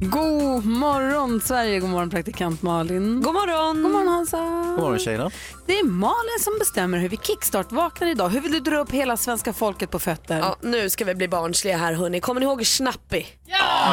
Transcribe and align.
God 0.00 0.64
morgon 0.66 1.40
Sverige, 1.40 1.80
god 1.80 1.90
morgon 1.90 2.10
praktikant 2.10 2.62
Malin. 2.62 3.20
God 3.22 3.34
morgon! 3.34 3.82
God 3.82 3.92
morgon 3.92 4.08
Hansa. 4.08 4.36
God 4.76 4.80
morgon 4.80 4.98
tjejerna. 4.98 5.30
Det 5.66 5.78
är 5.78 5.84
Malin 5.84 6.38
som 6.40 6.58
bestämmer 6.58 6.98
hur 6.98 7.08
vi 7.08 7.16
kickstart-vaknar 7.16 8.08
idag. 8.08 8.28
Hur 8.28 8.40
vill 8.40 8.52
du 8.52 8.60
dra 8.60 8.78
upp 8.78 8.90
hela 8.90 9.16
svenska 9.16 9.52
folket 9.52 9.90
på 9.90 9.98
fötter? 9.98 10.38
Ja, 10.38 10.56
nu 10.60 10.90
ska 10.90 11.04
vi 11.04 11.14
bli 11.14 11.28
barnsliga 11.28 11.76
här 11.76 11.92
hörni. 11.92 12.20
Kommer 12.20 12.40
ni 12.40 12.46
ihåg 12.46 12.66
Schnappi? 12.66 13.26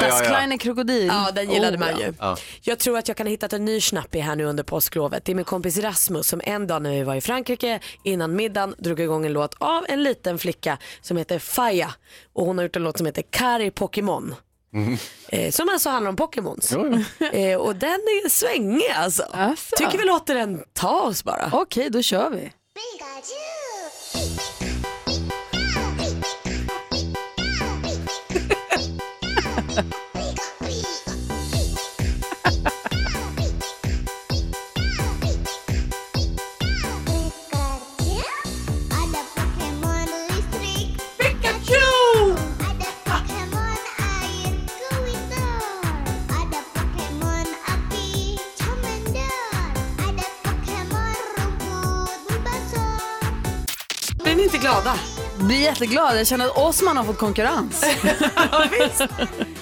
Das 0.01 0.21
kleine 0.21 0.57
krokodil. 0.57 1.07
Ja, 1.07 1.31
den 1.35 1.49
gillade 1.51 1.77
Oh, 1.77 1.79
man 1.79 1.89
ja. 1.89 1.99
ju. 2.07 2.13
Ja. 2.19 2.37
Jag 2.61 2.79
tror 2.79 2.97
att 2.97 3.07
jag 3.07 3.17
kan 3.17 3.27
ha 3.27 3.31
hittat 3.31 3.53
en 3.53 3.65
ny 3.65 3.79
Schnappi 3.81 4.19
här 4.19 4.35
nu 4.35 4.43
under 4.45 4.63
påsklovet. 4.63 5.25
Det 5.25 5.31
är 5.31 5.35
min 5.35 5.45
kompis 5.45 5.77
Rasmus 5.77 6.27
som 6.27 6.41
en 6.43 6.67
dag 6.67 6.81
när 6.81 6.91
vi 6.91 7.03
var 7.03 7.15
i 7.15 7.21
Frankrike 7.21 7.79
innan 8.03 8.35
middagen 8.35 8.75
drog 8.77 8.99
igång 8.99 9.25
en 9.25 9.33
låt 9.33 9.55
av 9.59 9.85
en 9.89 10.03
liten 10.03 10.37
flicka 10.39 10.77
som 11.01 11.17
heter 11.17 11.39
Faya. 11.39 11.93
Och 12.33 12.45
hon 12.45 12.57
har 12.57 12.63
gjort 12.65 12.75
en 12.75 12.83
låt 12.83 12.97
som 12.97 13.05
heter 13.05 13.23
Kari 13.29 13.71
Pokémon. 13.71 14.35
Eh, 15.29 15.51
som 15.51 15.69
alltså 15.69 15.89
handlar 15.89 16.09
om 16.09 16.15
Pokémons. 16.15 16.71
Eh, 17.33 17.57
och 17.57 17.75
den 17.75 17.89
är 17.89 18.29
svängig 18.29 18.89
alltså. 18.95 19.23
Asså. 19.31 19.75
Tycker 19.77 19.97
vi 19.97 20.05
låter 20.05 20.35
den 20.35 20.63
ta 20.73 21.01
oss 21.01 21.23
bara. 21.23 21.49
Okej, 21.53 21.89
då 21.89 22.01
kör 22.01 22.29
vi. 22.29 22.51
inte 54.53 54.65
glada? 54.65 54.93
Blir 55.39 55.61
jätteglad. 55.61 56.19
Jag 56.19 56.27
känner 56.27 56.45
att 56.45 56.57
Osman 56.57 56.97
har 56.97 57.03
fått 57.03 57.17
konkurrens. 57.17 57.85
Ja, 58.51 58.65
visst. 58.71 58.97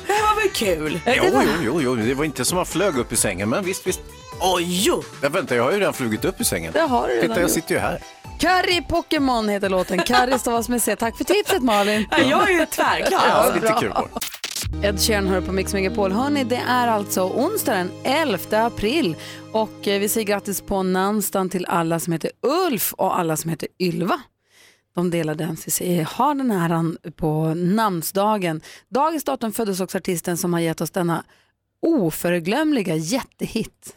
Det 0.07 0.13
här 0.13 0.35
var 0.35 0.41
väl 0.41 0.49
kul? 0.53 0.99
Jo, 1.05 1.23
jo, 1.23 1.41
jo, 1.63 1.81
jo, 1.81 1.95
det 1.95 2.13
var 2.13 2.25
inte 2.25 2.45
som 2.45 2.55
man 2.55 2.65
flög 2.65 2.97
upp 2.97 3.11
i 3.13 3.15
sängen, 3.15 3.49
men 3.49 3.63
visst, 3.65 3.87
visst. 3.87 3.99
Oj, 4.41 4.63
jo. 4.85 5.03
Jag 5.21 5.29
vänta, 5.29 5.55
jag 5.55 5.63
har 5.63 5.71
ju 5.71 5.79
redan 5.79 5.93
flugit 5.93 6.25
upp 6.25 6.41
i 6.41 6.45
sängen. 6.45 6.73
Det 6.73 6.79
har 6.81 7.07
du 7.07 7.13
redan 7.13 7.21
Titta, 7.21 7.33
jag 7.35 7.41
gjort. 7.41 7.51
sitter 7.51 7.75
ju 7.75 7.79
här. 7.81 8.03
Curry 8.39 8.81
Pokémon 8.89 9.49
heter 9.49 9.69
låten. 9.69 9.99
Curry 9.99 10.39
stavas 10.39 10.69
med 10.69 10.81
C. 10.81 10.95
Tack 10.95 11.17
för 11.17 11.23
tipset 11.23 11.63
Malin. 11.63 12.05
Ja, 12.11 12.17
Jag 12.19 12.51
är 12.51 12.65
tvärglad. 12.65 13.21
Ja, 13.29 13.51
lite 13.55 13.75
kul 13.79 13.89
det. 13.89 14.87
Ed 14.87 14.99
Sheeran 15.01 15.27
hör 15.27 15.41
på 15.41 15.51
Mix 15.51 15.73
Megapol. 15.73 16.11
Hörni, 16.11 16.43
det 16.43 16.61
är 16.69 16.87
alltså 16.87 17.21
onsdag 17.21 17.73
den 17.73 17.91
11 18.03 18.65
april 18.65 19.15
och 19.51 19.87
eh, 19.87 19.99
vi 19.99 20.09
säger 20.09 20.27
grattis 20.27 20.61
på 20.61 20.83
namnsdagen 20.83 21.49
till 21.49 21.65
alla 21.65 21.99
som 21.99 22.13
heter 22.13 22.31
Ulf 22.67 22.93
och 22.93 23.19
alla 23.19 23.37
som 23.37 23.49
heter 23.49 23.67
Ylva. 23.79 24.21
De 24.95 25.09
delade 25.11 25.43
MCC 25.43 25.81
eh, 25.81 26.07
har 26.07 26.35
den 26.35 26.51
här 26.51 27.11
på 27.11 27.53
namnsdagen. 27.53 28.61
Dagens 28.89 29.23
datum 29.23 29.51
föddes 29.51 29.79
också 29.79 29.97
artisten 29.97 30.37
som 30.37 30.53
har 30.53 30.59
gett 30.59 30.81
oss 30.81 30.91
denna 30.91 31.23
oförglömliga 31.81 32.95
jättehit. 32.95 33.95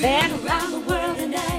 Shadej, 0.00 0.32
nej, 0.88 1.28
nej, 1.28 1.57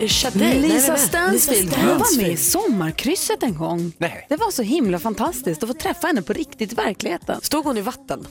Lisa 0.00 0.92
nej. 0.92 0.98
Stansfield, 0.98 1.72
hon 1.76 1.86
var 1.98 2.16
med 2.22 2.32
i. 2.32 2.36
Sommarkrysset 2.36 3.42
en 3.42 3.54
gång. 3.54 3.92
Nej. 3.98 4.26
Det 4.28 4.36
var 4.36 4.50
så 4.50 4.62
himla 4.62 4.98
fantastiskt 4.98 5.62
att 5.62 5.68
få 5.68 5.74
träffa 5.74 6.06
henne 6.06 6.22
på 6.22 6.32
riktigt 6.32 6.72
i 6.72 6.74
verkligheten. 6.74 7.40
Stod 7.42 7.64
hon 7.64 7.76
i 7.76 7.80
vatten? 7.80 8.26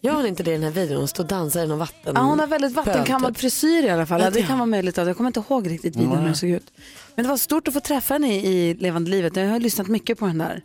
Gör 0.00 0.12
hon 0.14 0.26
inte 0.26 0.42
det 0.42 0.50
i 0.50 0.54
den 0.54 0.62
här 0.62 0.70
videon? 0.70 0.98
Hon 0.98 1.08
står 1.08 1.24
och 1.24 1.28
dansar 1.28 1.64
i 1.64 1.66
någon 1.66 1.78
vatten. 1.78 2.12
Ja, 2.14 2.20
hon 2.20 2.38
har 2.38 2.46
väldigt 2.46 2.72
vattenkammad 2.72 3.34
typ. 3.34 3.40
frisyr 3.40 3.82
i 3.84 3.90
alla 3.90 4.06
fall. 4.06 4.20
Ja, 4.20 4.30
det 4.30 4.42
kan 4.42 4.58
vara 4.58 4.66
möjligt. 4.66 4.98
att- 4.98 5.06
Jag 5.06 5.16
kommer 5.16 5.28
inte 5.28 5.40
ihåg 5.48 5.70
riktigt 5.70 5.96
videon 5.96 6.18
hur 6.18 6.24
den 6.24 6.36
såg 6.36 6.50
ut. 6.50 6.72
Men 7.14 7.24
det 7.24 7.28
var 7.28 7.36
stort 7.36 7.68
att 7.68 7.74
få 7.74 7.80
träffa 7.80 8.14
henne 8.14 8.34
i, 8.36 8.46
i 8.46 8.74
levande 8.74 9.10
livet. 9.10 9.36
Jag 9.36 9.48
har 9.48 9.60
lyssnat 9.60 9.88
mycket 9.88 10.18
på 10.18 10.26
den 10.26 10.38
där 10.38 10.62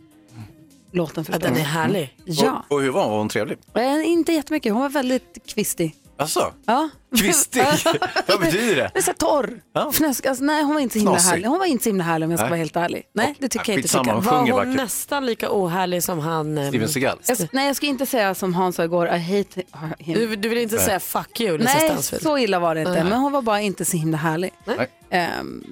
låten 0.92 1.24
Ja, 1.32 1.38
den 1.38 1.56
är 1.56 1.60
härlig. 1.60 2.16
Ja, 2.24 2.64
Och, 2.68 2.76
och 2.76 2.82
hur 2.82 2.90
var 2.90 3.02
hon? 3.02 3.10
Var 3.10 3.18
hon 3.18 3.28
trevlig? 3.28 3.58
Eh, 3.74 4.08
inte 4.10 4.32
jättemycket. 4.32 4.72
Hon 4.72 4.82
var 4.82 4.88
väldigt 4.88 5.38
kvistig. 5.46 5.94
Alltså, 6.22 6.52
Ja. 6.66 6.88
kvistig? 7.18 7.62
Vad 8.26 8.40
betyder 8.40 8.76
det? 8.76 8.90
Det 8.94 8.98
är 8.98 9.02
så 9.02 9.10
här 9.10 9.14
torr. 9.42 9.60
Ja. 9.74 9.90
Fnösk. 9.92 10.26
Alltså, 10.26 10.44
nej, 10.44 10.62
hon 10.62 10.74
var 10.74 10.80
inte 10.80 10.92
så 10.92 10.98
himla 10.98 11.12
Knasig. 11.12 11.30
härlig. 11.30 11.46
Hon 11.48 11.58
var 11.58 11.66
inte 11.66 11.82
så 11.84 11.88
himla 11.88 12.04
härlig 12.04 12.26
om 12.26 12.30
jag 12.30 12.38
ska 12.40 12.44
Nej. 12.44 12.50
vara 12.50 12.58
helt 12.58 12.76
ärlig. 12.76 13.02
Nej, 13.14 13.34
det 13.38 13.48
tycker 13.48 13.58
Ja, 13.58 13.72
jag 13.72 13.78
inte. 13.78 13.82
skitsamma, 13.82 14.04
Tycker. 14.04 14.14
hon 14.14 14.24
Var 14.24 14.32
sjunger 14.38 14.52
hon 14.52 14.60
vackert. 14.60 14.74
nästan 14.76 15.26
lika 15.26 15.48
ohärlig 15.50 16.02
som 16.02 16.18
han? 16.18 16.58
ehm, 16.58 16.68
Steven 16.68 16.88
Seagal? 16.88 17.18
Jag, 17.26 17.38
nej, 17.52 17.66
jag 17.66 17.76
ska 17.76 17.86
inte 17.86 18.06
säga 18.06 18.34
som 18.34 18.54
Hans 18.54 18.76
sa 18.76 18.84
igår, 18.84 19.06
I 19.06 19.18
hate 19.18 19.62
him. 19.98 20.14
Du, 20.18 20.36
du 20.36 20.48
vill 20.48 20.58
inte 20.58 20.78
säga 20.78 21.00
fuck 21.00 21.40
you, 21.40 21.58
Lisa 21.58 21.74
Nej, 21.74 21.88
Stansfield? 21.88 22.22
så 22.22 22.38
illa 22.38 22.58
var 22.58 22.74
det 22.74 22.80
inte. 22.80 23.04
Men 23.04 23.12
hon 23.12 23.32
var 23.32 23.42
bara 23.42 23.60
inte 23.60 23.84
så 23.84 23.96
himla 23.96 24.18
härlig. 24.18 24.50
Nej. 24.64 24.90
Ehm, 25.10 25.64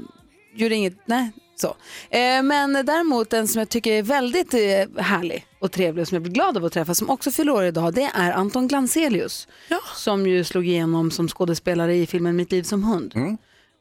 gjorde 0.55 0.75
inget, 0.75 0.95
nej. 1.07 1.31
Så. 1.61 1.77
Eh, 2.11 2.43
men 2.43 2.73
däremot 2.73 3.33
en 3.33 3.49
som 3.49 3.59
jag 3.59 3.69
tycker 3.69 3.93
är 3.93 4.03
väldigt 4.03 4.55
eh, 4.55 5.03
härlig 5.03 5.47
och 5.59 5.73
trevlig 5.73 6.03
och 6.03 6.09
som 6.09 6.15
jag 6.15 6.23
blir 6.23 6.33
glad 6.33 6.57
av 6.57 6.65
att 6.65 6.73
träffa 6.73 6.95
som 6.95 7.11
också 7.11 7.31
fyller 7.31 7.53
år 7.53 7.65
idag 7.65 7.95
det 7.95 8.11
är 8.15 8.33
Anton 8.33 8.69
Glanzelius. 8.69 9.49
Som 9.97 10.27
ju 10.27 10.45
slog 10.45 10.67
igenom 10.67 11.11
som 11.11 11.29
skådespelare 11.29 11.97
i 11.97 12.07
filmen 12.07 12.37
Mitt 12.37 12.53
liv 12.53 12.63
som 12.63 12.85
hund. 12.85 13.39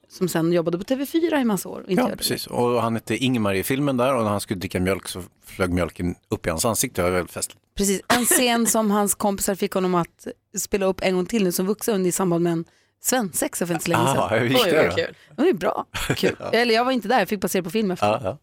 Som 0.10 0.28
sen 0.28 0.54
jobbade 0.54 0.78
på 0.78 0.84
TV4 0.84 1.42
i 1.42 1.44
massa 1.44 1.70
år. 1.70 1.86
Ja, 1.88 2.08
det. 2.08 2.18
precis. 2.18 2.48
Och 2.48 2.82
han 2.82 2.96
hette 2.96 3.16
Ingmar 3.16 3.54
i 3.54 3.64
filmen 3.64 3.98
där 3.98 4.16
och 4.16 4.24
när 4.24 4.30
han 4.30 4.42
skulle 4.42 4.60
dricka 4.60 4.80
mjölk 4.80 5.08
så 5.08 5.24
flög 5.46 5.74
mjölken 5.74 6.16
upp 6.30 6.48
i 6.48 6.50
hans 6.50 6.66
ansikte. 6.66 7.02
Det 7.02 7.06
var 7.06 7.12
väldigt 7.12 7.34
festligt. 7.34 7.62
Precis, 7.76 8.02
en 8.08 8.26
scen 8.26 8.68
som 8.68 8.92
hans 8.92 9.16
kompisar 9.16 9.56
fick 9.56 9.74
honom 9.74 9.96
att 9.96 10.28
spela 10.58 10.86
upp 10.86 11.02
en 11.02 11.16
gång 11.16 11.26
till 11.26 11.44
nu 11.44 11.52
som 11.52 11.66
vuxen 11.66 12.06
i 12.06 12.12
samband 12.12 12.44
med 12.44 12.54
en 12.54 12.66
svensexa 13.02 13.66
för 13.68 13.74
inte 13.74 13.86
så 13.86 13.92
länge 13.92 14.08
sedan. 14.08 14.18
Ah, 14.18 14.28
hur 14.28 14.46
gick 14.46 14.58
Oj, 14.66 14.72
det 14.72 14.84
då? 14.90 14.96
kul. 14.96 15.16
Det 15.36 15.42
var 15.42 15.46
ju 15.46 15.54
bra. 15.54 15.86
Kul. 16.16 16.36
Eller 16.52 16.76
jag 16.76 16.86
var 16.86 16.92
inte 16.92 17.08
där, 17.08 17.20
jag 17.20 17.30
fick 17.30 17.42
bara 17.42 17.48
se 17.48 17.64
på 17.64 17.70
film 17.70 17.92
efter. 17.92 18.08
Ja, 18.08 18.20
ja. 18.24 18.38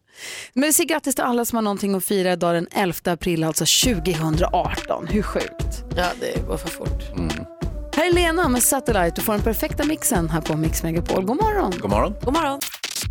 Men 0.53 0.63
vi 0.63 0.73
säger 0.73 0.89
grattis 0.89 1.15
till 1.15 1.23
alla 1.23 1.45
som 1.45 1.55
har 1.55 1.61
någonting 1.63 1.95
att 1.95 2.05
fira 2.05 2.31
idag 2.33 2.55
den 2.55 2.67
11 2.71 2.93
april, 3.05 3.43
alltså 3.43 3.65
2018. 3.93 5.07
Hur 5.07 5.21
sjukt? 5.21 5.83
Ja, 5.95 6.05
det 6.19 6.47
går 6.47 6.57
för 6.57 6.69
fort. 6.69 7.03
Här 7.95 8.07
är 8.09 8.13
Lena 8.13 8.47
med 8.47 8.63
Satellite. 8.63 9.11
Du 9.15 9.21
får 9.21 9.33
den 9.33 9.41
perfekta 9.41 9.83
mixen 9.83 10.29
här 10.29 10.41
på 10.41 10.57
Mix 10.57 10.83
Megapol. 10.83 11.25
God 11.25 11.37
morgon! 11.37 11.73
God 11.79 11.89
morgon. 11.91 12.15
God 12.23 12.33
morgon. 12.33 12.59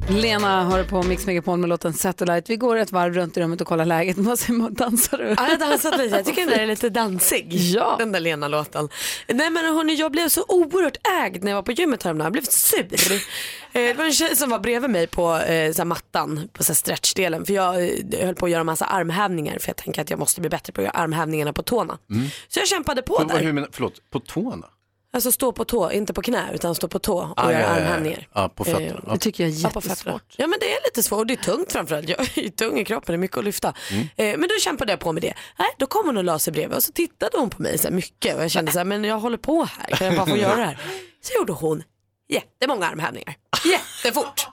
Lena 0.08 0.64
har 0.64 0.84
på 0.84 1.02
Mix 1.02 1.26
Megapol 1.26 1.58
med 1.58 1.68
låten 1.68 1.92
Satellite. 1.92 2.44
Vi 2.52 2.56
går 2.56 2.76
ett 2.76 2.92
varv 2.92 3.14
runt 3.14 3.36
i 3.36 3.40
rummet 3.40 3.60
och 3.60 3.66
kollar 3.66 3.84
läget. 3.84 4.18
Vad 4.18 4.38
säger 4.38 4.58
man? 4.58 4.74
Dansar 4.74 5.18
du? 5.18 5.24
Ja, 5.24 5.34
jag 5.38 5.44
har 5.44 5.56
dansat 5.70 5.98
lite. 5.98 6.16
Jag 6.16 6.24
tycker 6.24 6.40
den 6.40 6.50
där 6.50 6.58
är 6.58 6.66
lite 6.66 6.88
dansig. 6.90 7.46
Ja. 7.52 7.94
Den 7.98 8.12
där 8.12 8.20
Lena-låten. 8.20 8.88
Nej 9.28 9.50
men 9.50 9.64
hörni, 9.76 9.94
jag 9.94 10.12
blev 10.12 10.28
så 10.28 10.44
oerhört 10.48 10.96
ägd 11.24 11.44
när 11.44 11.50
jag 11.50 11.56
var 11.56 11.62
på 11.62 11.72
gymmet 11.72 12.02
häromdagen. 12.02 12.24
Jag 12.26 12.32
blev 12.32 12.42
sur. 12.42 13.12
Eh, 13.12 13.18
Det 13.72 13.94
var 13.94 14.04
en 14.04 14.12
tjej 14.12 14.36
som 14.36 14.50
var 14.50 14.58
bredvid 14.58 14.90
mig 14.90 15.06
på 15.06 15.36
eh, 15.36 15.72
så 15.72 15.78
här 15.80 15.84
mattan, 15.84 16.48
på 16.52 16.64
så 16.64 16.72
här 16.72 16.76
stretchdelen. 16.76 17.44
För 17.46 17.52
jag 17.52 17.84
eh, 17.84 18.26
höll 18.26 18.34
på 18.34 18.46
att 18.46 18.52
göra 18.52 18.64
massa 18.64 18.84
armhävningar. 18.84 19.58
För 19.58 19.68
jag 19.68 19.76
tänker 19.76 20.02
att 20.02 20.10
jag 20.10 20.18
måste 20.18 20.40
bli 20.40 20.50
bättre 20.50 20.72
på 20.72 20.80
att 20.80 20.84
göra 20.84 20.96
armhävningarna 20.96 21.52
på 21.52 21.62
tårna. 21.62 21.98
Så 22.48 22.58
jag 22.60 22.68
kämpade 22.68 23.02
på 23.02 23.18
Hur, 23.18 23.24
där. 23.24 23.38
hur 23.38 23.52
menar, 23.52 23.68
förlåt, 23.72 24.10
på 24.10 24.20
tårna? 24.20 24.66
Alltså 25.16 25.32
stå 25.32 25.52
på 25.52 25.64
tå, 25.64 25.90
inte 25.92 26.12
på 26.12 26.22
knä 26.22 26.50
utan 26.54 26.74
stå 26.74 26.88
på 26.88 26.98
tå 26.98 27.18
och 27.18 27.32
Ah, 27.44 27.50
göra 27.52 27.62
ja, 27.62 27.68
ja, 27.68 27.74
ja. 27.74 27.80
armhävningar. 27.82 28.28
Ja, 28.34 28.48
på 28.48 28.64
fötterna. 28.64 28.86
Eh, 28.86 28.94
Ja. 29.06 29.12
Det 29.12 29.18
tycker 29.18 29.44
jag 29.44 29.52
är 29.52 29.56
jättesvårt. 29.56 30.34
Ja 30.36 30.46
men 30.46 30.58
det 30.60 30.72
är 30.72 30.78
lite 30.84 31.02
svårt 31.02 31.18
och 31.18 31.26
det 31.26 31.34
är 31.34 31.36
tungt 31.42 31.72
framförallt. 31.72 32.08
Jag 32.08 32.20
är 32.38 32.48
tung 32.50 32.78
i 32.78 32.84
kroppen, 32.84 33.12
det 33.12 33.16
är 33.16 33.18
mycket 33.18 33.36
att 33.38 33.44
lyfta. 33.44 33.74
Mm. 33.92 34.02
Eh, 34.16 34.38
men 34.38 34.48
då 34.48 34.54
kämpade 34.60 34.92
jag 34.92 35.00
på 35.00 35.12
med 35.12 35.22
det. 35.22 35.34
Nej, 35.58 35.68
då 35.78 35.86
kom 35.86 36.06
hon 36.06 36.16
och 36.16 36.24
la 36.24 36.38
sig 36.38 36.52
bredvid 36.52 36.76
och 36.76 36.82
så 36.82 36.92
tittade 36.92 37.38
hon 37.38 37.50
på 37.50 37.62
mig 37.62 37.78
så 37.78 37.88
här 37.88 37.94
mycket 37.94 38.36
och 38.36 38.42
jag 38.42 38.50
kände 38.50 38.72
så 38.72 38.78
här, 38.78 38.84
men 38.84 39.04
jag 39.04 39.18
håller 39.18 39.38
på 39.38 39.64
här, 39.78 39.96
kan 39.96 40.06
jag 40.06 40.16
bara 40.16 40.26
få 40.26 40.36
göra 40.36 40.56
det 40.56 40.64
här? 40.64 40.78
Så 41.22 41.34
gjorde 41.38 41.52
hon 41.52 41.82
jättemånga 42.28 42.86
armhävningar, 42.86 43.34
jättefort. 43.64 44.46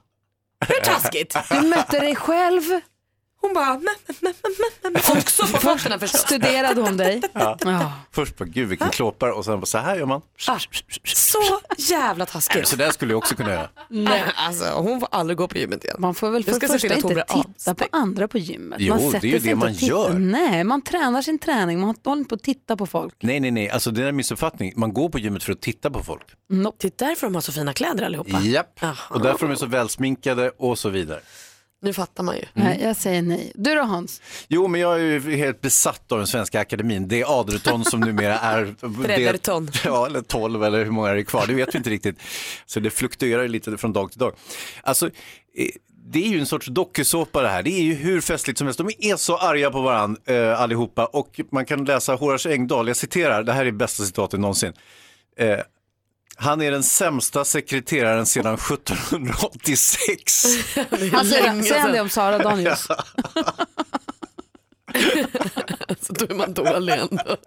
Hur 0.68 0.80
taskigt? 0.82 1.36
Du 1.52 1.62
mötte 1.62 2.00
dig 2.00 2.16
själv. 2.16 2.62
Hon 3.44 3.54
bara, 3.54 3.74
men, 3.74 3.82
men, 4.08 4.16
men, 4.22 4.34
men, 4.84 4.94
men. 4.94 5.18
också 5.18 5.48
på 5.48 5.58
fötterna 5.58 6.00
förstås. 6.00 6.22
Studerade 6.22 6.82
hon 6.82 6.98
dig? 6.98 7.22
Ja. 7.34 7.58
Ja. 7.66 7.92
Först 8.12 8.38
bara, 8.38 8.46
gud 8.46 8.70
vilken 8.70 8.90
klåpare 8.90 9.32
och 9.32 9.46
sen 9.46 9.60
bara, 9.60 9.66
så 9.66 9.78
här 9.78 9.96
gör 9.96 10.06
man. 10.06 10.22
Ah, 10.48 10.60
så 11.04 11.38
jävla 11.78 12.26
taskigt. 12.26 12.68
Så 12.68 12.76
där 12.76 12.92
skulle 12.92 13.14
jag 13.14 13.18
också 13.18 13.36
kunna 13.36 13.50
göra. 13.50 13.70
Nej, 13.90 14.24
alltså, 14.36 14.66
hon 14.66 15.00
får 15.00 15.10
aldrig 15.12 15.38
gå 15.38 15.48
på 15.48 15.58
gymmet 15.58 15.84
igen. 15.84 15.96
Man 16.00 16.16
får 16.16 16.30
väl 16.30 16.44
för 16.44 16.60
det 16.60 16.68
första 16.68 16.96
inte 16.96 17.26
titta 17.30 17.76
på 17.76 17.86
andra 17.92 18.28
på 18.28 18.38
gymmet. 18.38 18.78
Jo, 18.82 18.96
man 18.96 19.12
det 19.12 19.18
är 19.18 19.26
ju 19.26 19.40
det 19.40 19.56
man 19.56 19.74
gör. 19.74 20.14
Nej, 20.14 20.64
man 20.64 20.82
tränar 20.82 21.22
sin 21.22 21.40
träning. 21.40 21.80
Man 21.80 21.96
håller 22.04 22.20
inte 22.20 22.30
på 22.30 22.36
att 22.36 22.44
titta 22.44 22.78
på 22.78 22.86
folk. 22.88 23.16
Nej, 23.22 23.40
nej, 23.40 23.52
nej, 23.52 23.70
alltså 23.70 23.92
det 23.92 24.04
är 24.04 24.08
en 24.08 24.16
missuppfattning. 24.16 24.74
Man 24.76 24.94
går 24.94 25.10
på 25.10 25.20
gymmet 25.20 25.44
för 25.44 25.52
att 25.52 25.62
titta 25.62 25.92
på 25.92 26.04
folk. 26.04 26.24
Det 26.78 26.88
är 26.88 27.08
därför 27.08 27.28
de 27.28 27.36
har 27.36 27.42
så 27.42 27.52
fina 27.52 27.74
kläder 27.74 28.06
allihopa. 28.06 28.40
Japp, 28.40 28.84
Aha. 28.84 29.16
och 29.16 29.22
därför 29.22 29.46
de 29.48 29.52
är 29.52 29.56
så 29.56 29.66
välsminkade 29.66 30.50
och 30.58 30.80
så 30.80 30.90
vidare. 30.90 31.20
Nu 31.84 31.94
fattar 31.94 32.24
man 32.24 32.36
ju. 32.36 32.44
Nej, 32.54 32.80
jag 32.84 32.96
säger 32.96 33.22
nej. 33.22 33.52
Du 33.56 33.76
då 33.76 33.82
Hans? 33.82 34.22
Jo, 34.48 34.68
men 34.68 34.82
jag 34.82 34.96
är 35.00 35.04
ju 35.04 35.36
helt 35.36 35.62
besatt 35.62 36.12
av 36.12 36.18
den 36.18 36.28
svenska 36.28 36.60
akademin. 36.60 37.08
Det 37.08 37.22
är 37.22 37.40
Adlerton 37.40 37.86
som 37.86 38.00
numera 38.00 38.40
är... 38.40 38.76
Brederton. 38.88 39.66
det- 39.74 39.80
Ja, 39.86 40.06
eller 40.06 40.22
12 40.22 40.64
eller 40.64 40.84
hur 40.86 40.92
många 40.92 41.10
är 41.10 41.16
det 41.16 41.24
kvar, 41.24 41.48
det 41.48 41.54
vet 41.54 41.74
vi 41.76 41.78
inte 41.78 41.90
riktigt. 41.90 42.16
Så 42.66 42.80
det 42.80 42.90
fluktuerar 42.90 43.48
lite 43.48 43.78
från 43.78 43.94
dag 43.94 44.12
till 44.12 44.20
dag. 44.20 44.34
Alltså, 44.84 45.06
eh, 45.06 45.68
det 46.06 46.26
är 46.26 46.30
ju 46.30 46.40
en 46.40 46.46
sorts 46.46 46.68
dokusåpa 46.68 47.42
det 47.42 47.50
här. 47.50 47.64
Det 47.64 47.70
är 47.72 47.84
ju 47.84 47.94
hur 47.94 48.22
festligt 48.22 48.58
som 48.58 48.68
helst. 48.68 48.78
De 48.78 48.90
är 49.00 49.16
så 49.16 49.38
arga 49.38 49.72
på 49.72 49.82
varandra 49.82 50.22
eh, 50.26 50.62
allihopa 50.62 51.06
och 51.06 51.40
man 51.52 51.66
kan 51.66 51.86
läsa 51.86 52.16
Horace 52.16 52.50
Engdahl, 52.54 52.88
jag 52.88 52.98
citerar, 52.98 53.44
det 53.44 53.54
här 53.54 53.66
är 53.66 53.72
bästa 53.72 54.04
citatet 54.04 54.40
någonsin. 54.40 54.74
Eh, 55.38 55.60
han 56.36 56.62
är 56.62 56.72
den 56.72 56.84
sämsta 56.84 57.46
sekreteraren 57.46 58.26
sedan 58.26 58.54
1786. 58.54 60.46
Han 61.12 61.26
säger, 61.26 61.44
länge 61.44 61.64
säger 61.64 61.80
han 61.82 61.92
det 61.92 61.94
sedan. 61.94 62.00
om 62.02 62.10
Sara 62.10 62.38
Danius? 62.38 62.88
Så 66.02 66.14
då 66.14 66.26
är 66.30 66.34
man 66.36 66.54
dålig 66.54 66.94
ändå. 66.94 67.38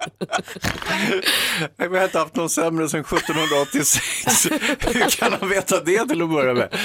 Nej, 1.76 1.88
Vi 1.88 1.96
har 1.98 2.04
inte 2.04 2.18
haft 2.18 2.36
någon 2.36 2.50
sämre 2.50 2.88
sedan 2.88 3.00
1786. 3.00 4.46
Hur 4.80 5.10
kan 5.10 5.32
han 5.40 5.48
veta 5.48 5.80
det 5.80 6.06
till 6.08 6.22
att 6.22 6.30
börja 6.30 6.54
med? 6.54 6.76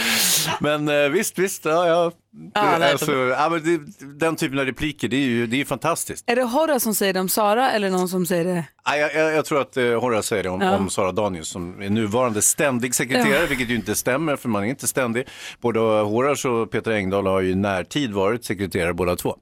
Men 0.60 0.90
eh, 0.90 1.10
visst, 1.10 1.40
visst. 1.40 1.66
Ja, 1.66 1.88
ja. 1.88 2.12
Ja, 2.54 2.78
nej, 2.80 2.92
alltså, 2.92 3.12
ja, 3.14 3.50
men 3.50 3.64
det, 3.64 3.80
den 4.20 4.36
typen 4.36 4.60
av 4.60 4.66
repliker, 4.66 5.08
det 5.08 5.16
är 5.16 5.20
ju, 5.22 5.48
det 5.48 5.56
är 5.56 5.58
ju 5.58 5.66
fantastiskt. 5.66 6.24
Är 6.30 6.36
det 6.36 6.44
Horace 6.44 6.80
som 6.80 6.96
säger 6.96 7.14
det 7.14 7.20
om 7.20 7.30
Sara 7.30 7.72
eller 7.72 7.90
någon 7.90 8.10
som 8.10 8.26
säger 8.26 8.46
det? 8.46 8.66
Ja, 8.86 8.96
jag, 8.98 9.16
jag, 9.16 9.34
jag 9.34 9.46
tror 9.46 9.62
att 9.62 9.78
eh, 9.78 9.84
Horace 10.02 10.28
säger 10.28 10.44
det 10.44 10.50
om, 10.50 10.62
Ja. 10.62 10.78
om 10.78 10.90
Sara 10.90 11.12
Danius 11.12 11.48
som 11.48 11.82
är 11.82 11.90
nuvarande 11.90 12.42
ständig 12.42 12.96
sekreterare, 12.96 13.46
vilket 13.48 13.70
ju 13.70 13.76
inte 13.76 13.96
stämmer 13.96 14.36
för 14.36 14.50
man 14.50 14.64
är 14.64 14.68
inte 14.68 14.88
ständig. 14.88 15.28
Både 15.62 15.80
Horace 15.80 16.50
och 16.50 16.72
Peter 16.72 16.92
Engdahl 16.92 17.28
har 17.28 17.42
ju 17.42 17.50
i 17.52 17.56
närtid 17.56 18.14
varit 18.14 18.46
sekreterare 18.46 18.94
båda 18.94 19.16
två. 19.16 19.38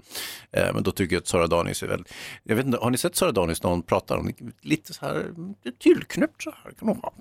Eh, 0.51 0.73
men 0.73 0.83
då 0.83 0.91
tycker 0.91 1.15
jag 1.15 1.21
att 1.21 1.27
Sara 1.27 1.47
Danius 1.47 1.83
är 1.83 1.87
väl, 1.87 2.03
jag 2.43 2.55
vet 2.55 2.65
inte, 2.65 2.77
har 2.77 2.89
ni 2.89 2.97
sett 2.97 3.15
Sara 3.15 3.31
Danius 3.31 3.63
när 3.63 3.69
hon 3.69 3.81
pratar 3.81 4.17
om 4.17 4.31
lite 4.61 4.93
så 4.93 5.05
här, 5.05 5.25
lite 5.63 5.77
tillknäppt 5.79 6.43
så 6.43 6.53
här 6.63 6.71
kan 6.79 6.87
hon 6.87 6.97
ha. 6.97 7.13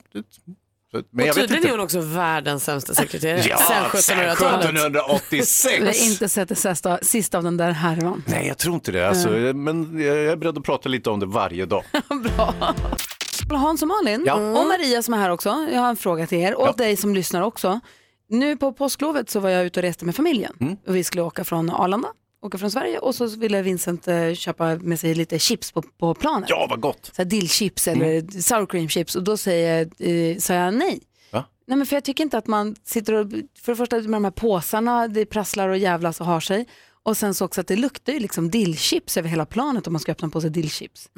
Men 0.93 1.03
jag 1.13 1.23
och 1.23 1.27
vet 1.27 1.35
tydligen 1.35 1.57
inte. 1.57 1.69
är 1.69 1.73
hon 1.73 1.81
också 1.81 2.01
världens 2.01 2.65
sämsta 2.65 2.95
sekreterare. 2.95 3.43
Ja, 3.49 3.59
sen 3.93 4.03
sen 4.03 4.19
1700-talet. 4.19 4.65
1786. 4.65 5.75
Jag 5.81 5.87
har 5.87 6.11
inte 6.11 6.29
sett 6.29 6.49
det 6.49 6.55
sista, 6.55 6.99
sista 7.03 7.39
av 7.39 7.45
den 7.45 7.57
där 7.57 7.71
härvan. 7.71 8.23
Nej, 8.27 8.47
jag 8.49 8.59
tror 8.59 8.75
inte 8.75 8.93
det. 8.93 9.09
Alltså, 9.09 9.29
Men 9.55 10.01
jag 10.01 10.19
är 10.19 10.37
beredd 10.37 10.59
att 10.59 10.65
prata 10.65 10.89
lite 10.89 11.11
om 11.11 11.21
det 11.21 11.27
varje 11.27 11.67
dag. 11.67 11.85
Hans 13.51 13.83
och 13.83 13.89
Malin 13.89 14.23
Ja. 14.27 14.35
och 14.35 14.67
Maria 14.67 15.03
som 15.03 15.15
är 15.15 15.19
här 15.19 15.31
också. 15.31 15.69
Jag 15.73 15.81
har 15.81 15.89
en 15.89 15.97
fråga 15.97 16.27
till 16.27 16.39
er 16.39 16.55
och 16.55 16.67
Ja. 16.69 16.73
dig 16.73 16.97
som 16.97 17.15
lyssnar 17.15 17.43
också. 17.43 17.81
Nu 18.29 18.57
på 18.57 18.73
påsklovet 18.73 19.31
så 19.31 19.41
var 19.41 19.51
jag 19.51 19.65
ute 19.67 19.81
och 19.81 19.83
reste 19.85 20.05
med 20.05 20.17
familjen. 20.17 20.53
Mm. 20.61 20.77
Och 20.87 20.97
vi 20.97 21.05
skulle 21.05 21.23
åka 21.23 21.45
från 21.45 21.71
Arlanda, 21.71 22.09
åka 22.43 22.59
från 22.59 22.71
Sverige 22.71 22.99
och 22.99 23.15
så 23.15 23.27
ville 23.27 23.63
Vincent 23.63 24.09
eh, 24.09 24.35
köpa 24.35 24.77
med 24.77 25.01
sig 25.01 25.15
lite 25.15 25.39
chips 25.39 25.73
på, 25.73 25.83
på 25.83 26.15
planet. 26.15 26.51
Ja, 26.51 26.67
vad 26.71 26.81
gott. 26.81 27.07
Så 27.07 27.23
här 27.23 27.25
dillchips 27.25 27.89
eller 27.89 28.41
sour 28.41 28.67
cream 28.67 28.89
chips 28.89 29.17
och 29.17 29.23
då 29.23 29.37
säger, 29.37 29.89
eh, 29.99 30.37
sa 30.39 30.55
jag 30.55 30.75
nej. 30.75 31.01
Va? 31.33 31.45
Nej 31.67 31.79
men 31.79 31.87
för 31.87 31.97
jag 31.97 32.05
tycker 32.05 32.25
inte 32.25 32.39
att 32.39 32.47
man 32.47 32.77
sitter 32.85 33.13
och, 33.13 33.31
för 33.61 33.73
det 33.73 33.77
första 33.77 33.97
med 33.97 34.11
de 34.13 34.25
här 34.25 34.31
påsarna, 34.31 35.09
det 35.09 35.27
prasslar 35.27 35.69
och 35.69 35.79
jävlas 35.79 36.21
och 36.21 36.27
har 36.27 36.41
sig. 36.41 36.67
Och 37.03 37.17
sen 37.17 37.35
så 37.35 37.45
också 37.45 37.61
att 37.61 37.67
det 37.67 37.77
luktar 37.77 38.13
ju 38.13 38.19
liksom 38.19 38.51
dillchips 38.51 39.17
över 39.17 39.29
hela 39.29 39.47
planet 39.47 39.87
om 39.87 39.93
man 39.93 40.01
ska 40.01 40.13
öppna 40.13 40.29
på 40.29 40.41
sig 40.41 40.51
dillchips. 40.51 41.11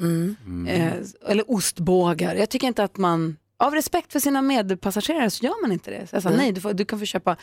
Eh, 0.67 0.93
eller 1.27 1.51
ostbågar. 1.51 2.35
Jag 2.35 2.49
tycker 2.49 2.67
inte 2.67 2.83
att 2.83 2.97
man, 2.97 3.37
av 3.57 3.73
respekt 3.73 4.11
för 4.11 4.19
sina 4.19 4.41
medpassagerare 4.41 5.29
så 5.29 5.45
gör 5.45 5.61
man 5.61 5.71
inte 5.71 5.91
det. 5.91 6.07
Så 6.07 6.15
jag 6.15 6.23
sa, 6.23 6.29
nej, 6.29 6.51
du, 6.51 6.61
får, 6.61 6.73
du 6.73 6.85
kan 6.85 6.99
få 6.99 7.05
köpa, 7.05 7.37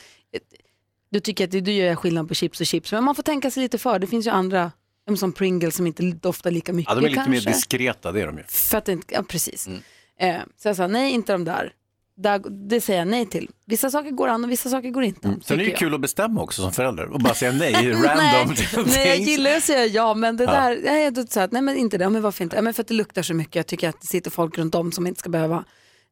du 1.10 1.20
tycker 1.20 1.44
att 1.44 1.50
du, 1.50 1.60
du 1.60 1.72
gör 1.72 1.94
skillnad 1.94 2.28
på 2.28 2.34
chips 2.34 2.60
och 2.60 2.66
chips, 2.66 2.93
men 2.93 3.05
man 3.05 3.14
får 3.14 3.22
tänka 3.22 3.50
sig 3.50 3.62
lite 3.62 3.78
för. 3.78 3.99
Det 3.99 4.06
finns 4.06 4.26
ju 4.26 4.31
andra, 4.31 4.58
ja, 4.58 4.70
men 5.10 5.16
som 5.16 5.32
Pringles 5.32 5.76
som 5.76 5.87
inte 5.87 6.02
doftar 6.02 6.50
lika 6.50 6.72
mycket 6.72 6.90
Ja, 6.90 7.00
de 7.00 7.05
är 7.05 7.08
lite 7.10 7.20
mer 7.31 7.40
kanske. 7.40 7.50
diskreta, 7.50 8.12
det 8.12 8.22
är 8.22 8.26
de 8.26 8.38
ju. 8.38 8.44
För 8.49 8.78
att 8.78 8.84
det 8.84 8.93
inte, 8.93 9.14
ja 9.14 9.22
precis. 9.22 9.69
Eh, 10.20 10.37
så 10.56 10.69
jag 10.69 10.76
sa 10.76 10.87
nej, 10.87 11.12
inte 11.12 11.32
de 11.32 11.44
där. 11.44 11.72
där. 12.16 12.43
Det 12.69 12.81
säger 12.81 12.99
jag 12.99 13.08
nej 13.08 13.26
till. 13.26 13.50
Vissa 13.66 13.90
saker 13.90 14.10
går 14.10 14.28
an 14.28 14.44
och 14.44 14.50
vissa 14.50 14.70
saker 14.70 14.90
går 14.90 15.02
inte 15.05 15.28
an. 15.28 15.40
Sen 15.44 15.60
är 15.60 15.64
det 15.64 15.70
ju 15.70 15.76
kul 15.76 15.94
att 15.94 16.00
bestämma 16.00 16.43
också 16.43 16.62
som 16.62 16.72
förälder 16.72 17.05
och 17.08 17.20
bara 17.20 17.34
säga 17.34 17.52
nej 17.52 17.72
random. 17.93 18.54
nej, 18.76 18.84
nej, 18.87 19.08
jag 19.08 19.16
gillar 19.19 19.56
att 19.56 19.62
säga 19.64 19.87
ja, 19.87 20.14
men 20.14 20.37
det 20.37 20.44
Ja. 20.44 20.50
där, 20.50 20.78
nej, 20.84 21.04
jag 21.04 21.28
sa 21.28 21.43
att, 21.43 21.52
nej 21.52 21.62
men 21.62 21.76
inte 21.76 21.99
det, 21.99 22.04
Ja, 22.04 22.11
men 22.11 22.22
varför 22.22 22.44
inte? 22.44 22.56
Ja, 22.56 22.62
men 22.62 22.75
för 22.75 22.81
att 22.82 22.88
det 22.88 22.94
luktar 22.94 23.22
så 23.22 23.34
mycket, 23.34 23.54
jag 23.56 23.66
tycker 23.66 23.88
att 23.88 24.00
det 24.00 24.06
sitter 24.06 24.31
folk 24.31 24.58
runt 24.58 24.75
om 24.75 24.93
som 24.93 25.06
inte 25.06 25.20
ska 25.20 25.28
behöva 25.31 25.64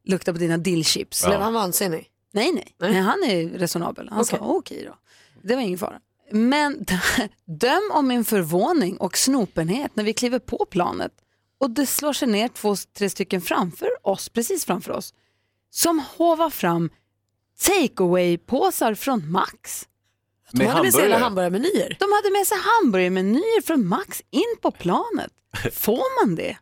lukta 0.05 0.33
på 0.33 0.39
dina 0.39 0.57
dillchips. 0.57 1.25
Blev 1.25 1.39
han 1.41 1.53
vansinnig? 1.53 2.07
Nej, 2.37 2.51
nej, 2.53 2.91
nej. 2.91 3.01
han 3.01 3.23
är 3.23 3.49
resonabel. 3.49 4.09
Han 4.11 4.25
sa 4.25 4.37
okej 4.39 4.83
då. 4.85 4.95
Det 5.43 5.55
var 5.55 5.61
ingen 5.61 5.79
fara. 5.79 5.99
Men 6.31 6.85
döm 7.45 7.91
om 7.93 8.07
min 8.07 8.25
förvåning 8.25 8.97
och 8.97 9.17
snopenhet 9.17 9.95
när 9.95 10.03
vi 10.03 10.13
kliver 10.13 10.39
på 10.39 10.65
planet 10.69 11.11
och 11.59 11.69
det 11.69 11.85
slår 11.85 12.13
sig 12.13 12.27
ner 12.27 12.47
två, 12.47 12.75
tre 12.97 13.09
stycken 13.09 13.41
framför 13.41 13.89
oss, 14.01 14.29
precis 14.29 14.65
framför 14.65 14.91
oss, 14.91 15.13
som 15.69 16.03
hovar 16.17 16.49
fram 16.49 16.89
takeaway-påsar 17.59 18.95
från 18.95 19.31
Max. 19.31 19.87
De 20.51 20.57
Med 20.57 20.67
hade 20.67 20.83
med 20.83 20.93
sig 20.93 21.03
hela 21.03 21.17
hamburgarmenyer. 21.17 21.97
De 21.99 22.11
hade 22.11 22.31
med 22.31 22.47
sig 22.47 22.57
hamburgermenyer 22.57 23.61
från 23.61 23.87
Max 23.87 24.21
in 24.31 24.55
på 24.61 24.71
planet. 24.71 25.31
Får 25.73 26.25
man 26.25 26.35
det? 26.35 26.57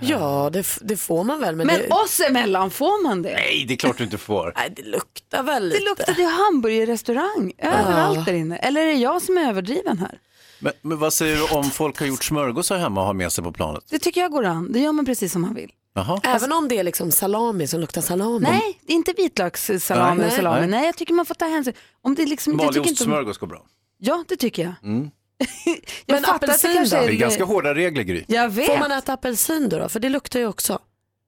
Ja, 0.00 0.50
det, 0.52 0.66
det 0.80 0.96
får 0.96 1.24
man 1.24 1.40
väl. 1.40 1.56
Men, 1.56 1.66
Men 1.66 1.80
det, 1.80 1.88
oss 1.88 2.20
emellan 2.20 2.70
får 2.70 3.02
man 3.02 3.22
det? 3.22 3.32
Nej, 3.32 3.64
det 3.68 3.74
är 3.74 3.76
klart 3.78 3.98
du 3.98 4.04
inte 4.04 4.18
får. 4.18 4.52
nej, 4.56 4.72
det 4.76 4.82
luktar 4.82 5.42
väl 5.42 5.68
lite. 5.68 5.78
Det 5.78 5.84
luktade 5.84 6.22
ju 6.22 6.28
hamburgerrestaurang 6.28 7.52
överallt 7.58 8.26
där 8.26 8.32
inne. 8.32 8.56
Eller 8.56 8.80
är 8.80 8.86
det 8.86 8.92
jag 8.92 9.22
som 9.22 9.38
är 9.38 9.48
överdriven 9.48 9.98
här? 9.98 10.18
Men, 10.58 10.72
men 10.82 10.98
vad 10.98 11.12
säger 11.12 11.36
du 11.36 11.54
om 11.58 11.64
folk 11.70 11.98
har 11.98 12.06
gjort 12.06 12.24
smörgåsar 12.24 12.78
hemma 12.78 13.00
och 13.00 13.06
har 13.06 13.14
med 13.14 13.32
sig 13.32 13.44
på 13.44 13.52
planet? 13.52 13.84
Det 13.90 13.98
tycker 13.98 14.20
jag 14.20 14.30
går 14.30 14.44
an. 14.44 14.72
Det 14.72 14.80
gör 14.80 14.92
man 14.92 15.04
precis 15.04 15.32
som 15.32 15.42
man 15.42 15.54
vill. 15.54 15.70
Jaha. 15.94 16.20
Även 16.22 16.52
om 16.52 16.68
det 16.68 16.78
är 16.78 16.84
liksom 16.84 17.10
salami 17.10 17.66
som 17.66 17.80
luktar 17.80 18.00
salami. 18.00 18.46
Nej, 18.50 18.78
det 18.86 18.92
är 18.92 18.96
inte 18.96 19.12
vitlökssalami 19.16 20.18
Nej, 20.18 20.26
och 20.26 20.32
salami. 20.32 20.60
nej. 20.60 20.68
Nej. 20.68 20.86
jag 20.86 20.96
tycker 20.96 21.14
man 21.14 21.26
får 21.26 21.34
ta 21.34 21.44
hänsyn. 21.46 21.74
Om 22.02 22.14
det 22.14 22.22
är 22.22 22.26
liksom, 22.26 22.58
tycker 22.58 22.76
inte, 22.78 22.80
ostsmörgås 22.90 23.38
går 23.38 23.46
bra. 23.46 23.62
Ja, 23.98 24.24
det 24.28 24.36
tycker 24.36 24.62
jag. 24.62 24.74
Mm. 24.82 25.10
jag 26.06 26.14
Men 26.14 26.22
fattar 26.22 26.34
att 26.34 26.40
det 26.40 26.46
apelsin 26.46 26.74
kanske 26.74 26.96
då? 26.96 27.02
är... 27.02 27.06
Det 27.06 27.12
är 27.14 27.16
ganska 27.16 27.44
hårda 27.44 27.74
regler, 27.74 28.02
Gry. 28.02 28.24
Jag 28.28 28.48
vet. 28.48 28.66
Får 28.66 28.78
man 28.78 28.92
äta 28.92 29.12
apelsin 29.12 29.68
då, 29.68 29.78
då? 29.78 29.88
För 29.88 30.00
det 30.00 30.08
luktar 30.08 30.40
ju 30.40 30.46
också. 30.46 30.78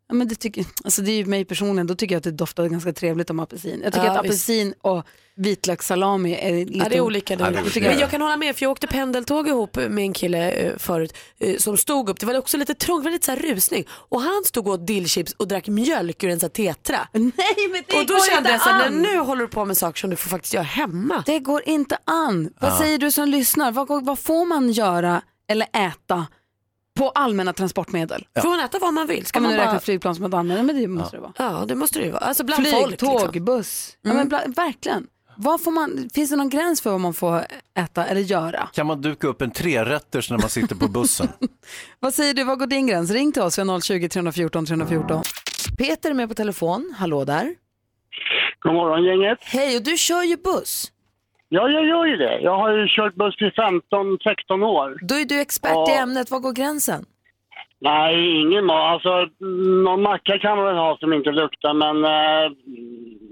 Ja, 0.09 0.15
men 0.15 0.29
det, 0.29 0.35
tycker, 0.35 0.65
alltså 0.85 1.03
det 1.03 1.11
är 1.11 1.17
ju 1.17 1.25
mig 1.25 1.45
personligen, 1.45 1.87
då 1.87 1.95
tycker 1.95 2.15
jag 2.15 2.19
att 2.19 2.25
det 2.25 2.31
doftar 2.31 2.69
ganska 2.69 2.93
trevligt 2.93 3.31
om 3.31 3.41
apelsin. 3.41 3.81
Jag 3.85 3.93
tycker 3.93 4.07
Ja, 4.07 4.13
att 4.13 4.19
apelsin 4.19 4.75
och 4.81 5.07
vitlökssalami 5.37 6.35
är 6.41 6.53
lite... 6.53 6.79
Ja, 6.79 6.89
det 6.89 6.97
är 6.97 7.01
olika. 7.01 7.37
Det 7.37 7.45
Ja, 7.45 7.51
det. 7.75 7.81
Men 7.81 7.99
jag 7.99 8.11
kan 8.11 8.21
hålla 8.23 8.37
med, 8.37 8.57
för 8.57 8.63
jag 8.63 8.73
åkte 8.73 8.87
pendeltåg 8.87 9.49
ihop 9.49 9.77
med 9.77 9.99
en 9.99 10.13
kille 10.13 10.51
eh, 10.51 10.77
förut 10.79 11.17
eh, 11.39 11.57
som 11.57 11.77
stod 11.77 12.09
upp. 12.09 12.21
Det 12.21 12.27
var 12.27 12.39
också 12.39 12.57
lite 12.57 12.75
trångt, 12.75 13.03
det 13.03 13.09
var 13.09 13.13
lite 13.13 13.27
så 13.27 13.33
här 13.33 13.39
rusning. 13.39 13.85
Och 13.91 14.21
han 14.21 14.45
stod 14.45 14.67
och 14.67 14.73
åt 14.75 14.87
dillchips 14.87 15.33
och 15.33 15.49
drack 15.49 15.69
mjölk 15.69 16.25
ur 16.25 16.31
en 16.31 16.41
sån 16.41 16.47
här 16.47 16.73
tetra. 16.75 17.09
Nej, 17.13 17.33
men 17.73 17.83
det 17.89 17.97
och 17.99 18.07
då 18.07 18.15
går 18.15 18.31
kände 18.31 18.39
inte 18.39 18.51
jag 18.51 18.63
så 18.63 18.69
här, 18.69 18.87
an. 18.87 19.03
nu 19.03 19.19
håller 19.19 19.43
du 19.43 19.49
på 19.49 19.65
med 19.65 19.77
saker 19.77 20.01
som 20.01 20.11
du 20.11 20.17
får 20.17 20.31
faktiskt 20.31 20.55
göra 20.55 20.65
hemma. 20.65 21.23
Det 21.27 21.39
går 21.39 21.63
inte 21.67 21.99
an. 22.05 22.51
Vad 22.61 22.79
säger 22.79 22.99
du 22.99 23.11
som 23.11 23.29
lyssnar? 23.29 23.73
Vad, 23.73 24.05
vad 24.05 24.19
får 24.19 24.47
man 24.47 24.73
göra 24.73 25.23
eller 25.49 25.67
äta 25.73 26.27
på 26.99 27.11
allmänna 27.11 27.53
transportmedel? 27.53 28.27
Får 28.43 28.49
man 28.49 28.61
äta 28.61 28.79
vad 28.79 28.95
man 28.95 29.07
vill? 29.07 29.27
Ska 29.27 29.37
Kan 29.37 29.43
man 29.43 29.51
man 29.53 29.57
nu 29.59 29.65
bara... 29.65 29.69
räkna 29.69 29.81
flygplan 29.81 30.15
som 30.15 30.25
ett 30.25 30.35
användare? 30.35 30.63
Men 30.67 30.77
det 30.77 30.89
måste 30.89 31.17
det 31.17 31.21
vara. 31.21 31.33
Ja, 31.39 31.65
det 31.69 31.75
måste 31.75 31.99
det 31.99 32.05
ju 32.05 32.11
vara. 32.11 32.23
Alltså 32.25 32.45
bland 32.45 32.63
Flyg, 32.67 32.75
folk. 32.81 32.97
tåg, 32.99 33.21
Liksom. 33.23 33.45
buss. 33.45 33.97
Ja, 34.03 34.13
men 34.15 34.29
bla, 34.29 34.43
verkligen. 34.57 35.07
Vad 35.37 35.63
får 35.63 35.71
man, 35.71 36.11
finns 36.15 36.31
det 36.31 36.37
någon 36.37 36.49
gräns 36.51 36.81
för 36.83 36.91
vad 36.91 37.01
man 37.01 37.15
får 37.15 37.45
äta 37.79 38.07
eller 38.07 38.21
göra? 38.21 38.69
Kan 38.73 38.87
man 38.87 39.01
duka 39.01 39.27
upp 39.27 39.43
en 39.43 39.51
trerätters 39.51 40.31
när 40.31 40.39
man 40.39 40.49
sitter 40.49 40.75
på 40.77 40.89
bussen? 40.89 41.29
Vad 42.01 42.15
säger 42.15 42.35
du, 42.35 42.45
vad 42.45 42.59
går 42.59 42.67
din 42.67 42.87
gräns? 42.87 43.11
Ring 43.11 43.33
till 43.33 43.43
oss, 43.43 43.59
vi 43.59 43.63
har 43.63 43.81
020 43.81 44.09
314 44.09 44.67
314. 44.67 45.23
Peter 45.79 46.11
är 46.11 46.15
med 46.15 46.29
på 46.29 46.35
telefon, 46.35 46.95
hallå 46.99 47.25
där. 47.25 47.55
God 48.63 48.75
morgon 48.75 49.05
gänget. 49.05 49.39
Hej, 49.43 49.77
och 49.77 49.83
du 49.83 49.97
kör 49.97 50.23
ju 50.23 50.37
buss. 50.37 50.93
Ja, 51.57 51.69
jag 51.69 51.85
gör 51.87 52.05
ju 52.05 52.17
det. 52.17 52.39
Jag 52.41 52.57
har 52.57 52.71
ju 52.73 52.87
kört 52.89 53.15
buss 53.15 53.43
i 53.43 53.45
15-16 53.45 54.65
år. 54.65 54.99
Då 55.03 55.15
är 55.15 55.25
du 55.25 55.41
expert 55.41 55.89
i 55.89 55.93
Ja. 55.97 56.03
ämnet, 56.03 56.31
vad 56.31 56.43
går 56.43 56.53
gränsen? 56.53 57.05
Nej, 57.81 58.41
ingen 58.41 58.65
mat. 58.65 58.93
Alltså, 58.93 59.29
någon 59.85 60.03
macka 60.03 60.39
kan 60.39 60.57
man 60.57 60.67
väl 60.67 60.77
ha 60.77 60.97
som 61.01 61.13
inte 61.13 61.31
luktar, 61.31 61.73
men 61.75 61.97
eh, 62.05 62.53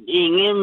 ingen 0.06 0.56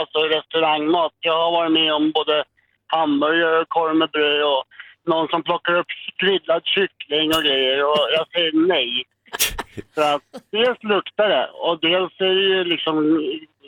alltså, 0.00 0.18
restaurangmat. 0.18 1.12
Jag 1.20 1.38
har 1.44 1.50
varit 1.52 1.72
med 1.72 1.94
om 1.94 2.10
både 2.10 2.44
hamburgare 2.86 3.58
och 3.60 3.68
korv 3.68 3.96
med 3.96 4.10
bröd 4.10 4.42
och 4.42 4.64
någon 5.06 5.28
som 5.28 5.42
plockar 5.42 5.74
upp 5.74 5.86
grillad 6.22 6.62
kyckling 6.64 7.28
och 7.36 7.42
grejer 7.42 7.84
och 7.84 7.98
jag 8.16 8.26
säger 8.32 8.52
nej. 8.66 9.04
För 9.94 10.14
att 10.14 10.22
dels 10.52 10.82
luktar 10.82 11.28
det 11.28 11.46
och 11.52 11.80
dels 11.80 12.12
är 12.20 12.34
det 12.34 12.48
ju 12.56 12.64
liksom 12.64 12.94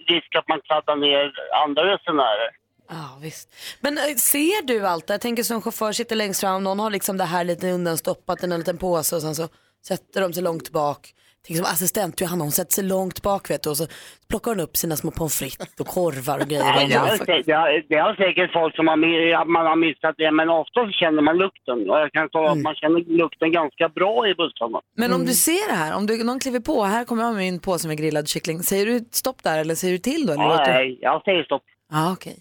risk 0.08 0.34
att 0.36 0.48
man 0.48 0.60
kladdar 0.60 0.96
ner 0.96 1.32
andra 1.64 1.82
resenärer. 1.94 2.59
Ja, 2.90 3.18
visst. 3.22 3.54
Men 3.80 3.98
eh, 3.98 4.14
ser 4.16 4.66
du 4.66 4.86
allt 4.86 5.06
det? 5.06 5.14
Jag 5.14 5.20
tänker 5.20 5.42
som 5.42 5.62
chaufför 5.62 5.92
sitter 5.92 6.16
längst 6.16 6.40
fram, 6.40 6.64
någon 6.64 6.78
har 6.78 6.90
liksom 6.90 7.16
det 7.16 7.24
här 7.24 7.44
lite 7.44 7.70
undanstoppat 7.70 8.42
i 8.42 8.46
en 8.46 8.58
liten 8.58 8.78
påse 8.78 9.16
och 9.16 9.22
sen 9.22 9.34
så 9.34 9.48
sätter 9.86 10.20
de 10.20 10.32
sig 10.32 10.42
långt 10.42 10.70
bak. 10.70 11.14
Tänk 11.46 11.56
som 11.56 11.66
assistent 11.66 12.20
Johanna, 12.20 12.44
hon 12.44 12.52
sätter 12.52 12.72
sig 12.72 12.84
långt 12.84 13.22
bak 13.22 13.50
vet 13.50 13.62
du, 13.62 13.70
och 13.70 13.76
så 13.76 13.86
plockar 14.28 14.50
hon 14.50 14.60
upp 14.60 14.76
sina 14.76 14.96
små 14.96 15.10
pommes 15.10 15.38
frites 15.38 15.80
och 15.80 15.86
korvar 15.86 16.38
och 16.38 16.48
grejer. 16.48 16.64
Nej, 16.64 16.88
det, 16.88 16.94
har, 16.94 18.10
det, 18.10 18.16
säkert 18.16 18.52
folk 18.52 18.76
som 18.76 18.88
har, 18.88 18.96
man 19.44 19.66
har 19.66 19.76
missat 19.76 20.14
det, 20.18 20.30
men 20.30 20.48
ofta 20.48 20.90
känner 20.92 21.22
man 21.22 21.36
lukten. 21.38 21.90
Och 21.90 21.98
jag 21.98 22.12
kan 22.12 22.28
säga 22.28 22.50
att 22.50 22.58
man 22.58 22.74
känner 22.74 23.00
lukten 23.00 23.52
ganska 23.52 23.88
bra 23.88 24.28
i 24.28 24.34
bussarna. 24.34 24.80
Men 24.96 25.12
om 25.12 25.26
du 25.26 25.32
ser 25.32 25.68
det 25.68 25.74
här, 25.74 25.96
om 25.96 26.06
du, 26.06 26.24
någon 26.24 26.40
kliver 26.40 26.60
på, 26.60 26.84
här 26.84 27.04
kommer 27.04 27.22
jag 27.22 27.34
med 27.34 27.38
min 27.38 27.60
påse 27.60 27.88
med 27.88 27.98
grillad 27.98 28.28
kyckling. 28.28 28.62
Säger 28.62 28.86
du 28.86 28.98
stopp 29.10 29.42
där 29.42 29.58
eller 29.58 29.74
säger 29.74 29.92
du 29.92 29.98
till 29.98 30.26
då? 30.26 30.32
Eller 30.32 30.44
Ja, 30.44 30.64
nej, 30.66 30.98
jag 31.00 31.22
säger 31.24 31.44
stopp. 31.44 31.62
Ja, 31.92 32.12
okej. 32.12 32.36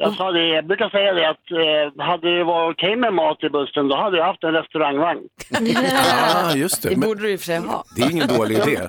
Jag, 0.00 0.14
sa 0.14 0.32
det, 0.32 0.46
jag 0.48 0.66
brukar 0.66 0.88
säga 0.88 1.12
det 1.12 1.28
att 1.28 1.50
eh, 1.50 2.04
hade 2.04 2.36
det 2.38 2.44
varit 2.44 2.74
okej 2.74 2.96
med 2.96 3.14
mat 3.14 3.44
i 3.44 3.48
bussen 3.48 3.88
då 3.88 3.96
hade 3.96 4.16
jag 4.16 4.24
haft 4.24 4.44
en 4.44 4.52
restaurangvagn. 4.52 5.20
Ja, 5.60 6.54
just 6.56 6.82
det. 6.82 6.88
Det 6.88 6.96
borde 6.96 7.22
du 7.22 7.32
i 7.32 7.36
och 7.36 7.40
för 7.40 7.46
sig 7.46 7.58
ha. 7.58 7.84
det 7.96 8.02
är 8.02 8.10
ingen 8.10 8.26
dålig 8.28 8.54
idé. 8.58 8.78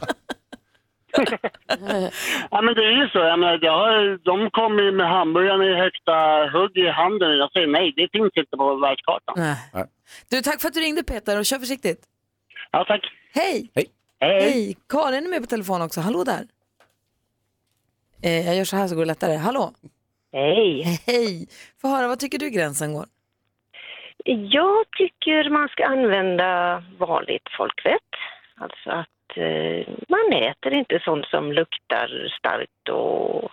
Ja 2.51 2.61
men 2.61 2.73
det 2.75 2.81
är 2.81 2.91
ju 3.03 3.09
så, 3.09 3.17
jag 3.19 3.39
menar, 3.39 3.57
det 3.57 3.67
har, 3.67 4.17
de 4.17 4.49
kommer 4.51 4.83
ju 4.83 4.91
med 4.91 5.09
hamburgarna 5.09 5.65
i 5.65 5.75
högsta 5.75 6.13
hugg 6.53 6.77
i 6.77 6.89
handen. 6.89 7.37
Jag 7.37 7.51
säger 7.51 7.67
nej, 7.67 7.93
det 7.95 8.09
finns 8.11 8.31
inte 8.35 8.57
på 8.57 8.75
världskartan. 8.75 9.35
Nej. 9.37 9.85
Du, 10.29 10.41
tack 10.41 10.61
för 10.61 10.67
att 10.67 10.73
du 10.73 10.79
ringde 10.79 11.03
Peter 11.03 11.39
och 11.39 11.45
kör 11.45 11.59
försiktigt. 11.59 12.01
Ja 12.71 12.85
tack. 12.87 13.01
Hej! 13.33 13.71
Hej. 13.75 13.85
Hej. 14.19 14.77
Karin 14.89 15.25
är 15.25 15.29
med 15.29 15.41
på 15.41 15.47
telefon 15.47 15.81
också. 15.81 16.01
Hallå 16.01 16.23
där. 16.23 16.43
Eh, 18.23 18.45
jag 18.47 18.55
gör 18.55 18.65
så 18.65 18.75
här 18.75 18.87
så 18.87 18.95
går 18.95 19.01
det 19.01 19.07
lättare. 19.07 19.35
Hallå. 19.35 19.73
Hej. 20.31 20.99
Hej. 21.07 21.47
Få 21.81 21.87
höra, 21.87 22.07
vad 22.07 22.19
tycker 22.19 22.37
du 22.37 22.49
gränsen 22.49 22.93
går? 22.93 23.05
Jag 24.25 24.85
tycker 24.97 25.49
man 25.49 25.67
ska 25.69 25.85
använda 25.85 26.83
vanligt 26.97 27.47
folkvett. 27.57 28.11
Alltså 28.55 28.89
att 28.89 29.37
eh, 29.37 29.87
man 30.07 30.33
äter 30.33 30.73
inte 30.73 30.99
sånt 31.03 31.25
som 31.25 31.51
luktar 31.51 32.35
starkt 32.39 32.89
och, 32.89 33.43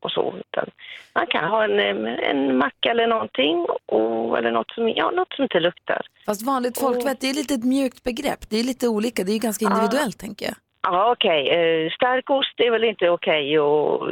och 0.00 0.10
så. 0.10 0.34
Utan 0.40 0.70
man 1.14 1.26
kan 1.26 1.44
ha 1.44 1.64
en, 1.64 1.78
eh, 2.06 2.30
en 2.30 2.58
macka 2.58 2.90
eller 2.90 3.06
någonting 3.06 3.66
och, 3.86 4.38
eller 4.38 4.50
något 4.50 4.70
som, 4.70 4.88
ja, 4.88 5.10
något 5.10 5.32
som 5.32 5.42
inte 5.42 5.60
luktar. 5.60 6.00
Fast 6.26 6.42
vanligt 6.42 6.80
folkvett, 6.80 7.20
det 7.20 7.30
är 7.30 7.34
lite 7.34 7.54
ett 7.54 7.64
mjukt 7.64 8.02
begrepp. 8.04 8.50
Det 8.50 8.56
är 8.56 8.64
lite 8.64 8.88
olika, 8.88 9.24
det 9.24 9.32
är 9.32 9.38
ganska 9.38 9.64
individuellt 9.64 10.18
tänker 10.18 10.46
jag. 10.46 10.54
Ja, 10.82 11.12
okej. 11.12 11.48
Eh, 11.48 11.90
stark 11.90 12.30
ost 12.30 12.60
är 12.60 12.70
väl 12.70 12.84
inte 12.84 13.10
okej 13.10 13.58
och 13.60 14.08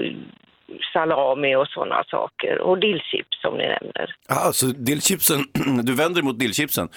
salami 0.93 1.57
och 1.57 1.67
sådana 1.69 2.05
saker. 2.05 2.61
Och 2.61 2.79
dillchips 2.81 3.41
som 3.43 3.55
ni 3.57 3.67
nämner. 3.67 4.17
Ah, 4.29 4.53
så 4.53 4.67
dillchipsen, 4.67 5.45
du 5.83 5.95
vänder 5.95 6.15
dig 6.15 6.23
mot 6.23 6.39
dillchipsen. 6.39 6.89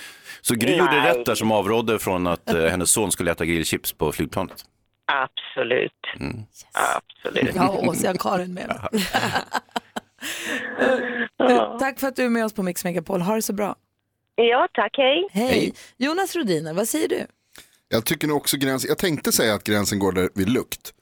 Så 0.41 0.55
Gry 0.55 0.75
gjorde 0.75 1.09
rätt 1.09 1.25
där 1.25 1.35
som 1.35 1.51
avrådde 1.51 1.99
från 1.99 2.27
att 2.27 2.49
eh, 2.49 2.65
hennes 2.65 2.91
son 2.91 3.11
skulle 3.11 3.31
äta 3.31 3.45
grillchips 3.45 3.93
på 3.93 4.11
flygplanet. 4.11 4.65
Absolut. 5.05 5.91
Absolut. 6.73 7.55
Ja, 7.55 7.69
och 7.69 7.95
så 7.95 8.07
är 8.07 8.13
Karin 8.13 8.53
med. 8.53 8.79
du, 11.37 11.79
tack 11.79 11.99
för 11.99 12.07
att 12.07 12.15
du 12.15 12.25
är 12.25 12.29
med 12.29 12.45
oss 12.45 12.53
på 12.53 12.63
Mix 12.63 12.83
Megapol. 12.83 13.21
Ha 13.21 13.35
det 13.35 13.41
så 13.41 13.53
bra. 13.53 13.75
Ja, 14.35 14.67
tack. 14.73 14.97
Hej. 14.97 15.27
Hej. 15.31 15.73
Jonas 15.97 16.35
Rodiner, 16.35 16.73
vad 16.73 16.87
säger 16.87 17.07
du? 17.07 17.25
Jag 17.89 18.05
tycker 18.05 18.27
nog 18.27 18.37
också 18.37 18.57
gränsen, 18.57 18.87
jag 18.87 18.97
tänkte 18.97 19.31
säga 19.31 19.53
att 19.53 19.63
gränsen 19.63 19.99
går 19.99 20.11
där 20.11 20.29
vid 20.35 20.49
lukt. 20.49 20.93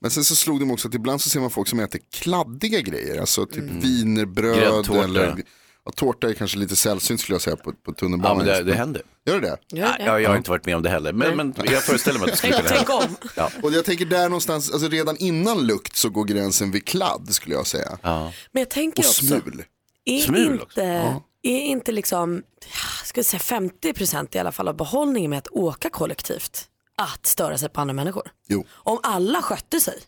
Men 0.00 0.10
sen 0.10 0.24
så 0.24 0.36
slog 0.36 0.60
det 0.60 0.66
mig 0.66 0.72
också 0.72 0.88
att 0.88 0.94
ibland 0.94 1.20
så 1.20 1.28
ser 1.30 1.40
man 1.40 1.50
folk 1.50 1.68
som 1.68 1.80
äter 1.80 2.00
kladdiga 2.12 2.80
grejer, 2.80 3.20
alltså 3.20 3.46
typ 3.46 3.64
wienerbröd 3.64 4.56
Gräddtårta. 4.58 5.04
eller 5.04 5.42
ja, 5.84 5.92
tårta 5.92 6.28
är 6.28 6.34
kanske 6.34 6.58
lite 6.58 6.76
sällsynt 6.76 7.20
skulle 7.20 7.34
jag 7.34 7.42
säga 7.42 7.56
på, 7.56 7.72
på 7.72 7.76
Ja, 7.86 7.92
tunnelbanan. 7.92 8.36
men 8.36 8.46
det, 8.46 8.62
det 8.62 8.74
händer. 8.74 9.02
Gör 9.26 9.40
det 9.40 9.46
det? 9.46 9.58
Ja, 9.78 9.96
jag, 9.98 10.22
jag 10.22 10.30
har 10.30 10.36
inte 10.36 10.50
varit 10.50 10.66
med 10.66 10.76
om 10.76 10.82
det 10.82 10.90
heller, 10.90 11.12
men, 11.12 11.36
men 11.36 11.54
jag 11.64 11.82
föreställer 11.82 12.18
mig 12.18 12.24
att 12.26 12.32
det 12.32 12.38
skulle 12.38 12.52
kunna 12.56 12.68
hända. 12.68 12.94
om. 12.94 13.16
Ja. 13.36 13.50
Och 13.62 13.72
jag 13.72 13.84
tänker 13.84 14.04
där 14.04 14.28
någonstans, 14.28 14.70
alltså 14.72 14.88
redan 14.88 15.16
innan 15.16 15.66
lukt 15.66 15.96
så 15.96 16.08
går 16.10 16.24
gränsen 16.24 16.70
vid 16.70 16.84
kladd 16.86 17.28
skulle 17.34 17.54
jag 17.54 17.66
säga. 17.66 17.98
Ja. 18.02 18.32
Men 18.52 18.60
jag 18.60 18.70
tänker 18.70 19.02
Och 19.02 19.08
också, 19.08 19.24
smul. 19.26 19.64
är 20.04 20.20
Smul 20.20 20.60
också. 20.62 20.80
inte, 20.80 21.16
är 21.42 21.60
inte 21.60 21.92
liksom, 21.92 22.42
ja, 22.60 23.04
ska 23.04 23.18
jag 23.18 23.26
säga 23.26 23.40
50% 23.40 24.36
i 24.36 24.38
alla 24.38 24.52
fall 24.52 24.68
av 24.68 24.76
behållningen 24.76 25.30
med 25.30 25.38
att 25.38 25.48
åka 25.48 25.90
kollektivt 25.90 26.64
att 26.98 27.26
störa 27.26 27.58
sig 27.58 27.68
på 27.68 27.80
andra 27.80 27.94
människor? 27.94 28.30
Jo. 28.48 28.64
Om 28.70 28.98
alla 29.02 29.42
skötte 29.42 29.80
sig, 29.80 29.98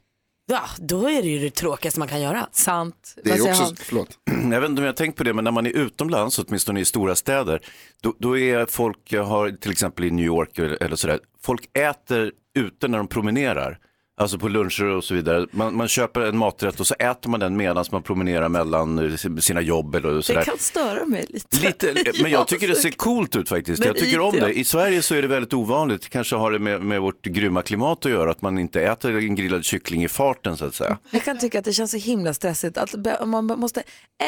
ja, 0.46 0.62
då 0.78 1.10
är 1.10 1.22
det 1.22 1.28
ju 1.28 1.38
det 1.38 1.50
tråkigaste 1.50 2.00
man 2.00 2.08
kan 2.08 2.20
göra. 2.20 2.48
Sant. 2.52 3.14
Det 3.24 3.30
är 3.30 3.50
också, 3.50 3.74
förlåt. 3.78 4.18
Jag 4.52 4.60
vet 4.60 4.70
inte 4.70 4.80
om 4.80 4.84
jag 4.84 4.92
har 4.92 4.96
tänkt 4.96 5.16
på 5.16 5.24
det, 5.24 5.34
men 5.34 5.44
när 5.44 5.50
man 5.50 5.66
är 5.66 5.70
utomlands, 5.70 6.38
åtminstone 6.38 6.80
i 6.80 6.84
stora 6.84 7.16
städer, 7.16 7.60
då, 8.02 8.14
då 8.18 8.38
är 8.38 8.66
folk, 8.66 8.98
jag 9.04 9.24
har 9.24 9.50
till 9.50 9.70
exempel 9.70 10.04
i 10.04 10.10
New 10.10 10.26
York 10.26 10.58
eller, 10.58 10.82
eller 10.82 10.96
sådär, 10.96 11.20
folk 11.42 11.68
äter 11.76 12.32
ute 12.54 12.88
när 12.88 12.98
de 12.98 13.06
promenerar. 13.06 13.78
Alltså 14.20 14.38
på 14.38 14.48
luncher 14.48 14.84
och 14.84 15.04
så 15.04 15.14
vidare. 15.14 15.46
Man, 15.50 15.76
man 15.76 15.88
köper 15.88 16.20
en 16.20 16.36
maträtt 16.38 16.80
och 16.80 16.86
så 16.86 16.94
äter 16.98 17.30
man 17.30 17.40
den 17.40 17.56
medan 17.56 17.84
man 17.92 18.02
promenerar 18.02 18.48
mellan 18.48 18.98
eh, 19.12 19.16
sina 19.40 19.60
jobb 19.60 19.94
eller 19.94 20.10
Det 20.12 20.22
sådär. 20.22 20.42
kan 20.42 20.58
störa 20.58 21.06
mig 21.06 21.26
lite. 21.28 21.66
Lite, 21.66 22.12
men 22.22 22.30
jag 22.30 22.48
tycker 22.48 22.68
det 22.68 22.74
ser 22.74 22.90
coolt 22.90 23.36
ut 23.36 23.48
faktiskt. 23.48 23.78
Men 23.78 23.86
Jag 23.86 23.96
tycker 23.96 24.20
om 24.20 24.32
det. 24.34 24.52
I 24.52 24.64
Sverige 24.64 25.02
så 25.02 25.14
är 25.14 25.22
det 25.22 25.28
väldigt 25.28 25.52
ovanligt. 25.54 26.08
Kanske 26.08 26.36
har 26.36 26.50
det 26.52 26.58
med, 26.58 26.82
med 26.82 27.00
vårt 27.00 27.22
grymma 27.22 27.62
klimat 27.62 28.06
att 28.06 28.12
göra. 28.12 28.30
Att 28.30 28.42
man 28.42 28.58
inte 28.58 28.82
äter 28.82 29.18
en 29.18 29.34
grillad 29.34 29.64
kyckling 29.64 30.04
i 30.04 30.08
farten 30.08 30.56
så 30.56 30.64
att 30.64 30.74
säga. 30.74 30.98
Jag 31.10 31.24
kan 31.24 31.38
tycka 31.38 31.58
att 31.58 31.64
det 31.64 31.72
känns 31.72 31.90
så 31.90 31.96
himla 31.96 32.34
stressigt 32.34 32.78
att 32.78 32.94
man 33.26 33.44
måste 33.46 33.82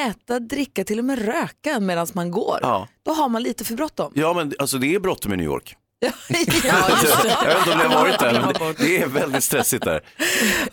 äta, 0.09 0.39
dricka, 0.39 0.85
till 0.85 0.99
och 0.99 1.05
med 1.05 1.25
röka 1.25 1.81
medan 1.81 2.07
man 2.13 2.31
går. 2.31 2.59
Ja, 2.63 2.89
Då 3.03 3.13
har 3.13 3.29
man 3.29 3.43
lite 3.43 3.65
för 3.65 3.75
bråttom. 3.75 4.13
ja 4.15 4.33
men 4.33 4.53
alltså 4.59 4.79
det 4.79 4.95
är 4.95 5.01
bråttom 5.01 5.33
i 5.33 5.37
New 5.37 5.47
York. 5.47 5.77
Ja, 6.03 6.13
Jag 7.25 7.47
vet 7.47 7.59
inte 7.59 7.73
om 7.73 7.79
ni 7.79 7.85
har 7.85 7.95
varit 7.95 8.19
där, 8.19 8.33
men 8.33 8.75
det, 8.79 9.03
är 9.03 9.07
väldigt 9.07 9.45
stressigt 9.45 9.85
där. 9.85 10.01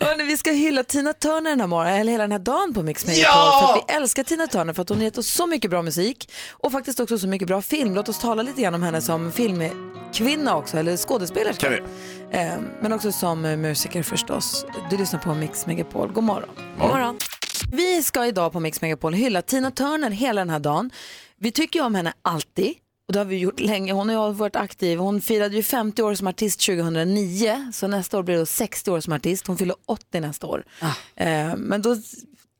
Hörrni, 0.00 0.24
vi 0.24 0.36
ska 0.36 0.50
hylla 0.50 0.82
Tina 0.82 1.12
Turner 1.12 1.50
den 1.50 1.60
här 1.60 1.66
morgonen, 1.66 2.00
eller 2.00 2.12
hela 2.12 2.24
den 2.24 2.32
här 2.32 2.38
dagen 2.38 2.74
på 2.74 2.82
Mix 2.82 3.06
Megapol. 3.06 3.60
För 3.60 3.72
att 3.72 3.84
vi 3.88 3.94
älskar 3.94 4.22
Tina 4.22 4.46
Turner 4.46 4.72
för 4.72 4.82
att 4.82 4.88
hon 4.88 4.98
har 4.98 5.04
gett 5.04 5.18
oss 5.18 5.28
så 5.28 5.46
mycket 5.46 5.70
bra 5.70 5.82
musik 5.82 6.32
och 6.50 6.72
faktiskt 6.72 7.00
också 7.00 7.18
så 7.18 7.26
mycket 7.26 7.48
bra 7.48 7.62
film. 7.62 7.94
Låt 7.94 8.08
oss 8.08 8.18
tala 8.18 8.42
lite 8.42 8.62
grann 8.62 8.74
om 8.74 8.82
henne 8.82 9.00
som 9.00 9.32
filmkvinna 9.32 10.56
också, 10.56 10.76
eller 10.76 10.96
skådespelerska. 10.96 11.66
Kan 11.66 11.72
vi? 11.72 12.38
Eh, 12.38 12.52
Men 12.82 12.92
också 12.92 13.12
som 13.12 13.44
eh, 13.44 13.56
musiker 13.56 14.02
förstås. 14.02 14.66
Du 14.90 14.96
lyssnar 14.96 15.20
på 15.20 15.34
Mix 15.34 15.66
Megapol. 15.66 16.12
God 16.12 16.24
morgon. 16.24 16.48
God 16.78 16.88
morgon. 16.90 17.18
Vi 17.72 18.02
ska 18.02 18.26
idag 18.26 18.52
på 18.52 18.60
Mix 18.60 18.80
Megapol 18.80 19.14
hylla 19.14 19.42
Tina 19.42 19.70
Turner 19.70 20.10
hela 20.10 20.40
den 20.40 20.50
här 20.50 20.58
dagen. 20.58 20.90
Vi 21.40 21.50
tycker 21.52 21.78
ju 21.80 21.86
om 21.86 21.94
henne 21.94 22.12
alltid. 22.22 22.74
Och 23.10 23.14
det 23.14 23.20
har 23.20 23.26
vi 23.26 23.38
gjort 23.38 23.60
länge. 23.60 23.92
Hon 23.92 24.08
har 24.08 24.28
ju 24.28 24.34
varit 24.34 24.56
aktiv. 24.56 24.98
Hon 24.98 25.20
firade 25.20 25.56
ju 25.56 25.62
50 25.62 26.02
år 26.02 26.14
som 26.14 26.26
artist 26.26 26.60
2009. 26.60 27.70
Så 27.72 27.86
nästa 27.86 28.18
år 28.18 28.22
blir 28.22 28.36
det 28.36 28.46
60 28.46 28.90
år 28.90 29.00
som 29.00 29.12
artist. 29.12 29.46
Hon 29.46 29.58
fyller 29.58 29.76
80 29.86 30.20
nästa 30.20 30.46
år. 30.46 30.64
Eh, 31.16 31.56
men 31.56 31.82
då 31.82 31.96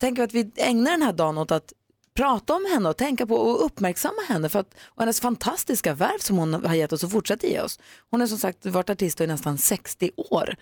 tänker 0.01 0.23
vi 0.23 0.27
att 0.27 0.35
vi 0.35 0.63
ägnar 0.63 0.91
den 0.91 1.03
här 1.03 1.13
dagen 1.13 1.39
åt 1.39 1.51
att 1.51 1.73
prata 2.15 2.55
om 2.55 2.67
henne 2.73 2.89
och 2.89 2.97
tänka 2.97 3.27
på 3.27 3.35
och 3.35 3.65
uppmärksamma 3.65 4.23
henne 4.29 4.49
för 4.49 4.59
att, 4.59 4.75
och 4.85 5.03
hennes 5.03 5.21
fantastiska 5.21 5.95
värv 5.95 6.19
som 6.19 6.39
hon 6.39 6.55
har 6.55 6.75
gett 6.75 6.93
oss 6.93 7.05
och 7.05 7.11
fortsätter 7.11 7.49
ge 7.49 7.61
oss. 7.61 7.79
Hon 8.11 8.21
har 8.21 8.27
som 8.27 8.39
sagt 8.39 8.67
varit 8.67 8.91
artist 8.91 9.21
i 9.21 9.27
nästan 9.27 9.59
60 9.59 10.11
år. 10.17 10.57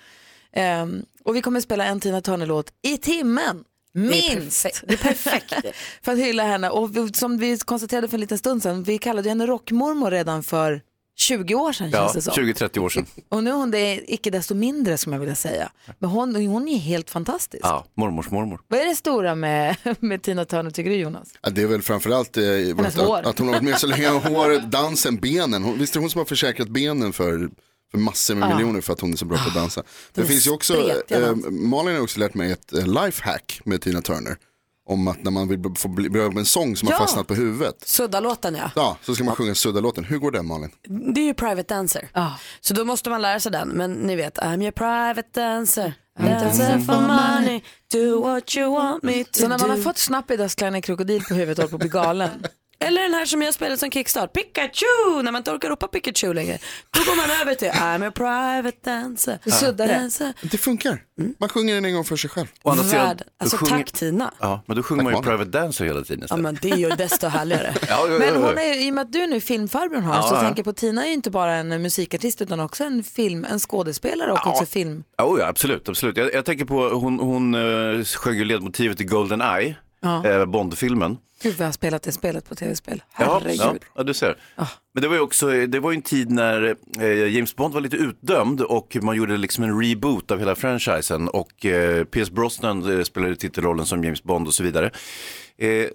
Ehm, 0.52 1.04
och 1.24 1.36
vi 1.36 1.42
kommer 1.42 1.60
spela 1.60 1.84
en 1.84 2.00
Tina 2.00 2.20
Turner-låt 2.20 2.72
i 2.82 2.98
timmen. 2.98 3.64
Minst! 3.98 4.66
Det 4.86 4.92
är 4.94 4.96
perfekt. 4.96 5.54
för 6.02 6.12
att 6.12 6.18
hylla 6.18 6.42
henne. 6.42 6.70
Och 6.70 6.90
som 7.14 7.38
vi 7.38 7.58
konstaterade 7.58 8.08
för 8.08 8.16
en 8.16 8.20
liten 8.20 8.38
stund 8.38 8.62
sedan, 8.62 8.82
vi 8.82 8.98
kallade 8.98 9.28
henne 9.28 9.46
rockmormor 9.46 10.10
redan 10.10 10.42
för 10.42 10.82
20 11.16 11.54
år 11.54 11.72
sedan 11.72 11.90
Ja, 11.90 11.98
känns 11.98 12.12
det 12.12 12.32
som. 12.32 12.44
20-30 12.44 12.78
år 12.78 12.88
sedan. 12.88 13.06
Och 13.28 13.44
nu 13.44 13.50
är 13.50 13.54
hon 13.54 13.70
det 13.70 14.12
icke 14.12 14.30
desto 14.30 14.54
mindre 14.54 14.98
som 14.98 15.12
jag 15.12 15.20
vill 15.20 15.36
säga. 15.36 15.72
Men 15.98 16.10
hon, 16.10 16.46
hon 16.46 16.68
är 16.68 16.78
helt 16.78 17.10
fantastisk. 17.10 17.64
Ja, 17.64 17.84
mormors 17.94 18.30
mormor. 18.30 18.60
Vad 18.68 18.80
är 18.80 18.84
det 18.86 18.96
stora 18.96 19.34
med, 19.34 19.76
med 20.00 20.22
Tina 20.22 20.44
Turner 20.44 20.70
tycker 20.70 20.90
du 20.90 20.96
Jonas? 20.96 21.28
Ja, 21.42 21.50
det 21.50 21.62
är 21.62 21.66
väl 21.66 21.82
framförallt 21.82 22.36
eh, 22.36 22.44
att, 22.78 22.98
att 23.26 23.38
hon 23.38 23.48
har 23.48 23.54
varit 23.54 23.62
med 23.64 23.78
så 23.78 23.86
länge. 23.86 24.08
Håret, 24.08 24.70
dansen, 24.70 25.16
benen. 25.16 25.62
Hon, 25.62 25.78
visst 25.78 25.94
är 25.94 26.00
det 26.00 26.02
hon 26.02 26.10
som 26.10 26.18
har 26.18 26.26
försäkrat 26.26 26.68
benen 26.68 27.12
för, 27.12 27.50
för 27.90 27.98
massor 27.98 28.34
med 28.34 28.50
Ja. 28.50 28.56
miljoner 28.56 28.80
för 28.80 28.92
att 28.92 29.00
hon 29.00 29.12
är 29.12 29.16
så 29.16 29.24
bra 29.24 29.38
på 29.38 29.48
att 29.48 29.54
dansa. 29.54 29.82
Det 30.14 30.24
finns 30.24 30.46
ju 30.46 30.50
också, 30.50 30.74
eh. 31.08 31.34
Malin 31.50 31.94
har 31.94 32.02
också 32.02 32.20
lärt 32.20 32.34
mig 32.34 32.52
ett 32.52 32.72
eh, 32.72 32.86
lifehack 32.86 33.60
med 33.64 33.80
Tina 33.82 34.02
Turner. 34.02 34.36
om 34.90 35.08
att 35.08 35.22
när 35.24 35.30
man 35.30 35.48
vill 35.48 35.62
få 35.76 35.88
bli- 35.88 36.10
börja 36.10 36.28
med 36.28 36.38
en 36.38 36.44
sång 36.46 36.76
som 36.76 36.88
Ja. 36.88 36.94
har 36.96 37.00
fastnat 37.06 37.26
på 37.26 37.34
huvudet. 37.34 37.76
Sudda-låten 37.88 38.54
ja. 38.54 38.70
Ja, 38.76 38.96
så 39.02 39.14
ska 39.14 39.24
man 39.24 39.36
sjunga 39.36 39.54
sudda-låten. 39.54 40.04
Hur 40.04 40.18
går 40.18 40.30
den 40.30 40.46
Malin? 40.46 40.70
Det 41.14 41.20
är 41.20 41.24
ju 41.24 41.34
private 41.34 41.74
dancer. 41.74 42.08
Så 42.60 42.74
då 42.74 42.84
måste 42.84 43.10
man 43.10 43.22
lära 43.22 43.40
sig 43.40 43.52
den. 43.52 43.68
Men 43.68 43.92
ni 43.92 44.16
vet, 44.16 44.38
I'm 44.38 44.62
your 44.62 44.70
private 44.70 45.40
dancer. 45.40 45.92
Dancer 46.20 46.78
for 46.78 47.00
money, 47.00 47.60
do 47.92 48.22
what 48.22 48.56
you 48.56 48.70
want 48.74 49.02
me 49.02 49.24
to 49.24 49.30
Så 49.32 49.48
när 49.48 49.58
man 49.58 49.68
do. 49.68 49.74
har 49.76 49.82
fått 49.82 49.98
snapp 49.98 50.30
i 50.30 50.36
dödskallen 50.36 50.82
krokodil 50.82 51.22
på 51.24 51.34
huvudet 51.34 51.58
och 51.58 51.62
håller 51.64 51.70
på 51.70 51.76
att 51.76 51.80
bli 51.80 52.00
galen. 52.00 52.30
Eller 52.80 53.02
den 53.02 53.14
här 53.14 53.26
som 53.26 53.42
jag 53.42 53.54
spelade 53.54 53.76
som 53.78 53.90
kickstart, 53.90 54.32
Pikachu, 54.32 55.22
när 55.22 55.32
man 55.32 55.36
inte 55.36 55.50
orkar 55.52 55.68
ropa 55.68 55.88
Pikachu 55.88 56.32
längre. 56.34 56.58
Då 56.90 57.00
går 57.10 57.16
man 57.16 57.30
över 57.42 57.54
till 57.54 57.68
I'm 57.70 58.08
a 58.08 58.10
private 58.14 58.90
dancer. 58.90 59.38
Suddar 59.50 59.86
det. 59.88 59.94
dancer. 59.94 60.32
Det 60.42 60.58
funkar. 60.58 61.02
Man 61.40 61.48
sjunger 61.48 61.74
den 61.74 61.84
en 61.84 61.94
gång 61.94 62.04
för 62.04 62.16
sig 62.16 62.30
själv. 62.30 62.46
Å 62.62 62.70
andra 62.70 62.84
sidan, 62.84 63.06
Värld. 63.06 63.16
då 63.18 63.24
Alltså 63.44 63.56
sjunger- 63.56 63.76
tack 63.78 63.92
Tina. 63.92 64.34
Ja, 64.40 64.62
men 64.66 64.76
då 64.76 64.82
sjunger 64.82 65.02
man 65.04 65.14
ju 65.16 65.22
Private 65.22 65.50
Dancer 65.50 65.84
hela 65.84 66.02
tiden 66.02 66.18
Ja 66.20 66.24
istället. 66.24 66.42
men 66.42 66.58
det 66.62 66.70
är 66.70 66.76
ju 66.76 66.88
desto 66.88 67.26
härligare. 67.26 67.74
Ja, 67.88 68.06
ja, 68.06 68.12
ja, 68.12 68.18
Men 68.18 68.34
ja. 68.42 68.48
hon 68.48 68.58
är, 68.58 68.86
i 68.86 68.90
och 68.90 68.94
med 68.94 69.02
att 69.02 69.12
du 69.12 69.26
nu 69.26 69.36
är 69.36 69.40
filmfarbrorn 69.40 70.02
har, 70.02 70.14
Ja, 70.14 70.22
så 70.22 70.34
ja. 70.34 70.40
tänker 70.40 70.58
jag 70.58 70.64
på 70.64 70.72
Tina 70.72 71.02
är 71.02 71.06
ju 71.08 71.14
inte 71.14 71.30
bara 71.30 71.54
en 71.54 71.82
musikartist 71.82 72.42
utan 72.42 72.60
också 72.60 72.84
en 72.84 73.02
film, 73.04 73.44
en 73.50 73.58
skådespelare 73.58 74.32
och 74.32 74.38
Ja. 74.44 74.50
också 74.50 74.66
film. 74.66 75.04
Oh, 75.22 75.40
ja, 75.40 75.46
absolut. 75.46 75.88
absolut. 75.88 76.16
Jag, 76.16 76.34
jag 76.34 76.44
tänker 76.44 76.64
på, 76.64 76.88
hon, 76.88 77.18
hon 77.20 77.54
uh, 77.54 78.04
sjöng 78.04 78.36
ju 78.36 78.44
ledmotivet 78.44 79.00
i 79.00 79.04
Golden 79.04 79.40
Eye, 79.40 79.76
Ja. 80.00 80.24
eh, 80.26 80.44
Bondfilmen. 80.46 81.16
Gud 81.42 81.52
vad 81.52 81.60
jag 81.60 81.66
har 81.66 81.72
spelat 81.72 82.02
det 82.02 82.12
spelet 82.12 82.48
på 82.48 82.54
tv-spel. 82.54 83.02
Ja, 83.18 83.40
Herregud. 83.42 83.60
ja, 83.60 83.74
ja, 83.94 84.02
du 84.02 84.14
ser. 84.14 84.36
Men 84.94 85.02
det 85.02 85.08
var 85.08 85.14
ju 85.14 85.20
också, 85.20 85.66
det 85.66 85.80
var 85.80 85.90
ju 85.90 85.96
en 85.96 86.02
tid 86.02 86.30
när 86.30 86.76
eh, 87.00 87.34
James 87.34 87.56
Bond 87.56 87.74
var 87.74 87.80
lite 87.80 87.96
utdömd 87.96 88.60
och 88.60 88.96
man 89.02 89.16
gjorde 89.16 89.36
liksom 89.36 89.64
en 89.64 89.82
reboot 89.82 90.30
av 90.30 90.38
hela 90.38 90.54
franchisen 90.54 91.28
och 91.28 91.66
eh, 91.66 92.04
Pierce 92.04 92.30
Brosnan 92.30 92.98
eh, 92.98 93.04
spelade 93.04 93.36
titelrollen 93.36 93.86
som 93.86 94.04
James 94.04 94.22
Bond 94.22 94.46
och 94.46 94.54
så 94.54 94.62
vidare. 94.62 94.90
Eh, 95.58 95.86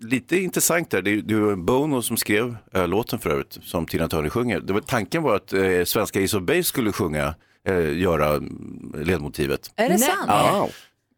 lite 0.00 0.36
intressant 0.36 0.90
där, 0.90 1.02
det, 1.02 1.20
det 1.20 1.34
var 1.34 1.56
Bono 1.56 2.02
som 2.02 2.16
skrev 2.16 2.56
eh, 2.74 2.88
låten 2.88 3.18
för 3.18 3.30
övrigt, 3.30 3.58
som 3.62 3.86
Tina 3.86 4.08
Turner 4.08 4.28
sjunger. 4.28 4.60
Det 4.60 4.72
var, 4.72 4.80
tanken 4.80 5.22
var 5.22 5.36
att 5.36 5.52
eh, 5.52 5.84
svenska 5.84 6.24
Ace 6.24 6.36
of 6.36 6.42
Base 6.42 6.62
skulle 6.62 6.92
sjunga, 6.92 7.34
eh, 7.68 7.98
göra 7.98 8.28
mm, 8.28 8.94
ledmotivet. 9.04 9.70
Är 9.76 9.88
det 9.88 9.98
sant? 9.98 10.24
Ja. 10.26 10.68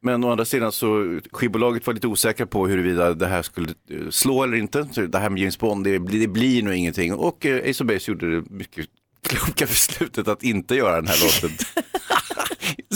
Men 0.03 0.25
å 0.25 0.31
andra 0.31 0.45
sidan 0.45 0.73
så 0.73 1.21
skivbolaget 1.33 1.87
var 1.87 1.95
lite 1.95 2.07
osäkra 2.07 2.47
på 2.47 2.67
huruvida 2.69 3.15
det 3.15 3.27
här 3.27 3.43
skulle 3.43 3.75
eh, 3.91 4.09
slå 4.11 4.43
eller 4.43 4.57
inte. 4.57 4.89
Så 4.93 5.01
det 5.01 5.19
här 5.19 5.31
med 5.31 5.41
James 5.41 5.59
Bond, 5.59 5.85
det 5.85 5.99
blir, 5.99 6.21
det 6.21 6.29
blir 6.29 6.63
nog 6.63 6.75
ingenting. 6.75 7.15
Och 7.15 7.47
eh, 7.47 7.71
Ace 7.71 7.85
of 7.85 7.89
Base 7.89 8.11
gjorde 8.11 8.37
det 8.37 8.51
mycket 8.51 8.87
kloka 9.23 9.67
beslutet 9.67 10.29
att 10.29 10.43
inte 10.43 10.75
göra 10.75 10.97
den 10.97 11.07
här 11.07 11.19
låten. 11.25 11.57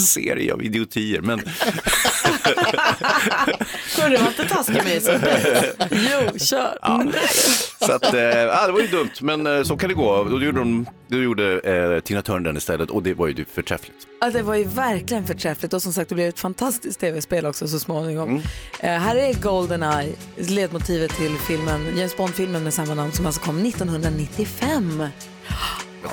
Serie 0.00 0.52
av 0.52 0.62
idiotier, 0.62 1.20
men 1.20 1.38
Hörru, 3.96 4.16
var 4.16 4.28
inte 4.28 4.48
taskig 4.48 4.84
med 4.84 5.02
sig. 5.02 5.20
Jo, 5.90 6.38
kör. 6.38 6.78
så 7.86 7.92
att, 7.92 8.14
eh, 8.14 8.20
ja, 8.20 8.66
det 8.66 8.72
var 8.72 8.80
ju 8.80 8.86
dumt, 8.86 9.10
men 9.20 9.46
eh, 9.46 9.62
så 9.62 9.76
kan 9.76 9.88
det 9.88 9.94
gå. 9.94 10.08
Och 10.08 10.30
då 10.30 10.42
gjorde, 10.42 10.58
de, 10.58 10.86
då 11.08 11.16
gjorde 11.16 11.60
eh, 11.60 12.00
Tina 12.00 12.22
Turner 12.22 12.40
den 12.40 12.56
istället 12.56 12.90
och 12.90 13.02
det 13.02 13.14
var 13.14 13.26
ju 13.26 13.44
förträffligt. 13.44 14.06
Ja, 14.20 14.30
det 14.30 14.42
var 14.42 14.54
ju 14.54 14.64
verkligen 14.64 15.26
förträffligt 15.26 15.72
och 15.74 15.82
som 15.82 15.92
sagt 15.92 16.08
det 16.08 16.14
blev 16.14 16.28
ett 16.28 16.40
fantastiskt 16.40 17.00
tv-spel 17.00 17.46
också 17.46 17.68
så 17.68 17.78
småningom. 17.78 18.28
Mm. 18.28 18.42
Eh, 18.80 18.90
här 19.00 19.16
är 19.16 19.34
Goldeneye, 19.34 20.12
ledmotivet 20.36 21.16
till 21.16 21.36
filmen, 21.38 21.96
James 21.96 22.16
Bond-filmen 22.16 22.64
med 22.64 22.74
samma 22.74 22.94
namn 22.94 23.12
som 23.12 23.26
alltså 23.26 23.40
kom 23.40 23.66
1995. 23.66 25.08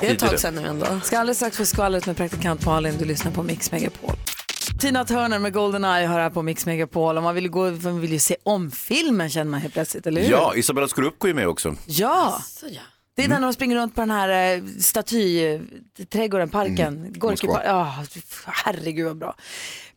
Det 0.00 0.06
är 0.08 0.12
ett 0.12 0.18
tag 0.18 0.40
sedan 0.40 0.54
nu 0.54 0.66
ändå. 0.66 0.86
Ska 1.02 1.18
alldeles 1.18 1.36
strax 1.38 1.56
få 1.56 1.64
skvallret 1.64 2.06
med 2.06 2.16
praktikant 2.16 2.66
Malin, 2.66 2.94
du 2.98 3.04
lyssnar 3.04 3.32
på 3.32 3.42
Mix 3.42 3.72
Megapol. 3.72 4.10
Tina 4.80 5.04
Turner 5.04 5.38
med 5.38 5.52
Goldeneye 5.52 6.06
har 6.06 6.20
här 6.20 6.30
på 6.30 6.42
Mix 6.42 6.66
Megapol 6.66 7.16
och 7.16 7.22
man 7.22 7.34
vill, 7.34 7.48
gå, 7.48 7.70
man 7.70 8.00
vill 8.00 8.12
ju 8.12 8.18
se 8.18 8.36
om 8.42 8.70
filmen 8.70 9.30
känner 9.30 9.50
man 9.50 9.60
helt 9.60 9.74
plötsligt, 9.74 10.06
eller 10.06 10.22
hur? 10.22 10.30
Ja, 10.30 10.52
Isabella 10.56 10.88
Scorupco 10.88 11.28
är 11.28 11.34
med 11.34 11.48
också. 11.48 11.74
Ja! 11.86 12.42
Det 13.16 13.22
är 13.22 13.26
Mm. 13.26 13.40
när 13.40 13.46
de 13.46 13.54
springer 13.54 13.76
runt 13.76 13.94
på 13.94 14.00
den 14.00 14.10
här 14.10 14.56
eh, 14.56 14.62
statyträdgården, 14.80 16.48
parken. 16.48 16.96
Mm. 16.96 17.12
Gorky 17.12 17.46
Moskva. 17.46 17.64
ja, 17.64 17.94
herregud 18.46 19.06
vad 19.06 19.16
bra. 19.18 19.34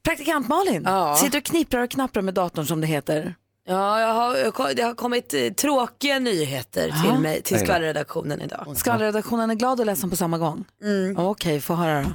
Praktikant 0.04 0.48
Malin, 0.48 0.82
Ja. 0.86 1.16
sitter 1.16 1.38
och 1.38 1.44
knipprar 1.44 1.82
och 1.84 1.90
knapprar 1.92 2.24
med 2.24 2.34
datorn 2.34 2.66
som 2.66 2.82
det 2.82 2.88
heter. 2.88 3.36
Ja, 3.70 4.00
jag 4.00 4.14
har, 4.14 4.74
det 4.76 4.82
har 4.82 4.94
kommit 4.94 5.34
eh, 5.34 5.50
tråkiga 5.54 6.20
nyheter 6.20 6.88
Ja. 7.06 7.12
till 7.12 7.22
mig, 7.22 7.42
till 7.42 7.60
skvallerredaktionen 7.60 8.42
idag. 8.42 8.74
Skvallerredaktionen 8.78 9.50
är 9.52 9.56
glad 9.56 9.80
och 9.80 9.86
ledsen 9.86 10.10
på 10.10 10.16
samma 10.16 10.38
gång. 10.38 10.66
Mm. 10.84 11.18
Okej, 11.18 11.62
få 11.62 11.74
höra 11.74 12.02
då. 12.02 12.10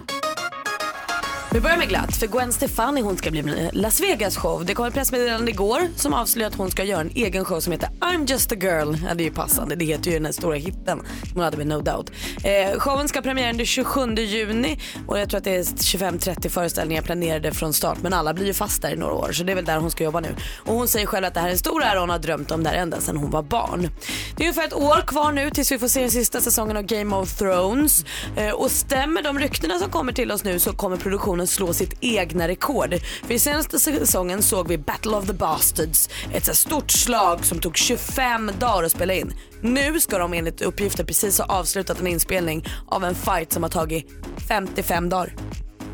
Vi 1.55 1.61
börjar 1.61 1.77
med 1.77 1.89
glatt, 1.89 2.17
för 2.17 2.27
Gwen 2.27 2.53
Stefani 2.53 3.01
hon 3.01 3.17
ska 3.17 3.31
bli 3.31 3.43
med 3.43 3.59
i 3.59 3.71
Las 3.73 4.01
Vegas 4.01 4.37
show. 4.37 4.65
Det 4.65 4.75
kom 4.75 4.87
ett 4.87 4.95
pressmeddelande 4.95 5.51
igår 5.51 5.81
som 5.97 6.15
avslöjar 6.15 6.51
att 6.51 6.57
hon 6.57 6.71
ska 6.71 6.85
göra 6.85 7.01
en 7.01 7.11
egen 7.15 7.45
show 7.45 7.61
som 7.61 7.73
heter 7.73 7.89
I'm 8.01 8.31
just 8.31 8.53
a 8.53 8.55
girl. 8.55 8.95
Ja, 9.09 9.15
det 9.15 9.23
är 9.23 9.25
ju 9.25 9.33
passande, 9.35 9.75
det 9.75 9.85
heter 9.85 10.11
ju 10.11 10.17
den 10.17 10.25
här 10.25 10.33
stora 10.33 10.57
hitten 10.57 10.99
som 10.99 11.35
hon 11.35 11.45
hade 11.45 11.57
med 11.57 11.67
No 11.67 11.81
Doubt. 11.81 12.11
Eh, 12.45 12.79
showen 12.79 13.09
ska 13.09 13.23
premiera 13.23 13.53
den 13.53 13.67
27 13.67 14.15
juni 14.15 14.81
och 15.07 15.19
jag 15.19 15.29
tror 15.29 15.39
att 15.39 15.45
det 15.45 15.57
är 15.57 15.63
25-30 15.63 16.49
föreställningar 16.49 17.03
planerade 17.03 17.53
från 17.53 17.73
start 17.73 17.99
men 18.03 18.13
alla 18.13 18.35
blir 18.35 18.47
ju 18.47 18.55
fast 18.55 18.83
där 18.83 18.91
i 18.91 18.97
några 18.97 19.15
år 19.15 19.33
så 19.33 19.45
det 19.45 19.53
är 19.53 19.57
väl 19.57 19.65
där 19.65 19.79
hon 19.79 19.91
ska 19.91 20.05
jobba 20.05 20.21
nu. 20.21 20.37
Och 20.57 20.75
hon 20.75 20.89
säger 20.89 21.07
själv 21.07 21.27
att 21.27 21.35
det 21.35 21.41
här 21.41 21.49
är 21.49 21.53
en 21.53 21.59
stor 21.59 21.83
ära 21.83 21.95
och 21.95 22.01
hon 22.01 22.11
har 22.11 22.19
drömt 22.19 22.51
om 22.51 22.63
det 22.63 22.71
här 22.71 22.77
ända 22.77 23.01
sedan 23.01 23.17
hon 23.17 23.31
var 23.31 23.43
barn. 23.43 23.89
Det 24.37 24.43
är 24.43 24.49
ungefär 24.49 24.67
ett 24.67 24.75
år 24.75 25.07
kvar 25.07 25.33
nu 25.33 25.51
tills 25.51 25.73
vi 25.73 25.79
får 25.79 25.89
se 25.89 26.01
den 26.01 26.11
sista 26.11 26.41
säsongen 26.41 26.77
av 26.77 26.83
Game 26.83 27.17
of 27.17 27.33
Thrones 27.33 28.05
eh, 28.37 28.51
och 28.51 28.71
stämmer 28.71 29.23
de 29.23 29.39
ryktena 29.39 29.79
som 29.79 29.91
kommer 29.91 30.13
till 30.13 30.33
oss 30.33 30.45
nu 30.45 30.59
så 30.59 30.73
kommer 30.73 30.97
produktionen 30.97 31.42
slå 31.47 31.73
sitt 31.73 31.95
egna 32.01 32.49
rekord. 32.49 32.95
För 33.27 33.35
i 33.35 33.39
senaste 33.39 33.79
säsongen 33.79 34.43
såg 34.43 34.69
vi 34.69 34.79
Battle 34.79 35.17
of 35.17 35.27
the 35.27 35.33
Bastards, 35.33 36.09
ett 36.35 36.45
så 36.45 36.55
stort 36.55 36.91
slag 36.91 37.45
som 37.45 37.59
tog 37.59 37.77
25 37.77 38.51
dagar 38.59 38.83
att 38.83 38.93
spela 38.93 39.15
in. 39.15 39.33
Nu 39.61 40.01
ska 40.01 40.19
de 40.19 40.33
enligt 40.33 40.63
uppgifter 40.63 41.05
precis 41.05 41.39
ha 41.39 41.45
avslutat 41.45 42.01
en 42.01 42.07
inspelning 42.07 42.65
av 42.89 43.05
en 43.05 43.15
fight 43.15 43.53
som 43.53 43.63
har 43.63 43.71
tagit 43.71 44.07
55 44.49 45.09
dagar. 45.09 45.35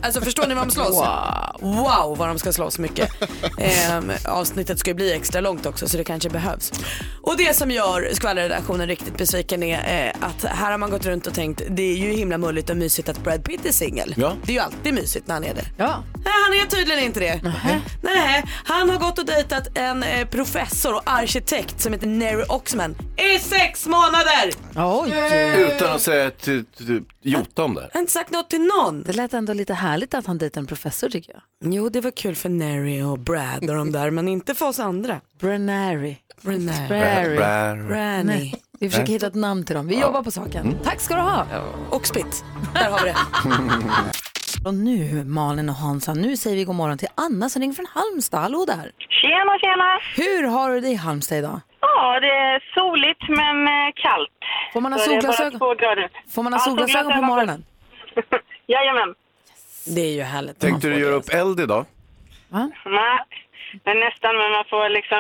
Alltså 0.03 0.21
förstår 0.21 0.47
ni 0.47 0.55
vad 0.55 0.67
de 0.67 0.71
slåss? 0.71 0.91
Wow, 0.91 1.77
wow 1.77 2.17
vad 2.19 2.29
de 2.29 2.39
ska 2.39 2.53
slåss 2.53 2.79
mycket. 2.79 3.11
Ehm, 3.59 4.13
avsnittet 4.25 4.79
ska 4.79 4.91
ju 4.91 4.95
bli 4.95 5.13
extra 5.13 5.41
långt 5.41 5.67
också 5.67 5.89
så 5.89 5.97
det 5.97 6.05
kanske 6.05 6.31
behövs. 6.31 6.73
Och 7.23 7.37
det 7.37 7.57
som 7.57 7.71
gör 7.71 8.09
skvallerredaktionen 8.13 8.87
riktigt 8.87 9.17
besviken 9.19 9.63
är 9.63 10.07
eh, 10.07 10.29
att 10.29 10.45
här 10.45 10.71
har 10.71 10.79
man 10.79 10.91
gått 10.91 11.07
runt 11.07 11.27
och 11.27 11.35
tänkt 11.35 11.63
det 11.69 11.83
är 11.83 11.97
ju 11.97 12.13
himla 12.13 12.39
mulligt 12.39 12.71
och 12.71 12.77
mysigt 12.77 13.09
att 13.09 13.25
Brad 13.25 13.45
Pitt 13.45 13.67
är 13.67 13.73
singel. 13.73 14.15
Ja. 14.17 14.33
Det 14.43 14.53
är 14.53 14.55
ju 14.55 14.61
alltid 14.61 14.95
mysigt 14.95 15.27
när 15.27 15.35
han 15.35 15.45
är 15.45 15.55
det. 15.55 15.65
Ja. 15.77 16.05
Nej, 16.15 16.33
han 16.45 16.55
är 16.55 16.67
tydligen 16.67 17.05
inte 17.05 17.21
det. 17.21 17.41
Nej, 18.03 18.45
han 18.65 18.91
har 18.91 18.99
gått 18.99 19.19
och 19.19 19.27
dejtat 19.27 19.69
en 19.75 20.03
eh, 20.03 20.29
professor 20.29 20.95
och 20.95 21.03
arkitekt 21.05 21.81
som 21.81 21.93
heter 21.93 22.07
Neri 22.07 22.45
Oxman 22.49 22.97
i 23.17 23.39
sex 23.39 23.87
månader. 23.87 24.53
Oj! 24.77 25.15
Utan 25.75 25.95
att 25.95 26.03
säga 26.03 26.27
ett 26.27 26.49
jota 27.23 27.65
om 27.65 27.75
det. 27.75 27.81
Jag 27.81 27.91
har 27.93 28.01
inte 28.01 28.13
sagt 28.13 28.31
något 28.31 28.51
till 28.51 28.61
någon. 28.61 29.03
Det 29.03 29.13
lät 29.13 29.35
ändå 29.35 29.53
lite 29.53 29.75
härligt 29.89 30.15
att 30.15 30.27
han 30.27 30.39
dejtar 30.39 30.61
en 30.61 30.67
professor 30.67 31.09
tycker 31.09 31.33
jag. 31.33 31.73
Jo, 31.73 31.89
det 31.89 32.01
var 32.01 32.11
kul 32.11 32.35
för 32.35 32.49
Neri 32.49 33.03
och 33.03 33.19
Brad 33.19 33.71
och 33.71 33.77
de 33.77 33.93
där, 33.93 34.11
men 34.11 34.29
inte 34.29 34.55
för 34.55 34.69
oss 34.69 34.81
andra. 34.81 35.21
Branary. 35.41 36.17
Branary. 36.43 38.25
Nej, 38.25 38.55
vi 38.81 38.91
försöker 38.91 39.13
hitta 39.13 39.27
ett 39.27 39.35
namn 39.35 39.65
till 39.65 39.77
dem. 39.77 39.87
Vi 39.87 40.01
jobbar 40.01 40.23
på 40.23 40.31
saken. 40.31 40.67
Mm. 40.67 40.79
Tack 40.85 41.01
ska 41.01 41.15
du 41.15 41.21
ha. 41.21 41.47
Och 41.91 42.07
Spitt. 42.07 42.45
Där 42.75 42.91
har 42.91 42.99
vi 42.99 43.11
det. 43.11 43.17
Och 44.65 44.75
nu 44.75 45.25
Malin 45.25 45.69
och 45.69 45.75
Hansa, 45.75 46.15
nu 46.15 46.37
säger 46.37 46.57
vi 46.57 46.65
god 46.65 46.75
morgon 46.75 46.99
till 46.99 47.09
Anna 47.15 47.49
som 47.49 47.61
ringer 47.63 47.75
från 47.75 47.87
Halmstad. 47.95 48.41
Hallå 48.41 48.65
där. 48.67 48.93
Tjena, 49.21 49.59
tjena! 49.61 49.89
Hur 50.17 50.49
har 50.49 50.71
du 50.71 50.81
det 50.81 50.89
i 50.89 50.95
Halmstad 50.95 51.39
idag? 51.39 51.61
Ja, 51.81 52.21
det 52.21 52.27
är 52.27 52.75
soligt 52.75 53.29
men 53.29 53.57
eh, 53.69 53.93
kallt. 53.95 54.31
Får 54.73 54.81
man 54.81 54.93
ha. 54.93 54.99
Får 56.35 56.43
man 56.43 56.61
solglasögon 56.61 57.13
på 57.13 57.23
morgonen? 57.23 57.65
Jajamän. 58.67 59.15
Det 59.95 60.01
är 60.01 60.13
ju 60.13 60.23
härligt. 60.23 60.59
Tänkte 60.61 60.89
du 60.89 60.99
göra 61.01 61.15
upp 61.15 61.29
eld 61.35 61.61
idag? 61.61 61.85
Nej, 62.49 62.69
men 63.85 64.01
nästan. 64.01 64.37
Men 64.41 64.51
man 64.57 64.65
får 64.71 64.89
liksom... 64.89 65.19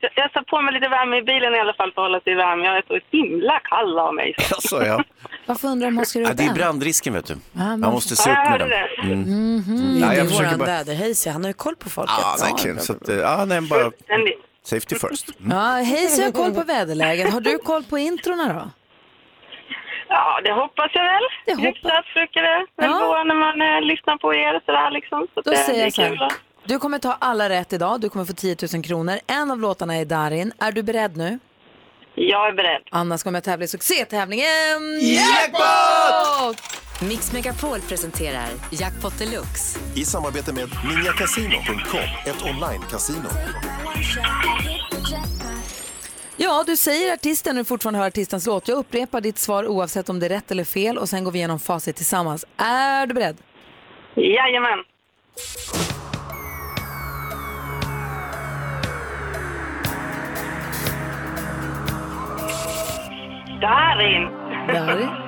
Jag, 0.00 0.10
jag 0.14 0.32
tar 0.32 0.42
på 0.42 0.60
mig 0.62 0.74
lite 0.74 0.88
värme 0.88 1.16
i 1.18 1.22
bilen 1.22 1.54
i 1.54 1.58
alla 1.58 1.74
fall 1.74 1.92
för 1.92 2.00
att 2.02 2.04
hålla 2.08 2.20
sig 2.20 2.34
varm. 2.34 2.60
Jag 2.62 2.76
är 2.76 2.82
så 2.88 2.98
himla 3.10 3.60
kall 3.60 3.98
av 3.98 4.14
mig. 4.14 4.34
Så. 4.38 4.54
Alltså, 4.54 4.84
ja. 4.86 5.04
Varför 5.46 5.68
undrar 5.68 5.88
du 5.90 5.94
måste 5.94 6.18
du 6.18 6.24
ja, 6.24 6.30
upp 6.30 6.36
det 6.36 6.44
är 6.44 6.54
brandrisken 6.54 7.14
vet 7.14 7.26
du. 7.26 7.34
men- 7.52 7.80
Man 7.80 7.92
måste 7.92 8.16
se 8.16 8.30
upp 8.30 8.36
Ja, 8.44 8.50
med 8.50 8.60
jag 8.60 8.68
den. 8.70 9.12
Mm. 9.12 9.56
Mhm. 9.56 9.98
Ja, 10.00 10.06
det 10.08 10.14
är 10.14 10.18
jag 10.18 10.28
försöker 10.28 10.44
våran 10.46 10.58
bara... 10.58 10.66
väderhejse, 10.66 11.30
han 11.30 11.42
har 11.44 11.48
ju 11.50 11.54
koll 11.54 11.76
på 11.76 11.90
folket. 11.90 12.14
Ja, 12.22 12.36
verkligen. 12.50 12.80
Så 12.80 12.92
att, 12.92 13.08
eh, 13.08 13.16
ja, 13.16 13.44
nej, 13.44 13.60
bara 13.60 13.90
safety 14.64 14.96
first. 14.98 15.40
Mm. 15.40 15.56
Ja, 15.56 15.72
hej 15.72 16.08
så 16.08 16.20
jag 16.20 16.26
har 16.26 16.32
koll 16.32 16.54
på 16.54 16.62
väderläget. 16.62 17.32
Har 17.32 17.40
du 17.40 17.58
koll 17.58 17.82
på 17.84 17.98
introna 17.98 18.52
då? 18.52 18.70
Ja, 20.08 20.40
det 20.44 20.52
hoppas 20.52 20.90
jag 20.94 21.04
väl. 21.04 21.22
Det 21.46 21.52
hoppas- 21.54 21.64
Hyfsat 21.64 22.04
brukar 22.14 22.42
det 22.42 22.66
väl 22.82 22.90
Ja. 22.90 22.98
gå 22.98 23.24
när 23.24 23.34
man 23.34 23.62
eh, 23.62 23.80
lyssnar 23.82 24.16
på 24.16 24.34
er 24.34 24.60
sådär 24.66 24.90
liksom. 24.90 25.26
Så 25.34 25.40
Då 25.40 25.50
det, 25.50 25.56
säger 25.56 25.84
jag 25.84 25.92
så 25.92 26.02
här. 26.02 26.32
Du 26.64 26.78
kommer 26.78 26.98
ta 26.98 27.16
alla 27.20 27.48
rätt 27.48 27.72
idag. 27.72 28.00
Du 28.00 28.08
kommer 28.08 28.24
få 28.24 28.32
10 28.32 28.56
000 28.74 28.82
kronor. 28.84 29.14
En 29.26 29.50
av 29.50 29.58
låtarna 29.60 29.94
är 29.96 30.04
Darin. 30.04 30.52
Är 30.60 30.72
du 30.72 30.82
beredd 30.82 31.16
nu? 31.16 31.38
Jag 32.14 32.48
är 32.48 32.52
beredd. 32.52 32.82
Anna 32.90 33.18
ska 33.18 33.30
med 33.30 33.44
tävla 33.44 33.64
i 33.64 33.68
succétävlingen 33.68 34.46
Jackpot! 35.00 36.56
Mix 37.08 37.32
Megapol 37.32 37.80
presenterar 37.80 38.48
Jackpot 38.70 39.18
Deluxe. 39.18 39.78
I 39.96 40.04
samarbete 40.04 40.52
med 40.52 40.68
ninjacasino.com, 40.88 42.00
ett 42.26 42.42
online-casino. 42.42 43.28
Ja, 46.40 46.64
du 46.66 46.76
säger 46.76 47.12
artisten 47.12 47.56
och 47.56 47.64
du 47.64 47.68
fortfarande 47.68 47.98
hör 47.98 48.06
artistens 48.06 48.46
låt. 48.46 48.68
Jag 48.68 48.78
upprepar 48.78 49.20
ditt 49.20 49.38
svar 49.38 49.66
oavsett 49.66 50.08
om 50.08 50.20
det 50.20 50.26
är 50.26 50.30
rätt 50.30 50.50
eller 50.50 50.64
fel 50.64 50.98
och 50.98 51.08
sen 51.08 51.24
går 51.24 51.32
vi 51.32 51.38
igenom 51.38 51.58
facit 51.58 51.96
tillsammans. 51.96 52.44
Är 52.56 53.06
du 53.06 53.14
beredd? 53.14 53.36
Jajamän. 54.14 54.84
Darin. 63.60 64.28
Darin. 64.68 65.27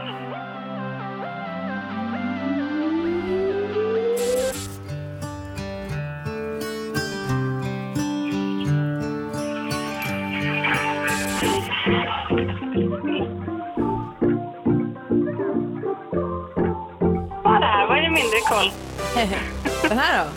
Den 19.88 19.99
här 19.99 20.25
då? 20.25 20.31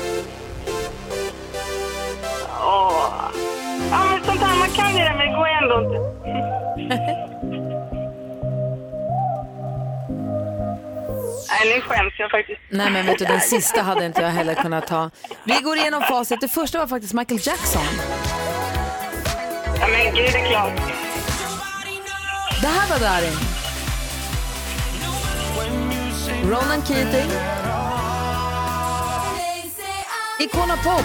Åh. 2.62 3.32
Ja, 3.92 4.00
men 4.12 4.24
sånt 4.26 4.40
här, 4.42 4.58
man 4.60 4.70
kan 4.70 4.94
det 4.94 5.00
där 5.04 5.16
men 5.18 5.28
det 5.28 5.34
går 5.38 5.48
ändå 5.48 5.76
inte. 5.84 6.00
Nej, 11.50 11.76
nu 11.76 11.82
skäms 11.82 12.14
jag 12.18 12.32
faktiskt. 12.32 12.60
Nej 12.70 12.92
men 12.92 13.06
vet 13.06 13.20
du, 13.20 13.26
den 13.26 13.42
sista 13.42 13.82
hade 13.82 14.06
inte 14.06 14.22
jag 14.22 14.30
heller 14.30 14.56
kunnat 14.56 14.88
ta. 14.88 15.10
Vi 15.44 15.54
går 15.64 15.78
igenom 15.78 16.02
facit. 16.02 16.42
Det 16.42 16.48
första 16.48 16.80
var 16.80 16.88
faktiskt 16.88 17.14
Michael 17.14 17.40
Jackson. 17.44 17.82
Ja, 19.80 19.88
men 19.88 20.16
gud, 20.16 20.30
det 20.32 20.40
är 20.40 20.50
klart. 20.50 20.74
Det 22.62 22.68
här 22.68 22.90
var 22.90 23.00
Darin. 23.00 23.34
Ronan 26.44 26.86
Keating. 26.86 27.32
Icona 30.44 30.76
Pop. 30.78 31.04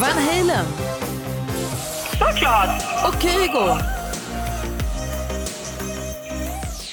Van 0.00 0.10
Halen. 0.10 0.64
Såklart. 2.18 2.82
Och 3.08 3.22
Kygo. 3.22 3.76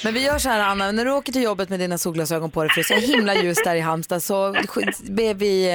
Men 0.04 0.13
vi 0.13 0.24
gör 0.26 0.38
så 0.38 0.50
här 0.50 0.60
Anna, 0.60 0.92
när 0.92 1.06
du 1.06 1.12
åker 1.12 1.34
till 1.34 1.44
jobbet 1.44 1.70
med 1.70 1.80
dina 1.80 1.98
solglasögon 1.98 2.52
på 2.52 2.63
dig 2.63 2.70
för 2.70 2.76
det 2.76 2.96
är 2.96 3.02
så 3.02 3.08
himla 3.08 3.36
ljust 3.36 3.63
där 3.63 3.76
i 3.76 3.80
Halmstad 3.80 4.24
så 4.24 4.56
ber 5.10 5.34
vi 5.34 5.72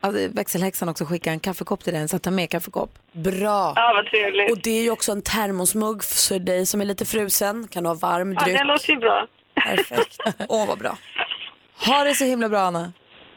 alltså, 0.00 0.28
växelhäxan 0.32 0.88
också 0.88 1.04
skicka 1.04 1.30
en 1.30 1.40
kaffekopp 1.40 1.84
till 1.84 1.92
den 1.94 2.08
så 2.08 2.18
ta 2.18 2.30
med 2.30 2.50
kaffekopp. 2.50 2.90
Bra. 3.12 3.72
Ja, 3.76 3.92
vad 3.94 4.06
trevligt. 4.06 4.50
Och 4.50 4.58
det 4.62 4.70
är 4.78 4.82
ju 4.82 4.90
också 4.90 5.12
en 5.12 5.22
termosmugg 5.22 6.04
för 6.04 6.38
dig 6.38 6.66
som 6.66 6.80
är 6.80 6.84
lite 6.84 7.04
frusen. 7.04 7.68
Kan 7.68 7.82
du 7.82 7.88
ha 7.88 7.94
varm 7.94 8.32
Ja, 8.32 8.44
dryck. 8.44 8.58
det 8.58 8.64
låter 8.64 8.90
ju 8.92 8.96
bra. 8.98 9.26
Perfekt. 9.54 10.18
Åh, 10.48 10.66
vad 10.66 10.78
bra. 10.78 10.96
Ha 11.86 12.04
det 12.04 12.14
så 12.14 12.24
himla 12.24 12.48
bra 12.48 12.60
Anna. 12.60 12.92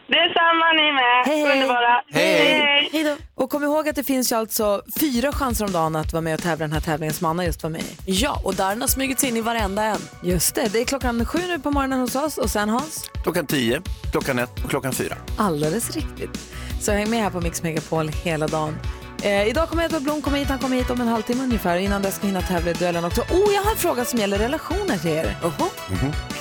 Det 0.08 0.18
är 0.18 0.34
samma 0.34 0.72
ni 0.82 0.92
med. 0.92 1.26
Hej, 1.26 1.46
hej. 1.46 1.62
Underbara. 1.62 2.02
Hej. 2.12 2.90
Hej 2.92 3.04
då. 3.04 3.44
Och 3.44 3.50
kom 3.50 3.64
ihåg 3.64 3.90
att 3.90 3.96
det 3.96 4.04
finns 4.04 4.32
ju 4.32 4.36
alltså 4.36 4.82
fyra 5.00 5.32
chanser 5.32 5.66
om 5.66 5.72
dagen 5.72 5.96
att 5.96 6.14
vara 6.14 6.22
med 6.22 6.34
och 6.34 6.42
tävla 6.42 6.66
i 6.66 6.68
den 6.68 6.74
här 6.74 6.82
tävlingen 6.82 7.14
som 7.14 7.28
Anna 7.28 7.46
just 7.46 7.64
var 7.64 7.70
med 7.70 7.82
i. 7.82 7.96
Ja, 8.06 8.42
och 8.44 8.56
Darin 8.56 8.82
har 8.82 8.88
smugit 8.88 9.20
sig 9.20 9.30
in 9.30 9.38
i 9.38 9.42
varenda 9.42 9.84
en. 9.84 9.98
Just 10.24 10.56
det, 10.56 10.74
det 10.74 10.80
är 10.82 10.86
klockan 10.86 11.26
sju 11.26 11.40
nu 11.48 11.60
på 11.60 11.72
morgonen 11.72 12.00
hos 12.00 12.16
oss 12.16 12.38
och 12.38 12.50
sen 12.50 12.70
Hans? 12.70 13.10
Klockan 13.24 13.48
10, 13.48 13.82
klockan 14.12 14.40
1 14.40 14.64
och 14.64 14.70
klockan 14.70 14.94
4. 14.94 15.16
Alldeles 15.38 15.96
riktigt. 15.96 16.40
Så 16.82 16.92
häng 16.92 17.10
med 17.10 17.20
här 17.20 17.30
på 17.30 17.42
Mix 17.42 17.64
Megapol 17.64 18.10
hela 18.10 18.48
dagen. 18.48 18.76
Eh, 19.24 19.48
idag 19.48 19.70
kommer 19.70 19.84
Edvard 19.84 20.02
Blom 20.02 20.22
komma 20.22 20.38
hit, 20.38 20.50
han 20.50 20.60
kommer 20.60 20.76
hit 20.76 20.90
om 20.90 21.02
en 21.02 21.08
halvtimme 21.08 21.44
ungefär. 21.44 21.78
Innan 21.78 22.02
dess 22.02 22.16
ska 22.16 22.22
vi 22.22 22.28
hinna 22.28 22.42
tävla 22.42 22.72
i 22.72 22.74
duellen 22.74 23.06
också. 23.06 23.22
Oh, 23.22 23.54
jag 23.54 23.62
har 23.62 23.72
en 23.72 23.78
fråga 23.78 24.06
som 24.06 24.20
gäller 24.20 24.38
relationer 24.38 24.98
till 24.98 25.12
er. 25.12 25.36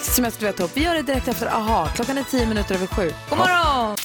Som 0.02 0.24
jag 0.24 0.32
skulle 0.32 0.46
vilja 0.48 0.58
ta 0.58 0.64
upp. 0.64 0.76
Vi 0.76 0.82
gör 0.82 0.94
det 0.94 1.02
direkt 1.02 1.28
efter 1.28 1.46
AHA. 1.46 1.88
Klockan 1.88 2.18
är 2.18 2.22
tio 2.22 2.46
minuter 2.46 2.74
över 2.74 2.86
sju. 2.86 3.12
God 3.28 3.38
morgon! 3.38 3.96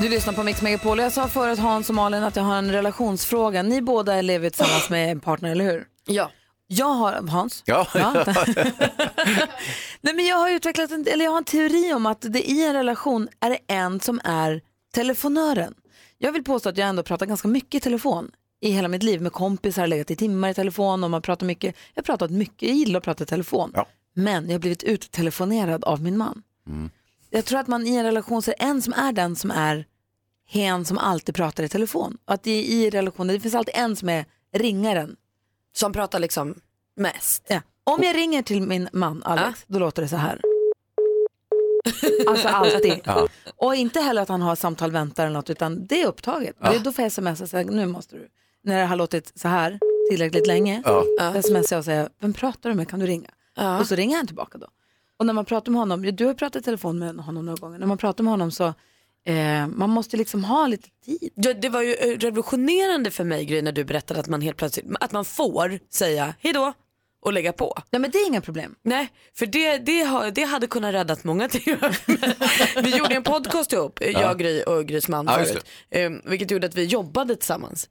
Du 0.00 0.08
lyssnar 0.08 0.32
på 0.32 0.42
Mix 0.42 0.62
Megapol 0.62 0.98
jag 0.98 1.12
sa 1.12 1.28
förut 1.28 1.58
Hans 1.58 1.88
och 1.88 1.94
Malin 1.94 2.22
att 2.22 2.36
jag 2.36 2.42
har 2.42 2.56
en 2.56 2.72
relationsfråga. 2.72 3.62
Ni 3.62 3.82
båda 3.82 4.22
lever 4.22 4.50
tillsammans 4.50 4.90
med 4.90 5.10
en 5.10 5.20
partner, 5.20 5.50
eller 5.50 5.64
hur? 5.64 5.84
Ja. 6.06 6.30
Jag 6.66 6.86
har, 6.86 7.12
Hans? 7.12 7.62
Ja. 7.66 7.86
Nej, 10.00 10.14
men 10.14 10.26
jag 10.26 10.36
har 10.36 10.50
utvecklat 10.50 10.90
en, 10.90 11.06
eller 11.06 11.24
jag 11.24 11.32
har 11.32 11.38
en 11.38 11.44
teori 11.44 11.94
om 11.94 12.06
att 12.06 12.20
det 12.20 12.50
i 12.50 12.66
en 12.66 12.72
relation 12.74 13.28
är 13.40 13.50
det 13.50 13.58
en 13.74 14.00
som 14.00 14.20
är 14.24 14.60
telefonören. 14.94 15.74
Jag 16.22 16.32
vill 16.32 16.44
påstå 16.44 16.68
att 16.68 16.76
jag 16.76 16.88
ändå 16.88 17.02
pratar 17.02 17.26
ganska 17.26 17.48
mycket 17.48 17.74
i 17.74 17.80
telefon 17.80 18.30
i 18.60 18.70
hela 18.70 18.88
mitt 18.88 19.02
liv 19.02 19.22
med 19.22 19.32
kompisar, 19.32 19.86
legat 19.86 20.10
i 20.10 20.16
timmar 20.16 20.48
i 20.48 20.54
telefon 20.54 21.04
och 21.04 21.10
man 21.10 21.22
pratar 21.22 21.46
mycket. 21.46 21.76
Jag 21.94 22.02
har 22.02 22.04
pratat 22.04 22.30
mycket, 22.30 22.68
jag 22.68 22.76
gillar 22.76 22.98
att 22.98 23.04
prata 23.04 23.24
i 23.24 23.26
telefon. 23.26 23.72
Men 24.14 24.46
jag 24.46 24.52
har 24.52 24.58
blivit 24.58 24.82
uttelefonerad 24.82 25.84
av 25.84 26.02
min 26.02 26.16
man. 26.18 26.42
Jag 27.30 27.44
tror 27.44 27.58
att 27.60 27.66
man 27.66 27.86
i 27.86 27.96
en 27.96 28.04
relation 28.04 28.42
ser 28.42 28.54
en 28.58 28.82
som 28.82 28.92
är 28.92 29.12
den 29.12 29.36
som 29.36 29.50
är 29.50 29.86
hen 30.48 30.84
som 30.84 30.98
alltid 30.98 31.34
pratar 31.34 31.64
i 31.64 31.68
telefon. 31.68 32.16
Och 32.24 32.34
att 32.34 32.42
det 32.42 32.64
i 32.64 32.90
relationer, 32.90 33.34
det 33.34 33.40
finns 33.40 33.54
alltid 33.54 33.74
en 33.76 33.96
som 33.96 34.08
är 34.08 34.24
ringaren. 34.56 35.16
Som 35.72 35.92
pratar 35.92 36.18
liksom 36.18 36.54
mest. 36.96 37.44
Ja. 37.48 37.60
Om 37.84 38.02
jag 38.02 38.16
ringer 38.16 38.42
till 38.42 38.62
min 38.62 38.88
man 38.92 39.22
Alex, 39.22 39.64
då 39.66 39.78
låter 39.78 40.02
det 40.02 40.08
så 40.08 40.16
här. 40.16 40.40
Alltså 42.26 42.48
alltid. 42.48 43.00
Ja. 43.04 43.28
Och 43.56 43.74
inte 43.74 44.00
heller 44.00 44.22
att 44.22 44.28
han 44.28 44.42
har 44.42 44.56
samtal 44.56 44.90
väntar 44.90 45.24
eller 45.26 45.34
något, 45.36 45.50
utan 45.50 45.86
det 45.86 46.02
är 46.02 46.06
upptaget. 46.06 46.56
Ja. 46.60 46.72
Det, 46.72 46.78
då 46.78 46.92
får 46.92 47.02
jag 47.02 47.12
smsa 47.12 47.44
och 47.44 47.50
säga, 47.50 47.70
nu 47.70 47.86
måste 47.86 48.16
du. 48.16 48.28
När 48.64 48.80
det 48.80 48.86
har 48.86 48.96
låtit 48.96 49.32
så 49.38 49.48
här 49.48 49.78
tillräckligt 50.10 50.46
länge, 50.46 50.82
Ja. 50.84 51.04
då 51.34 51.42
smsar 51.42 51.76
jag 51.76 51.78
och 51.78 51.84
säger, 51.84 52.08
vem 52.20 52.32
pratar 52.32 52.70
du 52.70 52.76
med, 52.76 52.88
kan 52.88 53.00
du 53.00 53.06
ringa? 53.06 53.30
Och 53.80 53.86
så 53.86 53.94
ringer 53.94 54.16
han 54.16 54.26
tillbaka 54.26 54.58
då. 54.58 54.66
Och 55.18 55.26
när 55.26 55.32
man 55.32 55.44
pratar 55.44 55.72
med 55.72 55.78
honom, 55.78 56.02
du 56.02 56.26
har 56.26 56.34
pratat 56.34 56.62
i 56.62 56.64
telefon 56.64 56.98
med 56.98 57.16
honom 57.16 57.46
några 57.46 57.56
gånger, 57.60 57.78
när 57.78 57.86
man 57.86 57.98
pratar 57.98 58.24
med 58.24 58.30
honom 58.32 58.50
så, 58.50 58.64
eh, 59.26 59.66
man 59.66 59.90
måste 59.90 60.16
liksom 60.16 60.44
ha 60.44 60.66
lite 60.66 60.88
tid. 61.04 61.32
Ja, 61.34 61.54
det 61.54 61.68
var 61.68 61.82
ju 61.82 61.94
eh, 61.94 62.18
revolutionerande 62.18 63.10
för 63.10 63.24
mig 63.24 63.44
Gry 63.44 63.62
när 63.62 63.72
du 63.72 63.84
berättade 63.84 64.20
att 64.20 64.28
man 64.28 64.40
helt 64.40 64.56
plötsligt, 64.56 64.86
att 65.00 65.12
man 65.12 65.24
får 65.24 65.78
säga 65.90 66.34
hejdå 66.38 66.72
och 67.22 67.32
lägga 67.32 67.52
på. 67.52 67.78
Nej 67.90 68.00
men 68.00 68.10
det 68.10 68.18
är 68.18 68.26
inga 68.26 68.40
problem. 68.40 68.74
Nej, 68.82 69.08
för 69.38 69.46
det, 69.46 69.78
det, 69.78 70.00
har, 70.02 70.30
det 70.30 70.42
hade 70.42 70.66
kunnat 70.66 70.94
räddat 70.94 71.24
många 71.24 71.48
till. 71.48 71.76
Vi 72.82 72.96
gjorde 72.96 73.14
en 73.14 73.22
podcast 73.22 73.72
ihop, 73.72 73.98
Ja. 74.00 74.06
jag, 74.20 74.38
Gry 74.38 74.62
och 74.62 74.86
Grys 74.86 75.08
man 75.08 75.26
Ja, 75.26 75.44
förut. 75.44 75.64
Eh, 75.90 76.10
vilket 76.24 76.50
gjorde 76.50 76.66
att 76.66 76.74
vi 76.74 76.84
jobbade 76.84 77.36
tillsammans. 77.36 77.88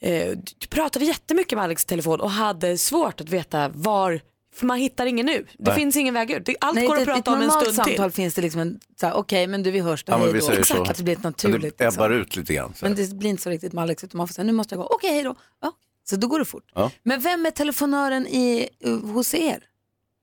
Eh, 0.00 0.32
pratade 0.70 1.04
jättemycket 1.04 1.56
med 1.56 1.64
Alex 1.64 1.84
i 1.84 1.86
telefon 1.86 2.20
och 2.20 2.30
hade 2.30 2.78
svårt 2.78 3.20
att 3.20 3.28
veta 3.28 3.68
var, 3.68 4.20
för 4.54 4.66
man 4.66 4.78
hittar 4.78 5.06
ingen 5.06 5.26
nu. 5.26 5.46
Det 5.58 5.64
Nej. 5.70 5.74
finns 5.74 5.96
ingen 5.96 6.14
väg 6.14 6.30
ut. 6.30 6.48
Allt 6.60 6.74
Nej, 6.74 6.86
går 6.86 6.94
att 6.96 7.02
i 7.02 7.04
prata 7.04 7.18
ett 7.18 7.28
om 7.28 7.34
en 7.34 7.40
normalt 7.40 7.60
stund 7.64 7.76
samtal 7.76 8.10
till. 8.10 8.14
finns 8.16 8.34
det 8.34 8.42
liksom 8.42 8.60
en, 8.60 8.80
okej 9.14 9.46
men 9.46 9.62
du 9.62 9.70
vi 9.70 9.80
hörs 9.80 10.04
då, 10.04 10.12
Ja, 10.12 10.18
men 10.18 10.26
hej 10.34 10.40
då. 10.58 10.64
så. 10.64 10.82
Att 10.82 10.96
det 10.96 11.02
blir 11.02 11.14
ett 11.16 11.22
Men 11.22 11.30
naturligt. 11.30 11.78
det 11.78 11.84
ebbar 11.84 12.08
liksom. 12.10 12.20
ut 12.22 12.36
lite 12.36 12.54
grann. 12.54 12.74
Så. 12.76 12.84
Men 12.84 12.94
det 12.94 13.14
blir 13.14 13.30
inte 13.30 13.42
så 13.42 13.50
riktigt 13.50 13.72
med 13.72 13.82
Alex 13.82 14.04
utan 14.04 14.18
man 14.18 14.28
får 14.28 14.34
säga 14.34 14.44
nu 14.44 14.52
måste 14.52 14.74
jag 14.74 14.82
gå, 14.82 14.88
okej 14.94 15.10
hej 15.10 15.22
då. 15.22 15.34
Ja. 15.62 15.72
Så 16.04 16.16
då 16.16 16.26
går 16.26 16.38
det 16.38 16.44
fort. 16.44 16.70
Ja. 16.74 16.90
Men 17.02 17.20
vem 17.20 17.46
är 17.46 17.50
telefonören 17.50 18.26
i, 18.26 18.68
uh, 18.86 19.06
hos 19.12 19.34
er? 19.34 19.62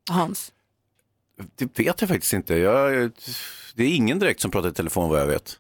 Hans? 0.10 0.52
Det 1.56 1.80
vet 1.80 2.02
jag 2.02 2.10
faktiskt 2.10 2.34
inte. 2.34 2.56
Jag, 2.56 3.12
det 3.76 3.84
är 3.84 3.96
ingen 3.96 4.20
direkt 4.20 4.42
som 4.42 4.52
pratar 4.52 4.70
i 4.70 4.74
telefon 4.74 5.10
vad 5.10 5.20
jag 5.22 5.28
vet. 5.28 5.60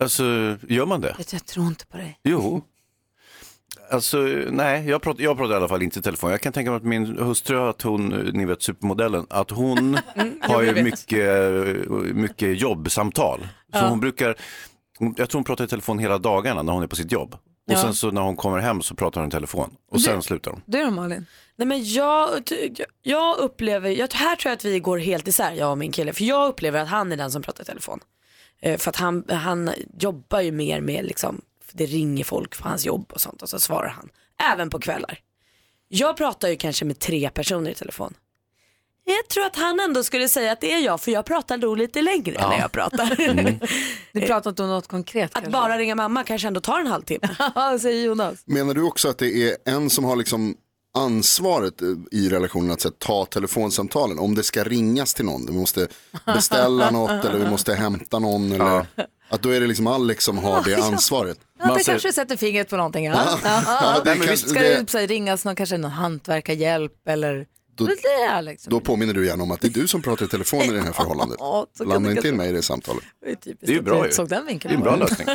Alltså, 0.00 0.24
gör 0.68 0.86
man 0.86 1.00
det? 1.00 1.16
Jag 1.32 1.46
tror 1.46 1.66
inte 1.66 1.86
på 1.86 1.96
dig. 1.96 2.18
Jo. 2.22 2.62
Alltså, 3.90 4.18
nej, 4.50 4.88
jag 4.88 5.02
pratar, 5.02 5.22
jag 5.22 5.36
pratar 5.36 5.52
i 5.54 5.56
alla 5.56 5.68
fall 5.68 5.82
inte 5.82 5.98
i 5.98 6.02
telefon. 6.02 6.30
Jag 6.30 6.40
kan 6.40 6.52
tänka 6.52 6.70
mig 6.70 6.76
att 6.76 6.84
min 6.84 7.18
hustru, 7.18 7.58
att 7.58 7.82
hon, 7.82 8.08
ni 8.08 8.44
vet 8.44 8.62
supermodellen, 8.62 9.26
att 9.30 9.50
hon 9.50 9.98
har 10.40 10.62
ju 10.62 10.82
mycket, 10.82 11.30
mycket 12.14 12.60
jobbsamtal. 12.60 13.40
Så 13.40 13.46
Ja. 13.78 13.88
hon 13.88 14.00
brukar, 14.00 14.36
jag 14.98 15.30
tror 15.30 15.32
hon 15.38 15.44
pratar 15.44 15.64
i 15.64 15.68
telefon 15.68 15.98
hela 15.98 16.18
dagarna 16.18 16.62
när 16.62 16.72
hon 16.72 16.82
är 16.82 16.86
på 16.86 16.96
sitt 16.96 17.12
jobb. 17.12 17.36
Och 17.66 17.72
Ja. 17.72 17.82
sen 17.82 17.94
så 17.94 18.10
när 18.10 18.20
hon 18.20 18.36
kommer 18.36 18.58
hem 18.58 18.82
så 18.82 18.94
pratar 18.94 19.20
hon 19.20 19.28
i 19.28 19.30
telefon. 19.30 19.76
Och 19.90 20.00
sen 20.00 20.22
slutar 20.22 20.50
hon. 20.50 20.62
Du 20.66 20.84
då 20.84 20.90
Malin? 20.90 21.26
Nej, 21.56 21.66
men 21.68 21.84
jag, 21.92 22.30
jag- 23.02 23.36
upplever, 23.38 23.90
jag, 23.90 24.12
här 24.12 24.36
tror 24.36 24.50
jag 24.50 24.56
att 24.56 24.64
vi 24.64 24.80
går 24.80 24.98
helt 24.98 25.28
isär 25.28 25.52
jag 25.52 25.70
och 25.70 25.78
min 25.78 25.92
kille. 25.92 26.12
För 26.12 26.24
jag 26.24 26.48
upplever 26.48 26.80
att 26.80 26.88
han 26.88 27.12
är 27.12 27.16
den 27.16 27.30
som 27.30 27.42
pratar 27.42 27.62
i 27.62 27.66
telefon. 27.66 28.00
Eh, 28.60 28.78
för 28.78 28.90
att 28.90 28.96
han, 28.96 29.24
han 29.28 29.70
jobbar 29.98 30.40
ju 30.40 30.52
mer 30.52 30.80
med 30.80 31.04
liksom, 31.04 31.40
det 31.72 31.86
ringer 31.86 32.24
folk 32.24 32.54
för 32.54 32.64
hans 32.68 32.86
jobb 32.86 33.12
och 33.12 33.20
sånt 33.20 33.42
och 33.42 33.48
så 33.48 33.60
svarar 33.60 33.88
han. 33.88 34.08
Även 34.52 34.70
på 34.70 34.80
kvällar. 34.80 35.18
Jag 35.88 36.16
pratar 36.16 36.48
ju 36.48 36.56
kanske 36.56 36.84
med 36.84 36.98
tre 36.98 37.30
personer 37.30 37.70
i 37.70 37.74
telefon. 37.74 38.14
Jag 39.04 39.28
tror 39.28 39.44
att 39.46 39.56
han 39.56 39.80
ändå 39.80 40.02
skulle 40.04 40.28
säga 40.28 40.52
att 40.52 40.60
det 40.60 40.72
är 40.72 40.78
jag 40.80 41.00
för 41.00 41.10
jag 41.12 41.24
pratar 41.24 41.56
nog 41.56 41.76
lite 41.78 42.02
längre 42.02 42.36
Ja. 42.38 42.48
när 42.50 42.58
jag 42.58 42.72
pratar. 42.72 43.16
Du 44.12 44.20
pratar 44.20 44.50
inte 44.50 44.62
om 44.62 44.68
något 44.68 44.88
konkret 44.88 45.30
Att 45.36 45.46
bara 45.52 45.78
ringa 45.78 45.94
mamma 45.94 46.24
kanske 46.24 46.48
ändå 46.48 46.60
tar 46.60 46.80
en 46.80 46.86
halvtimme. 46.86 47.28
säger 47.80 48.04
Jonas. 48.06 48.42
Menar 48.46 48.74
du 48.74 48.82
också 48.82 49.08
att 49.08 49.18
det 49.18 49.48
är 49.50 49.56
en 49.64 49.90
som 49.90 50.04
har 50.04 50.16
liksom 50.16 50.54
ansvaret 50.96 51.74
i 52.10 52.28
relationen 52.28 52.70
att 52.70 52.84
här, 52.84 52.90
ta 52.90 53.24
telefonsamtalen. 53.24 54.18
Om 54.18 54.34
det 54.34 54.42
ska 54.42 54.64
ringas 54.64 55.14
till 55.14 55.24
någon, 55.24 55.46
vi 55.46 55.52
måste 55.52 55.86
beställa 56.26 56.90
något 56.90 57.24
eller 57.24 57.38
vi 57.38 57.50
måste 57.50 57.74
hämta 57.74 58.18
någon. 58.18 58.52
Eller, 58.52 58.86
att 59.28 59.42
då 59.42 59.48
är 59.50 59.60
det 59.60 59.66
liksom 59.66 59.86
Alex 59.86 60.24
som 60.24 60.38
har 60.38 60.62
det 60.64 60.74
ansvaret. 60.74 61.38
Ja, 61.58 61.74
det 61.74 61.84
kanske 61.84 62.12
sätter 62.12 62.36
fingret 62.36 62.70
på 62.70 62.76
någonting. 62.76 63.04
Ja. 63.04 63.38
Ja, 63.44 63.62
Ja. 63.66 64.00
det 64.04 64.16
kanske- 64.16 64.36
Ska 64.48 64.60
det- 64.60 64.92
det 64.92 65.06
ringas 65.06 65.44
någon, 65.44 65.56
kanske 65.56 65.78
någon 65.78 65.90
hantverkarhjälp 65.90 67.08
eller 67.08 67.46
Då- 67.76 67.88
Alex. 68.30 68.64
Då 68.64 68.80
påminner 68.80 69.14
du 69.14 69.26
gärna 69.26 69.42
om 69.42 69.50
att 69.50 69.60
det 69.60 69.68
är 69.68 69.80
du 69.80 69.88
som 69.88 70.02
pratar 70.02 70.26
i 70.26 70.28
telefon 70.28 70.60
i 70.62 70.70
det 70.70 70.80
här 70.80 70.92
förhållandet. 71.02 71.36
Ja, 71.40 71.66
Blanda 71.78 72.10
inte 72.10 72.28
in 72.28 72.36
mig 72.36 72.48
i 72.48 72.52
det 72.52 72.62
samtalet. 72.62 73.04
Det 73.24 73.30
är 73.30 73.34
typiskt 73.34 73.66
Det 73.66 73.72
är 73.72 73.76
ju 73.76 73.82
bra 73.82 74.06
ju. 74.06 74.12
såg 74.12 74.28
den 74.28 74.46
vinkeln. 74.46 74.70
Det 74.82 74.88
är 74.88 74.92
en 74.92 74.98
bra 74.98 75.06
på 75.06 75.14
lösning. 75.24 75.28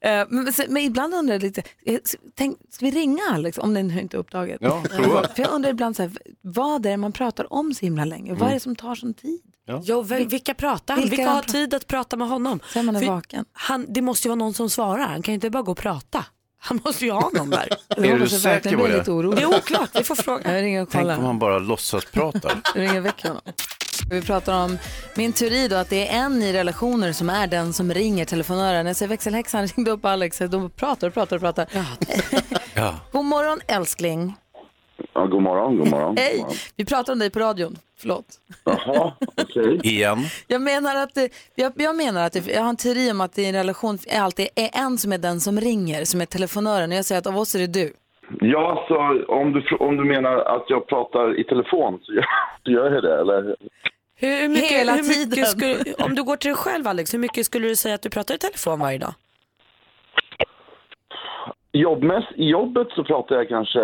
Eh, 0.00 0.26
men, 0.30 0.44
men, 0.44 0.52
men 0.68 0.82
ibland 0.82 1.14
undrar 1.14 1.34
jag 1.34 1.42
lite, 1.42 1.62
eh, 1.86 1.98
tänk, 2.34 2.58
ska 2.70 2.84
vi 2.84 2.90
ringa 2.90 3.22
Alex 3.32 3.58
om 3.58 3.74
det 3.74 3.82
nu 3.82 4.00
inte 4.00 4.16
är 4.16 4.18
upptaget? 4.18 4.58
Ja, 4.60 4.82
prova. 4.96 5.28
För 5.28 5.42
jag 5.42 5.52
undrar 5.52 5.70
ibland 5.70 5.96
så 5.96 6.02
här, 6.02 6.12
vad 6.40 6.86
är 6.86 6.90
det 6.90 6.96
man 6.96 7.12
pratar 7.12 7.52
om 7.52 7.74
så 7.74 7.80
himla 7.80 8.04
länge? 8.04 8.34
Vad 8.34 8.48
är 8.48 8.54
det 8.54 8.60
som 8.60 8.76
tar 8.76 8.94
sån 8.94 9.14
tid? 9.14 9.40
Jo, 9.82 10.02
vem- 10.02 10.28
vilka 10.28 10.54
pratar 10.54 10.94
han? 10.94 11.02
Vilka 11.02 11.16
Vilka, 11.16 11.30
har 11.30 11.42
tid 11.42 11.74
att 11.74 11.86
prata 11.86 12.16
med 12.16 12.28
honom? 12.28 12.60
Sen 12.72 12.86
man 12.86 12.96
är 12.96 13.00
För 13.00 13.06
vaken. 13.06 13.44
Han, 13.52 13.86
det 13.88 14.02
måste 14.02 14.28
ju 14.28 14.30
vara 14.30 14.38
någon 14.38 14.54
som 14.54 14.70
svarar. 14.70 15.06
Han 15.06 15.22
kan 15.22 15.32
ju 15.32 15.34
inte 15.34 15.50
bara 15.50 15.62
gå 15.62 15.72
och 15.72 15.78
prata. 15.78 16.24
Han 16.58 16.80
måste 16.84 17.04
ju 17.04 17.10
ha 17.10 17.30
någon 17.34 17.50
där. 17.50 17.68
Är 17.96 18.18
du 18.18 18.28
säker 18.28 18.76
på 18.76 18.86
det? 18.86 19.36
Det 19.36 19.42
är 19.42 19.46
oklart, 19.46 19.90
vi 19.94 20.04
får 20.04 20.14
fråga. 20.14 20.54
Jag 20.54 20.62
ringer 20.62 20.82
och 20.82 20.88
Tänk 20.90 21.02
kollar. 21.02 21.18
om 21.18 21.24
han 21.24 21.38
bara 21.38 21.58
låtsas 21.58 22.04
pratar. 22.04 22.60
Jag 22.74 22.82
ringer 22.82 23.00
väck 23.00 23.22
honom. 23.22 23.42
Vi 24.10 24.22
pratar 24.22 24.64
om 24.64 24.78
min 25.14 25.32
teori 25.32 25.68
då 25.68 25.76
att 25.76 25.90
det 25.90 26.08
är 26.08 26.18
en 26.18 26.42
i 26.42 26.52
relationer 26.52 27.12
som 27.12 27.30
är 27.30 27.46
den 27.46 27.72
som 27.72 27.94
ringer 27.94 28.24
telefonören. 28.24 28.86
Jag 28.86 28.96
ser 28.96 29.06
växelhäxan 29.06 29.66
ringde 29.76 29.90
upp 29.90 30.04
Alex, 30.04 30.38
de 30.38 30.70
pratar 30.70 31.08
och 31.08 31.14
pratar 31.14 31.36
och 31.36 31.42
pratar. 31.42 31.66
Ja. 32.74 32.94
God 33.12 33.24
morgon 33.24 33.60
älskling. 33.66 34.34
Ja, 35.12 35.26
god 35.26 35.42
morgon, 35.42 35.78
god 35.78 35.90
morgon. 35.90 36.16
Hej, 36.16 36.46
vi 36.76 36.84
pratar 36.84 37.12
om 37.12 37.18
dig 37.18 37.30
på 37.30 37.38
radion. 37.38 37.76
Förlåt. 38.00 38.26
Jaha, 38.64 39.12
okej. 39.36 39.80
Igen. 39.84 40.18
Jag 40.46 40.62
menar 40.62 40.96
att, 40.96 41.14
det, 41.14 41.32
jag, 41.54 41.72
jag 41.76 41.96
menar 41.96 42.26
att 42.26 42.32
det, 42.32 42.46
jag 42.46 42.62
har 42.62 42.68
en 42.68 42.76
teori 42.76 43.10
om 43.12 43.20
att 43.20 43.32
det 43.32 43.42
i 43.42 43.46
en 43.46 43.54
relation 43.54 43.98
är 44.06 44.20
alltid 44.20 44.48
är 44.56 44.70
en 44.72 44.98
som 44.98 45.12
är 45.12 45.18
den 45.18 45.40
som 45.40 45.60
ringer, 45.60 46.04
som 46.04 46.20
är 46.20 46.26
telefonören. 46.26 46.90
Och 46.90 46.96
jag 46.96 47.04
säger 47.04 47.18
att 47.18 47.26
av 47.26 47.38
oss 47.38 47.54
är 47.54 47.58
det 47.58 47.66
du. 47.66 47.92
Ja, 48.40 48.84
så 48.88 48.96
om 49.28 49.52
du, 49.52 49.76
om 49.76 49.96
du 49.96 50.04
menar 50.04 50.36
att 50.36 50.64
jag 50.68 50.86
pratar 50.86 51.40
i 51.40 51.44
telefon 51.44 51.98
så 52.02 52.12
gör, 52.12 52.26
så 52.64 52.70
gör 52.70 52.92
jag 52.94 53.02
det, 53.02 53.20
eller? 53.20 53.56
Hur, 54.20 54.40
hur 54.42 54.48
mycket, 54.48 54.70
Hela 54.70 54.92
hur 54.92 55.02
mycket 55.02 55.30
tiden. 55.34 55.46
Skulle, 55.46 55.94
om 56.04 56.14
du 56.14 56.22
går 56.22 56.36
till 56.36 56.48
dig 56.48 56.56
själv 56.56 56.88
Alex, 56.88 57.14
hur 57.14 57.18
mycket 57.18 57.46
skulle 57.46 57.68
du 57.68 57.76
säga 57.76 57.94
att 57.94 58.02
du 58.02 58.10
pratar 58.10 58.34
i 58.34 58.38
telefon 58.38 58.80
varje 58.80 58.98
dag? 58.98 59.14
Jobbmäss, 61.72 62.24
I 62.34 62.48
jobbet 62.48 62.88
så 62.90 63.04
pratar 63.04 63.36
jag 63.36 63.48
kanske 63.48 63.80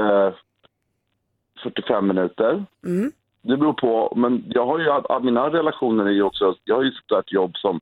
45 1.64 2.06
minuter. 2.06 2.64
Mm. 2.86 3.12
Det 3.42 3.56
beror 3.56 3.72
på, 3.72 4.12
men 4.16 4.44
jag 4.46 4.66
har 4.66 4.78
ju, 4.78 5.20
mina 5.24 5.50
relationer 5.50 6.06
är 6.06 6.10
ju 6.10 6.22
också, 6.22 6.54
jag 6.64 6.76
har 6.76 6.82
ju 6.82 6.92
ett 7.20 7.32
jobb 7.32 7.56
som 7.56 7.80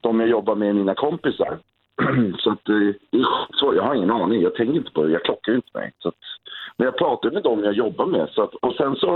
de 0.00 0.20
jag 0.20 0.28
jobbar 0.28 0.54
med 0.54 0.68
är 0.68 0.72
mina 0.72 0.94
kompisar. 0.94 1.58
så 2.38 2.50
att 2.50 2.68
eh, 2.68 3.20
så, 3.54 3.74
jag 3.74 3.82
har 3.82 3.94
ingen 3.94 4.10
aning, 4.10 4.42
jag 4.42 4.54
tänker 4.54 4.74
inte 4.74 4.90
på 4.90 5.02
det, 5.02 5.12
jag 5.12 5.24
klockar 5.24 5.52
ju 5.52 5.56
inte 5.56 5.78
mig. 5.78 5.92
Så 5.98 6.08
att, 6.08 6.14
men 6.76 6.84
jag 6.84 6.98
pratar 6.98 7.30
med 7.30 7.42
dem 7.42 7.64
jag 7.64 7.74
jobbar 7.74 8.06
med 8.06 8.28
så 8.34 8.42
att, 8.42 8.54
och 8.54 8.74
sen 8.74 8.96
så 8.96 9.08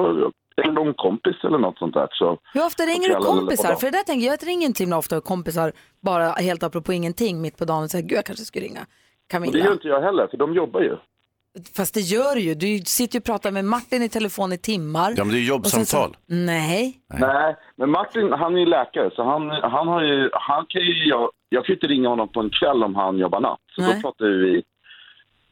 är 0.57 0.63
det 0.63 0.73
någon 0.73 0.95
kompis 0.95 1.37
eller 1.45 1.59
något 1.59 1.79
sånt 1.79 1.95
där. 1.95 2.09
Så, 2.11 2.39
Hur 2.55 2.67
ofta 2.67 2.83
ringer 2.83 3.09
du 3.09 3.15
eller 3.15 3.27
kompisar? 3.27 3.75
För 3.75 3.87
det 3.87 3.99
där 3.99 4.05
tänker 4.05 4.27
jag, 4.27 4.33
jag 4.33 4.49
ringer 4.49 4.67
inte 4.67 4.83
himla 4.83 4.99
ofta 4.99 5.21
kompisar 5.21 5.73
bara 6.01 6.29
helt 6.29 6.63
apropå 6.63 6.93
ingenting 6.93 7.43
mitt 7.43 7.59
på 7.59 7.65
dagen 7.65 7.83
och 7.83 7.91
säger 7.91 8.09
gud 8.09 8.19
jag 8.19 8.25
kanske 8.25 8.45
skulle 8.45 8.65
ringa 8.65 8.81
Och 8.81 8.87
det 9.31 9.37
gör 9.37 9.53
Camilla. 9.53 9.73
inte 9.73 9.89
jag 9.89 10.01
heller, 10.01 10.27
för 10.27 10.37
de 10.37 10.55
jobbar 10.55 10.81
ju. 10.81 10.97
Fast 11.77 11.95
det 11.95 12.01
gör 12.01 12.35
du 12.35 12.41
ju. 12.41 12.55
Du 12.55 12.79
sitter 12.79 13.15
ju 13.15 13.21
och 13.21 13.25
pratar 13.25 13.51
med 13.51 13.65
Martin 13.65 14.03
i 14.03 14.09
telefon 14.09 14.53
i 14.53 14.59
timmar. 14.59 15.15
Ja, 15.17 15.25
men 15.25 15.33
det 15.35 15.39
är 15.39 15.41
ju 15.41 15.47
sen 15.47 15.63
så- 15.63 15.77
jobbsamtal. 15.77 16.17
Nej. 16.27 17.01
Nej, 17.07 17.57
men 17.77 17.91
Martin 17.91 18.33
han 18.33 18.55
är 18.55 18.59
ju 18.61 18.67
läkare 18.67 19.11
så 19.17 19.23
han, 19.25 19.51
han 19.51 19.89
har 19.89 20.03
ju, 20.03 20.31
han 20.33 20.67
kan 20.69 20.83
ju, 20.83 21.09
jag, 21.09 21.31
jag 21.49 21.65
kan 21.65 21.73
ju 21.73 21.75
inte 21.77 21.87
ringa 21.87 22.09
honom 22.09 22.29
på 22.29 22.41
en 22.41 22.51
kväll 22.51 22.85
om 22.85 22.95
han 22.95 23.19
jobbar 23.19 23.41
natt. 23.41 23.61
Så 23.77 23.83
Nej. 23.83 23.95
då 23.95 24.01
pratar 24.01 24.25
vi 24.27 24.63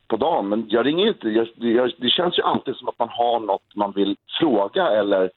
på 0.08 0.16
dagen. 0.16 0.48
Men 0.48 0.66
jag 0.68 0.86
ringer 0.86 1.02
ju 1.04 1.08
inte, 1.08 1.28
jag, 1.28 1.48
jag, 1.56 1.92
det 1.98 2.08
känns 2.10 2.38
ju 2.38 2.42
alltid 2.42 2.76
som 2.76 2.88
att 2.88 2.98
man 2.98 3.08
har 3.08 3.40
något 3.40 3.74
man 3.74 3.92
vill 3.92 4.16
fråga 4.40 4.86
eller 4.88 5.30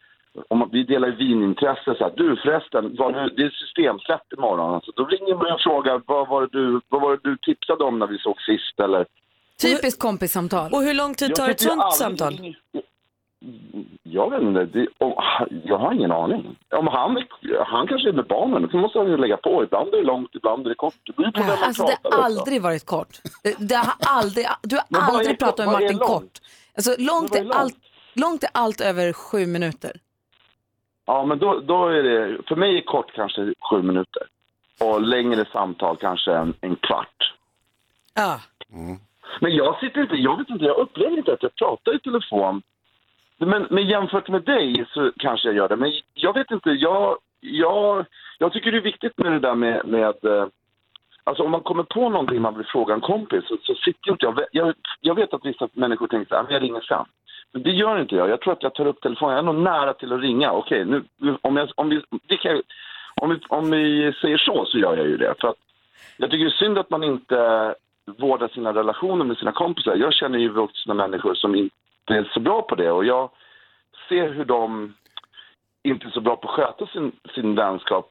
om 0.47 0.57
man, 0.57 0.69
vi 0.71 0.83
delar 0.83 1.09
vinintresse 1.09 1.95
så 1.97 2.03
här, 2.03 2.13
du 2.17 2.35
förresten, 2.35 2.95
var 2.95 3.11
det, 3.11 3.29
det 3.37 3.43
är 3.43 3.49
systemsläpp 3.49 4.33
imorgon. 4.37 4.73
Alltså, 4.75 4.91
då 4.95 5.05
ringer 5.05 5.35
man 5.35 5.51
och 5.53 5.61
frågar 5.61 6.01
vad 6.05 6.27
var, 6.27 6.41
det 6.41 6.47
du, 6.51 6.81
vad 6.89 7.01
var 7.01 7.11
det 7.11 7.29
du 7.29 7.37
tipsade 7.37 7.83
om 7.83 7.99
när 7.99 8.07
vi 8.07 8.17
såg 8.17 8.41
sist 8.41 8.79
eller 8.79 9.05
Typiskt 9.61 10.01
kompissamtal. 10.01 10.73
Och 10.73 10.81
hur 10.81 10.93
lång 10.93 11.13
tid 11.13 11.35
tar 11.35 11.49
ett 11.49 11.59
sånt 11.61 11.81
aldrig- 11.81 11.93
samtal? 11.93 12.55
Jag 14.03 14.29
vet 14.31 14.41
inte, 14.41 14.65
det, 14.65 14.87
om, 14.97 15.13
jag 15.65 15.77
har 15.77 15.93
ingen 15.93 16.11
aning. 16.11 16.55
Om 16.75 16.87
han, 16.87 17.23
han 17.65 17.87
kanske 17.87 18.09
är 18.09 18.13
med 18.13 18.25
barnen, 18.27 18.69
då 18.71 18.77
måste 18.77 18.99
han 18.99 19.07
ju 19.07 19.17
lägga 19.17 19.37
på. 19.37 19.63
Ibland 19.63 19.93
är 19.93 19.97
det 19.97 20.03
långt, 20.03 20.29
ibland 20.35 20.65
är 20.65 20.69
det 20.69 20.75
kort. 20.75 20.95
Det 21.05 21.15
beror 21.15 21.31
på 21.31 21.39
vem 21.39 21.47
man 21.49 21.57
Alltså 21.63 21.83
det 21.85 21.97
har 22.03 22.09
också. 22.09 22.21
aldrig 22.21 22.61
varit 22.61 22.85
kort. 22.85 23.21
Det, 23.43 23.55
det 23.59 23.75
har 23.75 23.93
aldrig, 23.99 24.45
du 24.63 24.75
har 24.75 24.83
Men 24.89 25.01
är 25.01 25.05
aldrig 25.05 25.39
kort? 25.39 25.39
pratat 25.39 25.65
med 25.65 25.75
är 25.75 25.81
Martin 25.81 25.97
långt? 25.97 26.09
kort. 26.11 26.39
Alltså 26.75 26.95
långt 26.99 27.35
är 27.35 27.39
är, 27.39 27.43
långt? 27.43 27.55
allt, 27.55 27.75
långt 28.13 28.43
är 28.43 28.49
allt 28.53 28.81
över 28.81 29.13
sju 29.13 29.45
minuter. 29.45 29.91
Ja, 31.05 31.25
men 31.25 31.39
då, 31.39 31.59
då 31.59 31.87
är 31.87 32.03
det, 32.03 32.37
för 32.47 32.55
mig 32.55 32.77
är 32.77 32.81
kort 32.81 33.11
kanske 33.15 33.53
sju 33.71 33.81
minuter. 33.81 34.23
Och 34.79 35.01
längre 35.01 35.45
samtal 35.51 35.97
kanske 35.97 36.31
en, 36.33 36.53
en 36.61 36.75
kvart. 36.75 37.33
Ja. 38.13 38.39
Men 39.41 39.55
jag 39.55 39.79
sitter 39.79 40.01
inte, 40.01 40.15
jag 40.15 40.37
vet 40.37 40.49
inte, 40.49 40.65
jag 40.65 40.77
upplever 40.77 41.17
inte 41.17 41.33
att 41.33 41.43
jag 41.43 41.55
pratar 41.55 41.95
i 41.95 41.99
telefon. 41.99 42.61
Men, 43.37 43.67
men 43.69 43.87
jämfört 43.87 44.29
med 44.29 44.43
dig 44.43 44.85
så 44.93 45.11
kanske 45.17 45.47
jag 45.47 45.55
gör 45.55 45.69
det. 45.69 45.75
Men 45.75 45.91
jag 46.13 46.33
vet 46.33 46.51
inte, 46.51 46.69
jag, 46.69 47.17
jag, 47.39 48.05
jag 48.37 48.53
tycker 48.53 48.71
det 48.71 48.77
är 48.77 48.81
viktigt 48.81 49.17
med 49.17 49.31
det 49.31 49.39
där 49.39 49.55
med, 49.55 49.87
med 49.87 50.25
eh, 50.25 50.47
Alltså 51.27 51.43
om 51.43 51.51
man 51.51 51.61
kommer 51.61 51.83
på 51.83 52.09
någonting 52.09 52.41
man 52.41 52.57
vill 52.57 52.65
fråga 52.65 52.93
en 52.93 53.01
kompis 53.01 53.43
så, 53.47 53.57
så 53.61 53.75
sitter 53.75 54.11
inte 54.11 54.25
jag, 54.25 54.39
jag... 54.51 54.73
Jag 55.01 55.15
vet 55.15 55.33
att 55.33 55.45
vissa 55.45 55.69
människor 55.73 56.07
tänker 56.07 56.35
att 56.35 56.45
ah, 56.45 56.53
jag 56.53 56.61
ringer 56.63 56.81
sen. 56.81 57.05
Men 57.51 57.63
det 57.63 57.71
gör 57.71 57.99
inte 58.01 58.15
jag. 58.15 58.29
Jag 58.29 58.41
tror 58.41 58.53
att 58.53 58.63
jag 58.63 58.75
tar 58.75 58.85
upp 58.85 59.01
telefonen. 59.01 59.35
Jag 59.35 59.39
är 59.39 59.53
nog 59.53 59.63
nära 59.63 59.93
till 59.93 60.13
att 60.13 60.21
ringa. 60.21 60.51
Okej, 60.51 60.85
nu, 60.85 61.03
nu- 61.17 61.37
om, 61.41 61.57
jag, 61.57 61.69
om, 61.75 61.89
vi, 61.89 62.01
jag, 62.43 62.61
om, 63.15 63.29
vi, 63.29 63.39
om 63.47 63.71
vi 63.71 64.13
säger 64.21 64.37
så, 64.37 64.65
så 64.65 64.77
gör 64.77 64.97
jag 64.97 65.07
ju 65.07 65.17
det. 65.17 65.33
För 65.41 65.47
att 65.47 65.55
jag 66.17 66.31
tycker 66.31 66.45
det 66.45 66.51
är 66.51 66.65
synd 66.65 66.77
att 66.77 66.89
man 66.89 67.03
inte 67.03 67.75
vårdar 68.17 68.47
sina 68.47 68.73
relationer 68.73 69.25
med 69.25 69.37
sina 69.37 69.51
kompisar. 69.51 69.95
Jag 69.95 70.13
känner 70.13 70.39
ju 70.39 70.49
vuxna 70.49 70.93
människor 70.93 71.35
som 71.35 71.55
inte 71.55 71.73
är 72.07 72.31
så 72.33 72.39
bra 72.39 72.61
på 72.61 72.75
det. 72.75 72.91
Och 72.91 73.05
jag 73.05 73.29
ser 74.09 74.33
hur 74.33 74.45
de 74.45 74.93
inte 75.83 76.05
är 76.07 76.11
så 76.11 76.21
bra 76.21 76.35
på 76.35 76.49
att 76.49 76.55
sköta 76.55 76.87
sin, 76.93 77.11
sin 77.35 77.55
vänskap 77.55 78.09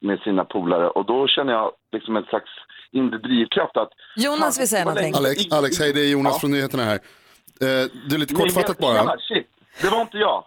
med 0.00 0.20
sina 0.20 0.44
polare. 0.44 0.88
Och 0.90 1.06
då 1.06 1.26
känner 1.26 1.52
jag 1.52 1.72
liksom 1.92 2.16
en 2.16 2.24
slags 2.24 2.50
inre 2.92 3.18
drivkraft 3.18 3.76
att... 3.76 3.88
Jonas 4.16 4.60
vill 4.60 4.68
säga 4.68 4.84
någonting. 4.84 5.14
Alex, 5.16 5.52
Alex, 5.52 5.78
hej 5.78 5.92
det 5.92 6.00
är 6.00 6.12
Jonas 6.12 6.40
från 6.40 6.50
nyheterna 6.50 6.82
här. 6.84 6.94
Eh, 6.94 7.86
du 8.08 8.14
är 8.14 8.18
lite 8.18 8.34
kortfattat 8.34 8.78
bara. 8.78 9.16
Shit. 9.18 9.46
Det 9.82 9.88
var 9.88 10.00
inte 10.00 10.18
jag. 10.18 10.44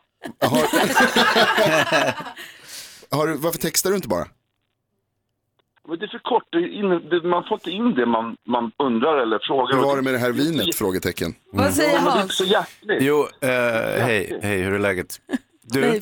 Har, 3.12 3.27
du- 3.27 3.38
varför 3.38 3.59
textar 3.59 3.89
du 3.89 3.95
inte 3.95 4.07
bara? 4.07 4.25
Men 5.87 5.99
det 5.99 6.05
är 6.05 6.07
för 6.07 6.19
kort. 6.19 6.43
Det 6.51 6.57
är 6.57 6.67
in, 6.67 6.89
det, 7.09 7.27
man 7.27 7.43
får 7.43 7.55
inte 7.55 7.71
in 7.71 7.93
det 7.95 8.05
man, 8.05 8.35
man 8.47 8.71
undrar 8.77 9.17
eller 9.17 9.39
frågar. 9.47 9.75
Hur 9.75 9.83
var 9.83 9.95
det 9.95 10.01
med 10.01 10.13
det 10.13 10.17
här 10.17 10.31
vinet? 10.31 10.75
Frågetecken. 10.75 11.35
Vad 11.51 11.73
säger 11.73 11.93
Ja, 11.93 11.95
men 11.95 12.05
det 12.05 12.09
är 12.09 12.19
Hans? 12.19 12.37
så 12.37 12.43
hjärtligt. 12.43 13.01
Jo, 13.01 13.27
eh, 13.41 13.49
hej, 14.05 14.39
hej, 14.43 14.61
hur 14.61 14.73
är 14.73 14.79
läget? 14.79 15.21
Du, 15.65 15.81
Nej, 15.81 16.01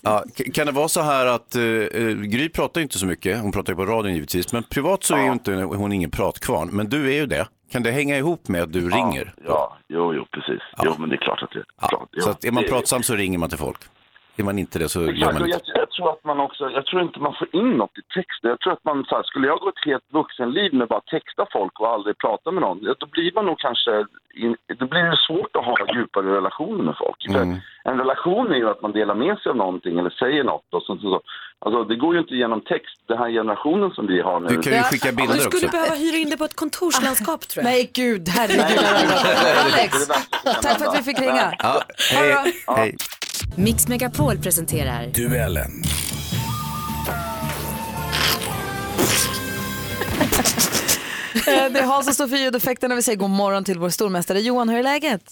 ja, 0.00 0.24
kan 0.54 0.66
det 0.66 0.72
vara 0.72 0.88
så 0.88 1.00
här 1.00 1.26
att 1.26 1.56
uh, 1.56 2.22
Gry 2.22 2.48
pratar 2.48 2.80
ju 2.80 2.82
inte 2.82 2.98
så 2.98 3.06
mycket, 3.06 3.40
hon 3.40 3.52
pratar 3.52 3.72
ju 3.72 3.76
på 3.76 3.86
radion 3.86 4.14
givetvis, 4.14 4.52
men 4.52 4.62
privat 4.62 5.04
så 5.04 5.14
är 5.16 5.24
ju 5.24 5.32
inte 5.32 5.52
hon 5.54 5.92
ingen 5.92 6.10
pratkvarn, 6.10 6.68
men 6.72 6.88
du 6.88 7.10
är 7.10 7.14
ju 7.14 7.26
det. 7.26 7.46
Kan 7.72 7.82
det 7.82 7.90
hänga 7.90 8.18
ihop 8.18 8.48
med 8.48 8.62
att 8.62 8.72
du 8.72 8.90
ringer? 8.90 9.34
Ja, 9.46 9.76
jo, 9.88 10.14
jo, 10.14 10.26
precis. 10.30 10.62
Jo, 10.84 10.94
men 10.98 11.08
det 11.08 11.14
är 11.14 11.20
klart 11.20 11.42
att 11.42 11.50
det 11.50 11.58
är 12.18 12.20
Så 12.20 12.30
att 12.30 12.44
är 12.44 12.52
man 12.52 12.64
pratsam 12.64 13.02
så 13.02 13.14
ringer 13.14 13.38
man 13.38 13.48
till 13.48 13.58
folk. 13.58 13.78
Är 14.36 14.44
man 14.44 14.58
inte 14.58 14.78
det 14.78 14.88
så 14.88 15.02
gör 15.02 15.32
man 15.32 15.46
inte. 15.46 15.60
Tror 15.96 16.10
att 16.12 16.24
man 16.24 16.40
också, 16.40 16.70
jag 16.70 16.86
tror 16.86 17.02
inte 17.02 17.20
man 17.20 17.34
får 17.38 17.48
in 17.60 17.70
något 17.70 17.98
i 17.98 18.02
texten. 18.18 18.50
Jag 18.50 18.60
tror 18.60 18.72
att 18.72 18.84
man, 18.84 19.04
så 19.08 19.16
här, 19.16 19.22
skulle 19.22 19.46
jag 19.46 19.58
gå 19.58 19.68
ett 19.68 19.86
helt 19.86 20.12
vuxenliv 20.12 20.74
med 20.74 20.88
bara 20.88 21.00
texta 21.00 21.46
folk 21.52 21.80
och 21.80 21.88
aldrig 21.88 22.18
prata 22.18 22.50
med 22.50 22.62
någon, 22.62 22.78
ja, 22.82 22.94
då 22.98 23.06
blir 23.06 23.32
man 23.34 23.46
nog 23.46 23.58
kanske, 23.58 24.04
in, 24.34 24.56
då 24.80 24.86
blir 24.86 25.02
det 25.02 25.18
svårt 25.28 25.56
att 25.56 25.64
ha 25.64 25.76
djupare 25.94 26.36
relationer 26.36 26.84
med 26.84 26.96
folk. 26.98 27.20
För 27.32 27.42
en 27.90 27.98
relation 27.98 28.50
är 28.52 28.56
ju 28.56 28.68
att 28.70 28.82
man 28.82 28.92
delar 28.92 29.14
med 29.14 29.38
sig 29.38 29.50
av 29.50 29.56
någonting 29.56 29.98
eller 29.98 30.10
säger 30.10 30.44
något 30.44 30.74
och 30.74 30.82
så, 30.82 30.96
så, 30.96 31.00
så. 31.00 31.20
Alltså 31.58 31.84
det 31.84 31.96
går 31.96 32.14
ju 32.14 32.20
inte 32.20 32.34
genom 32.34 32.60
text, 32.60 32.96
den 33.08 33.18
här 33.18 33.30
generationen 33.30 33.90
som 33.90 34.06
vi 34.06 34.20
har 34.20 34.40
nu. 34.40 34.46
Du 34.48 34.62
kan 34.62 34.72
ju 34.72 34.82
skicka 34.82 35.12
bilder 35.12 35.34
Du 35.34 35.40
skulle 35.40 35.66
också. 35.66 35.76
behöva 35.76 35.94
hyra 35.94 36.16
in 36.16 36.30
det 36.30 36.36
på 36.36 36.44
ett 36.44 36.56
kontorslandskap 36.56 37.40
tror 37.48 37.64
jag. 37.64 37.70
Nej 37.72 37.90
gud, 37.94 38.28
herregud. 38.28 38.60
Alex, 39.64 40.08
tack 40.62 40.78
för 40.78 40.86
att 40.86 40.98
vi 40.98 41.02
fick 41.02 41.20
ringa. 41.20 41.52
Ja, 41.58 41.82
hej, 42.12 42.54
hej. 42.66 42.96
Mix 43.54 43.88
Megapol 43.88 44.38
presenterar 44.38 45.06
Duellen. 45.06 45.70
Eh, 51.48 51.72
Det 51.72 51.78
är 51.78 51.86
Hans 51.86 52.08
och 52.08 52.14
Sofie 52.14 52.50
när 52.50 52.94
vi 52.96 53.02
säger 53.02 53.18
god 53.18 53.30
morgon 53.30 53.64
till 53.64 53.78
vår 53.78 53.88
stormästare 53.90 54.40
Johan. 54.40 54.68
Hur 54.68 54.78
är 54.78 54.82
läget? 54.82 55.22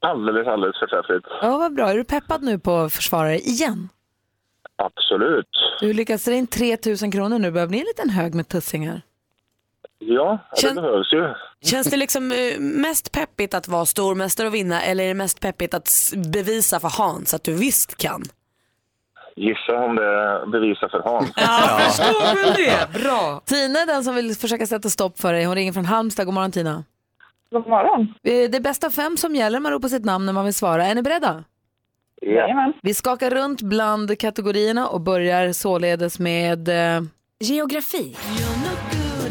Alldeles, 0.00 0.46
alldeles 0.46 0.76
förträffligt. 0.78 1.24
Ja, 1.42 1.58
vad 1.58 1.74
bra. 1.74 1.90
Är 1.90 1.96
du 1.96 2.04
peppad 2.04 2.42
nu 2.42 2.58
på 2.58 2.90
försvarare 2.90 3.38
igen? 3.38 3.88
Absolut. 4.76 5.48
Du 5.80 5.92
lyckas 5.92 6.24
dra 6.24 6.32
in 6.34 6.46
3 6.46 6.76
000 7.02 7.12
kronor 7.12 7.38
nu. 7.38 7.50
Börjar 7.50 7.66
bli 7.66 7.78
en 7.78 7.84
liten 7.84 8.10
hög 8.10 8.34
med 8.34 8.48
tussingar. 8.48 9.02
Ja, 10.08 10.38
det 10.50 10.66
Kän- 10.68 10.74
behövs 10.74 11.12
ju. 11.12 11.34
Känns 11.70 11.86
det 11.90 11.96
liksom 11.96 12.32
eh, 12.32 12.58
mest 12.60 13.12
peppigt 13.12 13.54
att 13.54 13.68
vara 13.68 13.86
stormästare 13.86 14.46
och 14.46 14.54
vinna 14.54 14.82
eller 14.82 15.04
är 15.04 15.08
det 15.08 15.14
mest 15.14 15.40
peppigt 15.40 15.74
att 15.74 15.88
bevisa 16.32 16.80
för 16.80 16.88
Hans 16.88 17.34
att 17.34 17.44
du 17.44 17.54
visst 17.54 17.96
kan? 17.96 18.22
Gissa 19.36 19.72
om 19.84 19.96
det 19.96 20.44
bevisar 20.52 20.88
för 20.88 20.98
Hans. 20.98 21.30
Ja, 21.36 21.78
förstår 21.80 22.34
väl 22.44 22.54
det. 22.54 23.00
Bra. 23.00 23.40
Tina 23.44 23.78
är 23.78 23.86
den 23.86 24.04
som 24.04 24.14
vill 24.14 24.34
försöka 24.36 24.66
sätta 24.66 24.88
stopp 24.88 25.20
för 25.20 25.32
dig. 25.32 25.44
Hon 25.44 25.54
ringer 25.54 25.72
från 25.72 25.84
Halmstad. 25.84 26.26
God 26.26 26.34
morgon 26.34 26.52
Tina. 26.52 26.84
God 27.52 27.66
morgon. 27.68 28.14
Det 28.22 28.44
är 28.56 28.60
bästa 28.60 28.90
fem 28.90 29.16
som 29.16 29.34
gäller. 29.34 29.60
Man 29.60 29.72
ropar 29.72 29.88
sitt 29.88 30.04
namn 30.04 30.26
när 30.26 30.32
man 30.32 30.44
vill 30.44 30.54
svara. 30.54 30.86
Är 30.86 30.94
ni 30.94 31.02
beredda? 31.02 31.44
Jajamän. 32.22 32.72
Vi 32.82 32.94
skakar 32.94 33.30
runt 33.30 33.62
bland 33.62 34.18
kategorierna 34.18 34.88
och 34.88 35.00
börjar 35.00 35.52
således 35.52 36.18
med 36.18 36.68
eh, 36.68 37.02
Geografi. 37.40 38.16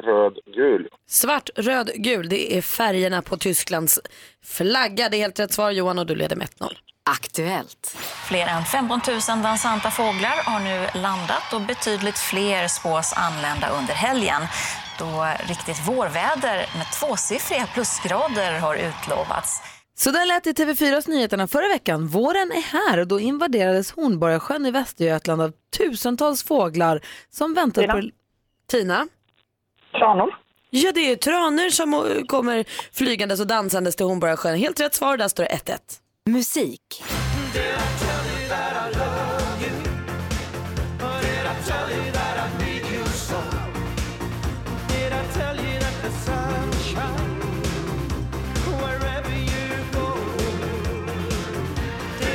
svart, 0.00 0.04
röd, 0.04 0.38
gul. 0.54 0.88
Svart, 1.08 1.50
röd, 1.56 1.90
gul. 1.94 2.28
Det 2.28 2.56
är 2.56 2.62
färgerna 2.62 3.22
på 3.22 3.36
Tysklands 3.36 4.00
flagga. 4.44 5.08
Det 5.08 5.16
är 5.16 5.20
helt 5.20 5.40
rätt 5.40 5.52
svar 5.52 5.70
Johan 5.70 5.98
och 5.98 6.06
du 6.06 6.14
leder 6.14 6.36
med 6.36 6.48
1-0. 6.48 6.72
Aktuellt. 7.10 7.96
Fler 8.28 8.46
än 8.46 8.64
15 8.64 9.00
000 9.08 9.42
dansanta 9.42 9.90
fåglar 9.90 10.44
har 10.44 10.60
nu 10.60 11.00
landat 11.00 11.52
och 11.54 11.60
betydligt 11.60 12.18
fler 12.18 12.68
spås 12.68 13.12
anlända 13.16 13.68
under 13.68 13.94
helgen 13.94 14.42
då 14.98 15.26
riktigt 15.48 15.88
vårväder 15.88 16.56
med 16.78 16.86
tvåsiffriga 17.00 17.66
plusgrader 17.74 18.58
har 18.58 18.74
utlovats. 18.74 19.62
Så 19.94 20.10
där 20.10 20.26
lät 20.26 20.44
det 20.44 20.50
i 20.50 20.52
TV4s 20.52 21.10
nyheterna 21.10 21.48
förra 21.48 21.68
veckan. 21.68 22.06
Våren 22.06 22.52
är 22.52 22.62
här 22.62 22.98
och 22.98 23.06
då 23.06 23.20
invaderades 23.20 23.90
Hornborgasjön 23.90 24.66
i 24.66 24.70
Västergötland 24.70 25.42
av 25.42 25.52
tusentals 25.78 26.42
fåglar 26.42 27.00
som 27.30 27.54
väntade 27.54 27.86
Tina. 27.86 28.00
på... 28.00 28.08
Tina? 28.70 29.08
Tranor. 29.92 30.34
Ja, 30.70 30.92
det 30.92 31.12
är 31.12 31.16
tranor 31.16 31.70
som 31.70 32.22
kommer 32.26 32.64
flygandes 32.92 33.40
och 33.40 33.46
dansandes 33.46 33.96
till 33.96 34.06
Hornborgasjön. 34.06 34.56
Helt 34.58 34.80
rätt 34.80 34.94
svar, 34.94 35.16
där 35.16 35.28
står 35.28 35.44
det 35.44 35.50
1-1. 35.50 35.78
Musik. 36.30 37.02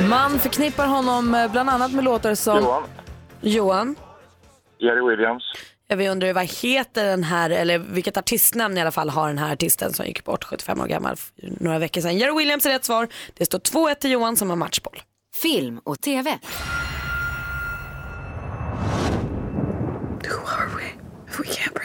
Man 0.08 0.38
förknippar 0.38 0.86
honom 0.86 1.34
eh, 1.34 1.52
bland 1.52 1.70
annat 1.70 1.92
med 1.92 2.04
låtar 2.04 2.34
som... 2.34 2.58
Johan, 2.58 2.84
Johan? 3.40 3.96
Jerry 4.78 5.10
Williams. 5.10 5.42
Ja, 5.88 5.96
vi 5.96 6.08
undrar 6.08 6.32
vad 6.32 6.44
heter 6.44 7.04
den 7.04 7.24
här, 7.24 7.50
eller 7.50 7.78
vilket 7.78 8.16
artistnamn 8.16 8.78
i 8.78 8.80
alla 8.80 8.92
fall 8.92 9.10
har 9.10 9.28
den 9.28 9.38
här 9.38 9.52
artisten 9.52 9.92
som 9.92 10.06
gick 10.06 10.24
bort 10.24 10.44
75 10.44 10.80
år 10.80 10.86
gammal 10.86 11.16
några 11.42 11.78
veckor 11.78 12.00
sedan. 12.00 12.18
Jerry 12.18 12.38
Williams 12.38 12.66
är 12.66 12.70
rätt 12.70 12.84
svar. 12.84 13.08
Det 13.34 13.44
står 13.44 13.58
2-1 13.58 13.94
till 13.94 14.10
Johan 14.10 14.36
som 14.36 14.50
har 14.50 14.56
matchboll. 14.56 15.02
Film 15.42 15.80
och 15.84 16.00
TV. 16.00 16.38
Who 20.24 20.46
are 20.46 20.68
we 20.76 20.84
if 21.28 21.40
we 21.40 21.44
can't 21.44 21.75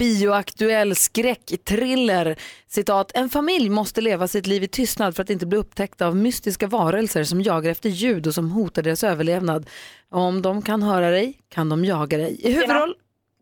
Bioaktuell 0.00 0.96
skräckthriller. 0.96 2.36
Citat, 2.68 3.12
en 3.14 3.28
familj 3.30 3.68
måste 3.70 4.00
leva 4.00 4.28
sitt 4.28 4.46
liv 4.46 4.62
i 4.62 4.68
tystnad 4.68 5.16
för 5.16 5.22
att 5.22 5.30
inte 5.30 5.46
bli 5.46 5.58
upptäckta 5.58 6.06
av 6.06 6.16
mystiska 6.16 6.66
varelser 6.66 7.24
som 7.24 7.42
jagar 7.42 7.70
efter 7.70 7.88
ljud 7.88 8.26
och 8.26 8.34
som 8.34 8.50
hotar 8.50 8.82
deras 8.82 9.04
överlevnad. 9.04 9.70
Om 10.10 10.42
de 10.42 10.62
kan 10.62 10.82
höra 10.82 11.10
dig 11.10 11.38
kan 11.48 11.68
de 11.68 11.84
jaga 11.84 12.18
dig. 12.18 12.40
I 12.40 12.52
huvudroll... 12.52 12.94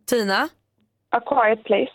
Tina? 0.08 0.48
A 1.10 1.20
Quiet 1.20 1.64
Place. 1.64 1.92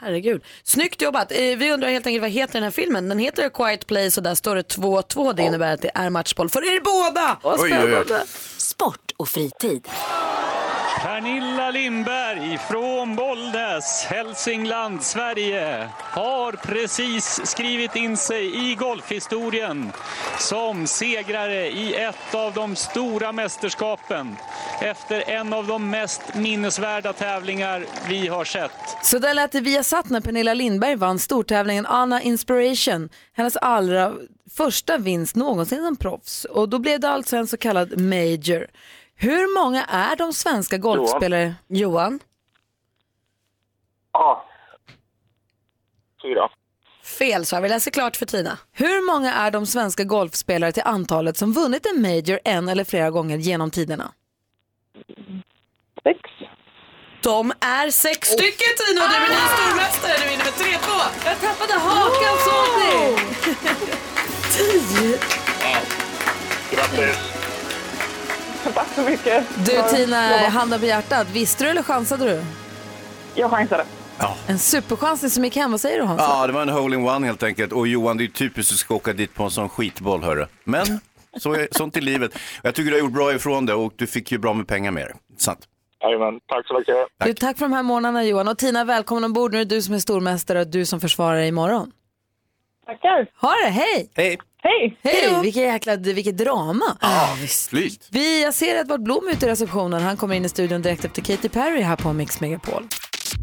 Herregud. 0.00 0.44
Snyggt 0.62 1.02
jobbat. 1.02 1.32
Eh, 1.32 1.36
Vi 1.38 1.72
undrar 1.72 1.88
helt 1.88 2.06
enkelt 2.06 2.22
vad 2.22 2.30
heter 2.30 2.52
den 2.54 2.62
här 2.62 2.70
filmen? 2.70 3.08
Den 3.08 3.18
heter 3.18 3.46
A 3.46 3.50
Quiet 3.54 3.86
Place 3.86 4.20
och 4.20 4.24
där 4.24 4.34
står 4.34 4.56
det 4.56 4.76
2-2. 4.76 5.32
Det 5.32 5.42
innebär 5.42 5.74
att 5.74 5.82
det 5.82 5.90
är 5.94 6.10
matchboll 6.10 6.48
för 6.48 6.74
er 6.76 6.80
båda. 6.80 7.38
Oj, 7.42 7.78
oj, 7.84 7.96
oj. 8.10 8.26
Sport 8.58 9.12
och 9.16 9.28
fritid. 9.28 9.88
Pernilla 11.02 11.70
Lindberg 11.70 12.58
från 12.70 13.16
Bollnäs, 13.16 14.04
Hälsingland, 14.04 15.02
Sverige 15.02 15.88
har 15.98 16.52
precis 16.52 17.40
skrivit 17.44 17.96
in 17.96 18.16
sig 18.16 18.70
i 18.70 18.74
golfhistorien 18.74 19.92
som 20.38 20.86
segrare 20.86 21.68
i 21.68 21.94
ett 21.94 22.34
av 22.34 22.54
de 22.54 22.76
stora 22.76 23.32
mästerskapen 23.32 24.36
efter 24.80 25.30
en 25.30 25.52
av 25.52 25.66
de 25.66 25.90
mest 25.90 26.34
minnesvärda 26.34 27.12
tävlingar 27.12 27.84
vi 28.08 28.28
har 28.28 28.44
sett. 28.44 28.72
Så 29.02 29.18
där 29.18 29.34
lät 29.34 29.52
det 29.52 29.60
via 29.60 29.82
satt 29.82 30.10
när 30.10 30.20
Pernilla 30.20 30.54
Lindberg 30.54 30.96
vann 30.96 31.18
stortävlingen 31.18 31.86
Anna 31.86 32.22
Inspiration, 32.22 33.08
hennes 33.32 33.56
allra 33.56 34.12
första 34.56 34.98
vinst 34.98 35.36
någonsin 35.36 35.84
som 35.84 35.96
proffs. 35.96 36.44
Och 36.44 36.68
då 36.68 36.78
blev 36.78 37.00
det 37.00 37.08
alltså 37.08 37.36
en 37.36 37.46
så 37.46 37.56
kallad 37.56 38.00
major. 38.00 38.66
Hur 39.20 39.54
många 39.64 39.84
är 39.84 40.16
de 40.16 40.32
svenska 40.32 40.78
golfspelare? 40.78 41.54
Johan? 41.68 42.20
Ja. 44.12 44.44
Fyra. 46.22 46.48
Fel 47.18 47.46
svar. 47.46 47.60
Vi 47.60 47.68
läser 47.68 47.90
klart 47.90 48.16
för 48.16 48.26
Tina. 48.26 48.58
Hur 48.72 49.06
många 49.06 49.34
är 49.34 49.50
de 49.50 49.66
svenska 49.66 50.04
golfspelare 50.04 50.72
till 50.72 50.82
antalet 50.86 51.36
som 51.36 51.52
vunnit 51.52 51.86
en 51.86 52.02
major 52.02 52.40
en 52.44 52.68
eller 52.68 52.84
flera 52.84 53.10
gånger 53.10 53.36
genom 53.36 53.70
tiderna? 53.70 54.12
Sex. 56.02 56.20
De 57.22 57.52
är 57.60 57.90
sex 57.90 58.28
stycken 58.28 58.74
Tina 58.86 59.02
och 59.02 59.08
du 59.08 59.16
är 59.16 59.28
ny 59.28 59.34
stormästare. 59.34 60.12
Du 60.18 60.28
vinner 60.28 60.44
med 60.44 60.54
3-2. 60.54 60.90
Jag 61.24 61.40
tappade 61.40 61.72
hakan 61.72 62.38
såg 62.44 62.68
ni! 62.80 63.16
Tio. 64.52 65.18
Grattis. 66.70 67.37
Tack 68.74 68.88
så 68.94 69.02
mycket. 69.02 69.44
Du 69.66 69.96
Tina, 69.96 70.16
handen 70.48 70.80
på 70.80 70.86
hjärtat, 70.86 71.26
visste 71.32 71.64
du 71.64 71.70
eller 71.70 71.82
chansade 71.82 72.24
du? 72.24 72.42
Jag 73.34 73.50
chansade. 73.50 73.84
En 74.46 74.58
superchansning 74.58 75.30
som 75.30 75.44
gick 75.44 75.56
hem, 75.56 75.70
vad 75.70 75.80
säger 75.80 76.00
du 76.00 76.04
Hans? 76.06 76.20
Ja, 76.20 76.46
det 76.46 76.52
var 76.52 76.62
en 76.62 76.68
hole-in-one 76.68 77.26
helt 77.26 77.42
enkelt. 77.42 77.72
Och 77.72 77.88
Johan, 77.88 78.16
det 78.16 78.24
är 78.24 78.28
typiskt 78.28 78.70
att 78.70 78.74
du 78.74 78.78
ska 78.78 78.94
åka 78.94 79.12
dit 79.12 79.34
på 79.34 79.44
en 79.44 79.50
sån 79.50 79.68
skitboll, 79.68 80.22
hörru. 80.22 80.46
Men 80.64 80.86
så 81.36 81.54
är, 81.54 81.68
sånt 81.70 81.96
är 81.96 82.00
livet. 82.00 82.38
Jag 82.62 82.74
tycker 82.74 82.90
du 82.90 82.96
har 82.96 83.00
gjort 83.00 83.12
bra 83.12 83.34
ifrån 83.34 83.66
det 83.66 83.74
och 83.74 83.92
du 83.96 84.06
fick 84.06 84.32
ju 84.32 84.38
bra 84.38 84.54
med 84.54 84.68
pengar 84.68 84.90
med 84.90 85.06
det. 85.06 85.40
Sant. 85.42 85.58
Jajamän, 86.00 86.40
tack 86.46 86.66
så 86.66 86.78
mycket. 86.78 86.96
Du, 87.24 87.34
tack 87.34 87.58
för 87.58 87.64
de 87.64 87.72
här 87.72 87.82
månaderna 87.82 88.24
Johan. 88.24 88.48
Och 88.48 88.58
Tina, 88.58 88.84
välkommen 88.84 89.24
ombord. 89.24 89.52
Nu 89.52 89.60
är 89.60 89.64
det 89.64 89.74
du 89.74 89.82
som 89.82 89.94
är 89.94 89.98
stormästare 89.98 90.60
och 90.60 90.66
du 90.66 90.86
som 90.86 91.00
försvarar 91.00 91.36
dig 91.36 91.48
imorgon. 91.48 91.92
Tackar. 92.86 93.26
Ha 93.40 93.54
det, 93.64 93.70
hej! 93.70 94.10
Hej! 94.14 94.38
Hej! 94.68 94.98
Hej! 95.02 95.42
Vilket 95.42 95.62
jäkla 95.62 95.96
vilket 95.96 96.36
drama. 96.38 96.96
Ja, 97.00 97.36
flyt. 97.68 98.08
Vi, 98.10 98.42
jag 98.42 98.54
ser 98.54 98.76
Edvard 98.76 99.02
Blom 99.02 99.28
ute 99.32 99.46
i 99.46 99.48
receptionen. 99.48 100.02
Han 100.02 100.16
kommer 100.16 100.34
in 100.34 100.44
i 100.44 100.48
studion 100.48 100.82
direkt 100.82 101.04
efter 101.04 101.22
Katy 101.22 101.48
Perry 101.48 101.80
här 101.82 101.96
på 101.96 102.12
Mix 102.12 102.40
Megapol. 102.40 102.82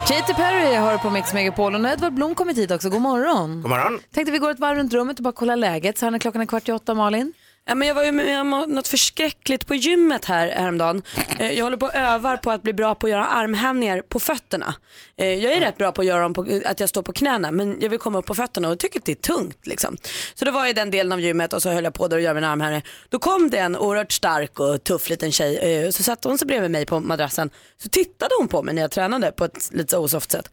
Katy 0.07 0.33
Perry 0.33 0.75
har 0.75 0.97
på 0.97 1.09
Mix 1.09 1.33
Megapol 1.33 1.75
och 1.75 1.81
nu 1.81 1.87
har 1.87 1.93
Edvard 1.93 2.13
Blom 2.13 2.35
kommit 2.35 2.57
hit 2.57 2.71
också. 2.71 2.89
God 2.89 3.01
morgon. 3.01 3.61
God 3.61 3.69
morgon. 3.69 3.99
Tänkte 4.13 4.31
vi 4.31 4.37
går 4.37 4.51
ett 4.51 4.59
varv 4.59 4.77
runt 4.77 4.93
rummet 4.93 5.17
och 5.19 5.23
bara 5.23 5.33
kolla 5.33 5.55
läget. 5.55 5.97
Så 5.97 6.05
här 6.05 6.11
när 6.11 6.19
klockan 6.19 6.41
är 6.41 6.45
kvart 6.45 6.69
i 6.69 6.71
åtta, 6.71 6.93
Malin. 6.93 7.33
Ja, 7.67 7.75
men 7.75 7.87
jag 7.87 7.95
var 7.95 8.03
ju 8.03 8.11
med 8.11 8.41
om 8.41 8.49
något 8.49 8.87
förskräckligt 8.87 9.67
på 9.67 9.75
gymmet 9.75 10.25
här 10.25 10.47
häromdagen. 10.47 11.01
Eh, 11.39 11.51
jag 11.51 11.63
håller 11.63 11.77
på 11.77 11.85
och 11.85 11.95
övar 11.95 12.37
på 12.37 12.51
att 12.51 12.63
bli 12.63 12.73
bra 12.73 12.95
på 12.95 13.07
att 13.07 13.11
göra 13.11 13.25
armhävningar 13.25 14.01
på 14.01 14.19
fötterna. 14.19 14.75
Eh, 15.17 15.27
jag 15.27 15.53
är 15.53 15.59
rätt 15.59 15.77
bra 15.77 15.91
på 15.91 16.01
att 16.01 16.07
göra 16.07 16.21
dem 16.21 16.33
på, 16.33 16.45
att 16.65 16.79
jag 16.79 16.89
står 16.89 17.01
på 17.01 17.13
knäna 17.13 17.51
men 17.51 17.77
jag 17.81 17.89
vill 17.89 17.99
komma 17.99 18.19
upp 18.19 18.25
på 18.25 18.35
fötterna 18.35 18.69
och 18.69 18.79
tycker 18.79 18.99
att 18.99 19.05
det 19.05 19.11
är 19.11 19.15
tungt. 19.15 19.67
Liksom. 19.67 19.97
Så 20.33 20.45
då 20.45 20.51
var 20.51 20.59
jag 20.59 20.69
i 20.69 20.73
den 20.73 20.91
delen 20.91 21.11
av 21.11 21.21
gymmet 21.21 21.53
och 21.53 21.61
så 21.61 21.69
höll 21.69 21.83
jag 21.83 21.93
på 21.93 22.07
där 22.07 22.17
och 22.17 22.23
göra 22.23 22.33
mina 22.33 22.51
armhävningar. 22.51 22.83
Då 23.09 23.19
kom 23.19 23.49
det 23.49 23.57
en 23.57 23.75
oerhört 23.77 24.11
stark 24.11 24.59
och 24.59 24.83
tuff 24.83 25.09
liten 25.09 25.31
tjej. 25.31 25.57
Eh, 25.57 25.89
så 25.89 26.03
satte 26.03 26.27
hon 26.27 26.37
sig 26.37 26.47
bredvid 26.47 26.71
mig 26.71 26.85
på 26.85 26.99
madrassen. 26.99 27.49
Så 27.83 27.89
tittade 27.89 28.31
hon 28.39 28.47
på 28.47 28.63
mig 28.63 28.75
när 28.75 28.81
jag 28.81 28.91
tränade 28.91 29.31
på 29.31 29.45
ett 29.45 29.69
lite 29.73 29.97
osoft 29.97 30.31
sätt. 30.31 30.49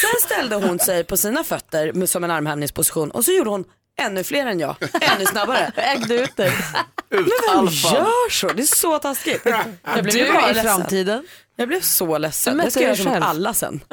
Sen 0.00 0.20
ställde 0.30 0.56
hon 0.56 0.78
sig 0.78 1.04
på 1.04 1.16
sina 1.16 1.44
fötter 1.44 2.06
som 2.06 2.24
en 2.24 2.30
armhävningsposition 2.30 3.10
och 3.10 3.24
så 3.24 3.32
gjorde 3.32 3.50
hon 3.50 3.64
ännu 4.02 4.24
fler 4.24 4.46
än 4.46 4.60
jag, 4.60 4.76
ännu 5.00 5.26
snabbare. 5.26 5.72
Ägde 5.76 6.14
ut 6.14 6.36
dig. 6.36 6.52
Men 7.08 7.24
vem 7.24 7.66
gör 7.66 8.30
så? 8.30 8.48
Det 8.48 8.62
är 8.62 8.76
så 8.76 8.98
taskigt. 8.98 9.42
Jag 9.84 10.04
blev 10.04 10.14
Du 10.26 10.32
bara 10.32 10.50
i 10.50 10.54
ledsen. 10.54 10.64
framtiden. 10.76 11.26
Jag 11.56 11.68
blev 11.68 11.80
så 11.80 12.18
ledsen. 12.18 12.52
Du 12.52 12.56
mätte 12.56 12.66
Jag 12.66 12.72
ska 12.96 13.06
göra 13.06 13.16
som 13.16 13.28
alla 13.28 13.54
sen. 13.54 13.80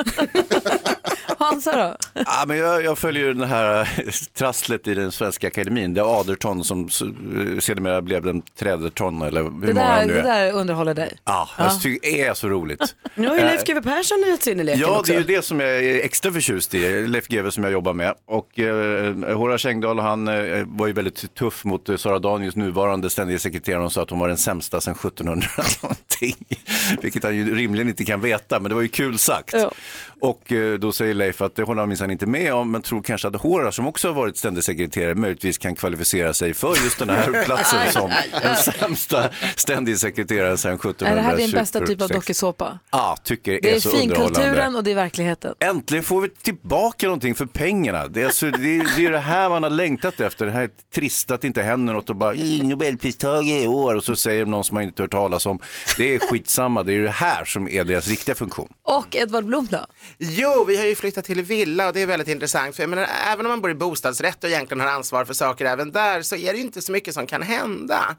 Hansa 1.39 1.78
då? 1.78 1.95
Ja, 2.26 2.43
men 2.47 2.57
jag, 2.57 2.84
jag 2.84 2.97
följer 2.97 3.24
ju 3.26 3.34
det 3.34 3.45
här 3.45 3.82
eh, 3.82 4.11
trasslet 4.38 4.88
i 4.88 4.93
den 4.93 5.11
svenska 5.11 5.47
akademin. 5.47 5.93
Det 5.93 6.01
är 6.01 6.19
Aderton 6.19 6.63
som 6.63 6.82
eh, 6.84 7.59
sedermera 7.59 8.01
blev 8.01 8.24
den 8.24 8.41
Träderton 8.59 9.21
eller 9.21 9.43
hur 9.43 9.49
Det 9.67 9.74
många 9.74 9.95
där, 9.95 10.05
nu 10.05 10.13
det 10.13 10.19
är. 10.19 10.24
där 10.24 10.51
underhåller 10.51 10.93
dig. 10.93 11.17
Ja, 11.26 11.49
jag 11.57 11.82
tycker 11.82 12.11
det 12.11 12.21
är 12.21 12.34
så 12.34 12.49
roligt. 12.49 12.95
Nu 13.15 13.28
har 13.28 13.36
ju 13.36 13.41
Eh, 13.41 13.47
Leif 13.47 13.63
GW 13.63 13.82
Persson 13.82 14.24
gett 14.28 14.43
sig 14.43 14.53
in 14.53 14.59
i 14.59 14.63
leken 14.63 14.82
Ja, 14.82 14.99
också. 14.99 15.11
det 15.11 15.17
är 15.17 15.21
ju 15.21 15.28
det 15.36 15.41
som 15.41 15.59
jag 15.59 15.69
är 15.69 16.03
extra 16.05 16.32
förtjust 16.32 16.74
i, 16.74 17.07
Leif 17.07 17.28
GW 17.28 17.51
som 17.51 17.63
jag 17.63 17.74
jobbar 17.74 17.93
med. 17.93 18.13
Och 18.26 18.59
eh, 18.59 19.36
Horace 19.38 19.69
Engdahl, 19.69 19.99
han 19.99 20.28
eh, 20.28 20.63
var 20.67 20.88
ju 20.88 20.93
väldigt 20.93 21.34
tuff 21.36 21.63
mot 21.65 21.89
eh, 21.89 21.97
Sara 21.97 22.19
Danius 22.19 22.55
nuvarande 22.55 23.09
ständiga 23.09 23.39
sekreterare 23.39 23.84
och 23.84 23.91
sa 23.91 24.01
att 24.03 24.09
hon 24.09 24.19
var 24.19 24.28
den 24.28 24.38
sämsta 24.38 24.82
sedan 24.82 24.93
1700 24.93 25.47
någonting. 25.82 26.36
Vilket 27.01 27.24
han 27.24 27.36
ju 27.36 27.55
rimligen 27.55 27.88
inte 27.89 28.05
kan 28.05 28.21
veta, 28.21 28.59
men 28.59 28.69
det 28.69 28.76
var 28.76 28.82
ju 28.82 28.88
kul 28.88 29.17
sagt. 29.19 29.53
Ja. 29.53 29.71
Och 30.20 30.51
eh, 30.51 30.80
då 30.80 30.91
säger 30.91 31.14
Leif 31.14 31.41
att 31.41 31.55
det 31.55 31.64
håller 31.64 31.80
han 31.82 31.89
minsann 31.89 32.11
inte 32.11 32.26
med 32.26 32.53
om, 32.53 32.72
men 32.72 32.82
tror 32.82 33.01
kanske 33.01 33.28
att 33.28 33.36
Horace 33.36 33.76
som 33.76 33.88
också 33.88 34.07
har 34.07 34.14
varit 34.16 34.38
ständig 34.38 34.64
sekreterare 34.64 35.16
möjligtvis 35.16 35.57
kan 35.57 35.76
kvalificera 35.76 36.34
sig 36.34 36.53
för 36.53 36.70
just 36.84 36.99
den 36.99 37.09
här 37.09 37.43
platsen 37.45 37.91
som 37.91 38.11
den 38.41 38.55
sämsta 38.55 39.30
ständig 39.55 39.97
sekreterare 39.99 40.57
sedan 40.57 40.74
1726. 40.74 41.11
Är 41.11 41.16
det 41.16 41.22
här 41.22 41.38
din 41.38 41.51
bästa 41.51 41.80
typ 41.86 42.01
av 42.01 42.09
dokusåpa? 42.09 42.80
Ja, 42.91 43.18
tycker 43.24 43.51
det, 43.51 43.59
Det 43.61 43.72
är 43.72 43.76
är 43.76 43.80
så 43.80 43.89
underhållande. 43.89 44.39
finkulturen 44.39 44.76
och 44.76 44.84
det 44.84 44.91
är 44.91 44.95
verkligheten. 44.95 45.53
Äntligen 45.59 46.03
får 46.03 46.22
vi 46.22 46.30
tillbaka 46.30 47.05
någonting 47.07 47.36
för 47.36 47.45
pengarna. 47.45 48.07
Det 48.07 48.22
är, 48.22 48.26
alltså, 48.26 48.45
det, 48.51 48.78
är, 48.78 48.95
det 48.97 49.05
är 49.05 49.11
det 49.11 49.20
här 49.20 49.49
man 49.49 49.64
har 49.64 49.70
längtat 49.70 50.20
efter. 50.20 50.45
Det 50.45 50.51
här 50.51 50.61
är 50.64 50.70
trist 50.95 51.32
att 51.32 51.41
det 51.41 51.47
inte 51.47 51.61
händer 51.64 51.93
något 51.93 52.09
och 52.09 52.16
bara 52.16 52.36
"Ih, 52.36 52.64
Nobelpristagare 52.64 53.59
i 53.64 53.68
år 53.68 53.95
och 53.95 54.03
så 54.03 54.16
säger 54.16 54.45
någon 54.45 54.64
som 54.64 54.76
man 54.76 54.84
inte 54.84 55.03
hört 55.03 55.11
talas 55.11 55.45
om. 55.45 55.59
Det 55.97 56.16
är 56.16 56.20
skitsamma, 56.20 56.84
det 56.84 56.93
är 56.93 56.99
det 56.99 57.09
här 57.09 57.45
som 57.45 57.68
är 57.70 57.84
deras 57.84 58.07
riktiga 58.07 58.36
funktion. 58.36 58.68
Och 58.84 59.16
Edvard 59.16 59.45
Blom 59.45 59.68
då? 59.72 59.86
Jo, 60.18 60.64
vi 60.68 60.78
har 60.78 60.86
ju 60.86 60.95
flyttat 60.95 61.26
till 61.26 61.41
villa 61.41 61.88
och 61.88 61.93
det 61.93 62.01
är 62.01 62.05
väldigt 62.05 62.28
intressant. 62.28 62.76
För 62.76 62.84
jag 62.84 62.89
menar, 62.89 63.07
även 63.32 63.45
om 63.45 63.49
man 63.49 63.61
bor 63.61 63.72
i 63.72 63.76
bostadsrätt 63.76 64.43
och 64.43 64.49
egentligen 64.49 64.82
har 64.82 64.88
ansvar 64.88 65.26
för 65.26 65.34
saker 65.34 65.66
även 65.66 65.91
där 65.91 66.22
så 66.22 66.36
är 66.36 66.53
det 66.53 66.57
ju 66.57 66.64
inte 66.64 66.82
så 66.82 66.91
mycket 66.91 67.14
som 67.14 67.28
kan 67.28 67.41
hända. 67.41 68.16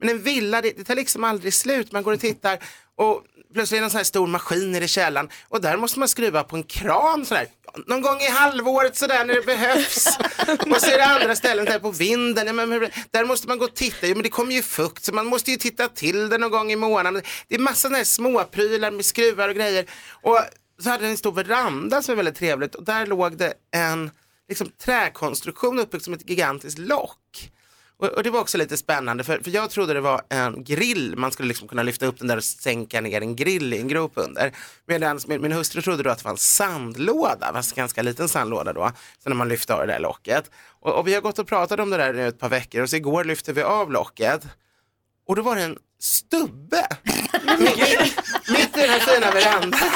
Men 0.00 0.08
en 0.08 0.22
villa, 0.22 0.62
det, 0.62 0.76
det 0.76 0.84
tar 0.84 0.94
liksom 0.94 1.24
aldrig 1.24 1.54
slut. 1.54 1.92
Man 1.92 2.02
går 2.02 2.12
och 2.12 2.20
tittar 2.20 2.58
och 2.96 3.22
plötsligt 3.54 3.78
är 3.78 3.80
det 3.80 3.86
en 3.86 3.90
sån 3.90 3.98
här 3.98 4.04
stor 4.04 4.26
maskin 4.26 4.74
i 4.74 4.88
källaren 4.88 5.28
och 5.48 5.60
där 5.60 5.76
måste 5.76 5.98
man 5.98 6.08
skruva 6.08 6.44
på 6.44 6.56
en 6.56 6.62
kran 6.62 7.26
sådär. 7.26 7.46
Någon 7.86 8.02
gång 8.02 8.20
i 8.20 8.28
halvåret 8.30 8.96
sådär 8.96 9.24
när 9.24 9.34
det 9.34 9.46
behövs. 9.46 10.06
och 10.70 10.80
så 10.80 10.90
är 10.90 10.98
det 10.98 11.04
andra 11.04 11.36
ställen 11.36 11.64
där 11.64 11.78
på 11.78 11.90
vinden. 11.90 12.46
Ja, 12.46 12.52
men, 12.52 12.68
men, 12.68 12.90
där 13.10 13.24
måste 13.24 13.48
man 13.48 13.58
gå 13.58 13.64
och 13.64 13.74
titta. 13.74 14.06
Jo, 14.06 14.14
men 14.14 14.22
det 14.22 14.28
kommer 14.28 14.52
ju 14.52 14.62
fukt 14.62 15.04
så 15.04 15.14
man 15.14 15.26
måste 15.26 15.50
ju 15.50 15.56
titta 15.56 15.88
till 15.88 16.28
det 16.28 16.38
någon 16.38 16.50
gång 16.50 16.72
i 16.72 16.76
månaden. 16.76 17.22
Det 17.48 17.54
är 17.54 17.58
massa 17.58 17.76
sådana 17.76 17.96
här 17.96 18.04
småprylar 18.04 18.90
med 18.90 19.04
skruvar 19.04 19.48
och 19.48 19.54
grejer. 19.54 19.86
Och 20.22 20.40
så 20.78 20.90
hade 20.90 21.02
den 21.02 21.10
en 21.10 21.16
stor 21.16 21.32
veranda 21.32 22.02
som 22.02 22.12
är 22.12 22.16
väldigt 22.16 22.36
trevligt 22.36 22.74
och 22.74 22.84
där 22.84 23.06
låg 23.06 23.36
det 23.36 23.54
en 23.70 24.10
liksom, 24.48 24.68
träkonstruktion 24.84 25.78
uppbyggd 25.78 26.04
som 26.04 26.14
ett 26.14 26.30
gigantiskt 26.30 26.78
lock. 26.78 27.50
Och, 27.98 28.08
och 28.08 28.22
det 28.22 28.30
var 28.30 28.40
också 28.40 28.58
lite 28.58 28.76
spännande 28.76 29.24
för, 29.24 29.38
för 29.38 29.50
jag 29.50 29.70
trodde 29.70 29.94
det 29.94 30.00
var 30.00 30.22
en 30.28 30.64
grill, 30.64 31.14
man 31.16 31.32
skulle 31.32 31.48
liksom 31.48 31.68
kunna 31.68 31.82
lyfta 31.82 32.06
upp 32.06 32.18
den 32.18 32.28
där 32.28 32.36
och 32.36 32.44
sänka 32.44 33.00
ner 33.00 33.20
en 33.20 33.36
grill 33.36 33.72
i 33.72 33.78
en 33.78 33.88
grop 33.88 34.12
under. 34.14 34.52
Medan 34.86 35.20
min, 35.26 35.42
min 35.42 35.52
hustru 35.52 35.82
trodde 35.82 36.02
då 36.02 36.10
att 36.10 36.18
det 36.18 36.24
var 36.24 36.30
en 36.30 36.38
sandlåda, 36.38 37.52
fast 37.52 37.72
en 37.72 37.82
ganska 37.82 38.02
liten 38.02 38.28
sandlåda 38.28 38.72
då, 38.72 38.92
så 39.22 39.28
när 39.28 39.36
man 39.36 39.48
lyfte 39.48 39.74
av 39.74 39.80
det 39.80 39.92
där 39.92 40.00
locket. 40.00 40.50
Och, 40.80 40.98
och 40.98 41.08
vi 41.08 41.14
har 41.14 41.20
gått 41.20 41.38
och 41.38 41.46
pratat 41.46 41.80
om 41.80 41.90
det 41.90 41.96
där 41.96 42.12
nu 42.12 42.28
ett 42.28 42.38
par 42.38 42.48
veckor 42.48 42.82
och 42.82 42.90
så 42.90 42.96
igår 42.96 43.24
lyfte 43.24 43.52
vi 43.52 43.62
av 43.62 43.92
locket 43.92 44.46
och 45.26 45.36
då 45.36 45.42
var 45.42 45.56
det 45.56 45.62
en 45.62 45.78
stubbe 46.00 46.86
mitt, 47.58 47.78
mitt 48.48 48.76
i 48.76 48.80
den 48.80 48.90
här 48.90 49.00
fina 49.00 49.30
verandan. 49.30 49.90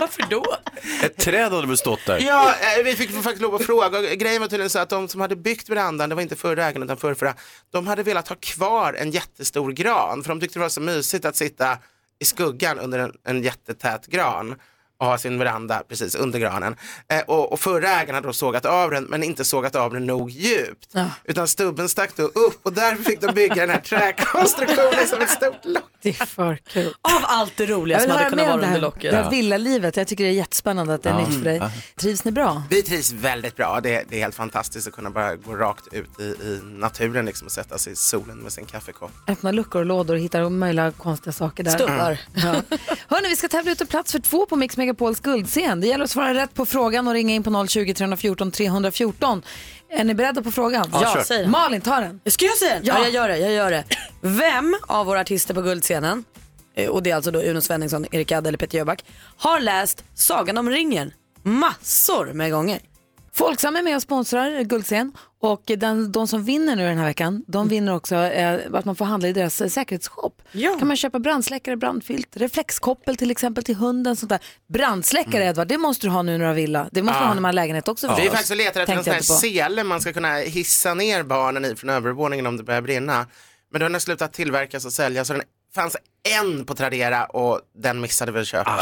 Varför 0.00 0.22
då? 0.30 0.56
Ett 1.02 1.16
träd 1.16 1.52
hade 1.52 1.66
väl 1.66 1.76
stått 1.76 2.06
där? 2.06 2.20
Ja, 2.20 2.54
eh, 2.78 2.84
vi 2.84 2.96
fick 2.96 3.10
faktiskt 3.10 3.42
lov 3.42 3.54
att 3.54 3.66
fråga. 3.66 4.14
Grejen 4.14 4.40
var 4.40 4.48
tydligen 4.48 4.70
så 4.70 4.78
att 4.78 4.88
de 4.88 5.08
som 5.08 5.20
hade 5.20 5.36
byggt 5.36 5.68
verandan, 5.68 6.08
det 6.08 6.14
var 6.14 6.22
inte 6.22 6.36
förra 6.36 6.64
ägaren 6.64 6.82
utan 6.82 6.96
förrförra, 6.96 7.34
de 7.72 7.86
hade 7.86 8.02
velat 8.02 8.28
ha 8.28 8.36
kvar 8.36 8.92
en 8.92 9.10
jättestor 9.10 9.72
gran 9.72 10.22
för 10.22 10.28
de 10.28 10.40
tyckte 10.40 10.58
det 10.58 10.62
var 10.62 10.68
så 10.68 10.80
mysigt 10.80 11.24
att 11.24 11.36
sitta 11.36 11.78
i 12.20 12.24
skuggan 12.24 12.78
under 12.78 12.98
en, 12.98 13.12
en 13.24 13.42
jättetät 13.42 14.06
gran 14.06 14.54
och 15.00 15.06
ha 15.06 15.18
sin 15.18 15.38
veranda 15.38 15.82
precis 15.88 16.14
under 16.14 16.38
granen. 16.38 16.76
Eh, 17.08 17.20
och, 17.20 17.52
och 17.52 17.60
förra 17.60 17.88
ägaren 17.88 18.14
hade 18.14 18.26
då 18.26 18.32
sågat 18.32 18.64
av 18.64 18.90
den 18.90 19.04
men 19.04 19.22
inte 19.22 19.44
sågat 19.44 19.74
av 19.76 19.92
den 19.92 20.06
nog 20.06 20.30
djupt. 20.30 20.88
Ja. 20.92 21.06
Utan 21.24 21.48
stubben 21.48 21.88
stack 21.88 22.16
då 22.16 22.22
upp 22.22 22.58
och 22.62 22.72
därför 22.72 23.02
fick 23.04 23.20
de 23.20 23.32
bygga 23.34 23.54
den 23.54 23.70
här 23.70 23.80
träkonstruktionen 23.80 25.06
som 25.08 25.20
ett 25.20 25.30
stort 25.30 25.64
lock. 25.64 25.82
Det 26.02 26.08
är 26.20 26.26
för 26.26 26.56
kul. 26.56 26.94
Av 27.02 27.20
allt 27.22 27.52
det 27.56 27.66
roliga 27.66 28.00
som 28.00 28.10
hade 28.10 28.30
kunnat 28.30 28.46
vara 28.46 28.56
det 28.56 28.66
under 28.66 28.80
locket. 28.80 29.10
det 29.10 29.16
här 29.16 29.30
villalivet. 29.30 29.96
Jag 29.96 30.06
tycker 30.08 30.24
det 30.24 30.30
är 30.30 30.34
jättespännande 30.34 30.94
att 30.94 31.02
det 31.02 31.08
är 31.08 31.12
Ja. 31.20 31.26
nytt 31.28 31.38
för 31.38 31.44
dig. 31.44 31.56
Ja. 31.56 31.70
Trivs 31.96 32.24
ni 32.24 32.32
bra? 32.32 32.62
Vi 32.70 32.82
trivs 32.82 33.12
väldigt 33.12 33.56
bra. 33.56 33.80
Det 33.82 33.94
är, 33.94 34.04
det 34.08 34.16
är 34.16 34.20
helt 34.20 34.34
fantastiskt 34.34 34.88
att 34.88 34.94
kunna 34.94 35.10
bara 35.10 35.36
gå 35.36 35.54
rakt 35.56 35.92
ut 35.94 36.20
i, 36.20 36.22
i 36.22 36.60
naturen 36.64 37.26
liksom, 37.26 37.46
och 37.46 37.52
sätta 37.52 37.78
sig 37.78 37.92
i 37.92 37.96
solen 37.96 38.36
med 38.38 38.52
sin 38.52 38.66
kaffekopp. 38.66 39.10
Öppna 39.28 39.52
luckor 39.52 39.80
och 39.80 39.86
lådor 39.86 40.14
och 40.14 40.20
hittar 40.20 40.48
möjliga 40.50 40.90
konstiga 40.92 41.32
saker 41.32 41.64
där. 41.64 41.70
Stubbar. 41.70 42.18
Ja. 42.34 42.62
Hörrni, 43.08 43.28
vi 43.28 43.36
ska 43.36 43.48
tävla 43.48 43.72
ut 43.72 43.80
en 43.80 43.86
plats 43.86 44.12
för 44.12 44.18
två 44.18 44.46
på 44.46 44.56
Mix 44.56 44.76
Megapols 44.90 45.20
guldscen. 45.20 45.80
Det 45.80 45.86
gäller 45.86 46.04
att 46.04 46.10
svara 46.10 46.34
rätt 46.34 46.54
på 46.54 46.66
frågan 46.66 47.08
och 47.08 47.14
ringa 47.14 47.34
in 47.34 47.42
på 47.42 47.66
020 47.66 47.94
314 47.94 48.50
314. 48.50 49.42
Är 49.90 50.04
ni 50.04 50.14
beredda 50.14 50.42
på 50.42 50.52
frågan? 50.52 50.90
Ja, 50.92 51.12
kör. 51.14 51.22
säg 51.22 51.42
den. 51.42 51.50
Malin, 51.50 51.80
ta 51.80 52.00
den. 52.00 52.20
Ska 52.26 52.44
jag 52.44 52.56
säga 52.56 52.74
den? 52.74 52.84
Ja. 52.84 52.98
jag 53.02 53.10
gör 53.10 53.28
det. 53.28 53.38
Jag 53.38 53.52
gör 53.52 53.70
det. 53.70 53.84
Vem 54.20 54.76
av 54.86 55.06
våra 55.06 55.20
artister 55.20 55.54
på 55.54 55.62
Guldscenen, 55.62 56.24
eh, 56.76 56.88
och 56.88 57.02
det 57.02 57.10
är 57.10 57.14
alltså 57.14 57.30
då 57.30 57.40
Uno 57.42 57.60
Svenningsson, 57.60 58.06
Erik 58.10 58.28
Gadd 58.28 58.46
eller 58.46 58.58
Peter 58.58 58.78
Jöback, 58.78 59.04
har 59.36 59.60
läst 59.60 60.04
Sagan 60.14 60.58
om 60.58 60.70
ringen 60.70 61.12
massor 61.42 62.32
med 62.32 62.50
gånger? 62.50 62.80
Folksam 63.32 63.76
är 63.76 63.82
med 63.82 63.96
och 63.96 64.02
sponsrar 64.02 64.62
Guldscen 64.62 65.12
och 65.42 65.62
den, 65.76 66.12
de 66.12 66.28
som 66.28 66.44
vinner 66.44 66.76
nu 66.76 66.88
den 66.88 66.98
här 66.98 67.04
veckan, 67.04 67.44
de 67.46 67.68
vinner 67.68 67.94
också 67.94 68.16
eh, 68.16 68.58
att 68.72 68.84
man 68.84 68.96
får 68.96 69.04
handla 69.04 69.28
i 69.28 69.32
deras 69.32 69.60
eh, 69.60 69.68
säkerhetsshop. 69.68 70.42
kan 70.78 70.88
man 70.88 70.96
köpa 70.96 71.18
brandsläckare, 71.18 71.76
brandfilt, 71.76 72.36
reflexkoppel 72.36 73.16
till 73.16 73.30
exempel 73.30 73.64
till 73.64 73.74
hunden. 73.76 74.16
Sånt 74.16 74.30
där. 74.30 74.38
Brandsläckare 74.72 75.44
Edvard, 75.44 75.68
det 75.68 75.78
måste 75.78 76.06
du 76.06 76.10
ha 76.10 76.22
nu 76.22 76.32
när 76.32 76.38
du 76.38 76.44
har 76.46 76.54
villa. 76.54 76.88
Det 76.92 77.02
måste 77.02 77.16
Ja. 77.18 77.20
du 77.22 77.26
ha 77.26 77.34
när 77.34 77.40
man 77.40 77.48
har 77.48 77.52
lägenhet 77.52 77.88
också. 77.88 78.06
Vi 78.06 78.12
är 78.12 78.16
förstås. 78.16 78.30
faktiskt 78.32 78.50
och 78.50 78.56
letar 78.56 78.80
efter 78.80 78.92
en 78.96 79.02
Tänkte 79.04 79.04
sån 79.04 79.12
här 79.12 79.16
jag 79.16 79.22
inte 79.22 79.68
på. 79.68 79.68
sele 79.74 79.84
man 79.84 80.00
ska 80.00 80.12
kunna 80.12 80.34
hissa 80.36 80.94
ner 80.94 81.22
barnen 81.22 81.64
i 81.64 81.76
från 81.76 81.90
övervåningen 81.90 82.46
om 82.46 82.56
det 82.56 82.62
börjar 82.62 82.80
brinna. 82.82 83.26
Men 83.72 83.80
den 83.80 83.92
har 83.92 84.00
slutat 84.00 84.32
tillverkas 84.32 84.84
och 84.84 84.92
säljas 84.92 85.26
så 85.28 85.32
den 85.34 85.42
fanns 85.74 85.96
en 86.40 86.64
på 86.64 86.74
Tradera 86.74 87.24
och 87.24 87.60
den 87.74 88.00
missade 88.00 88.32
vi 88.32 88.40
att 88.40 88.46
köpa. 88.46 88.78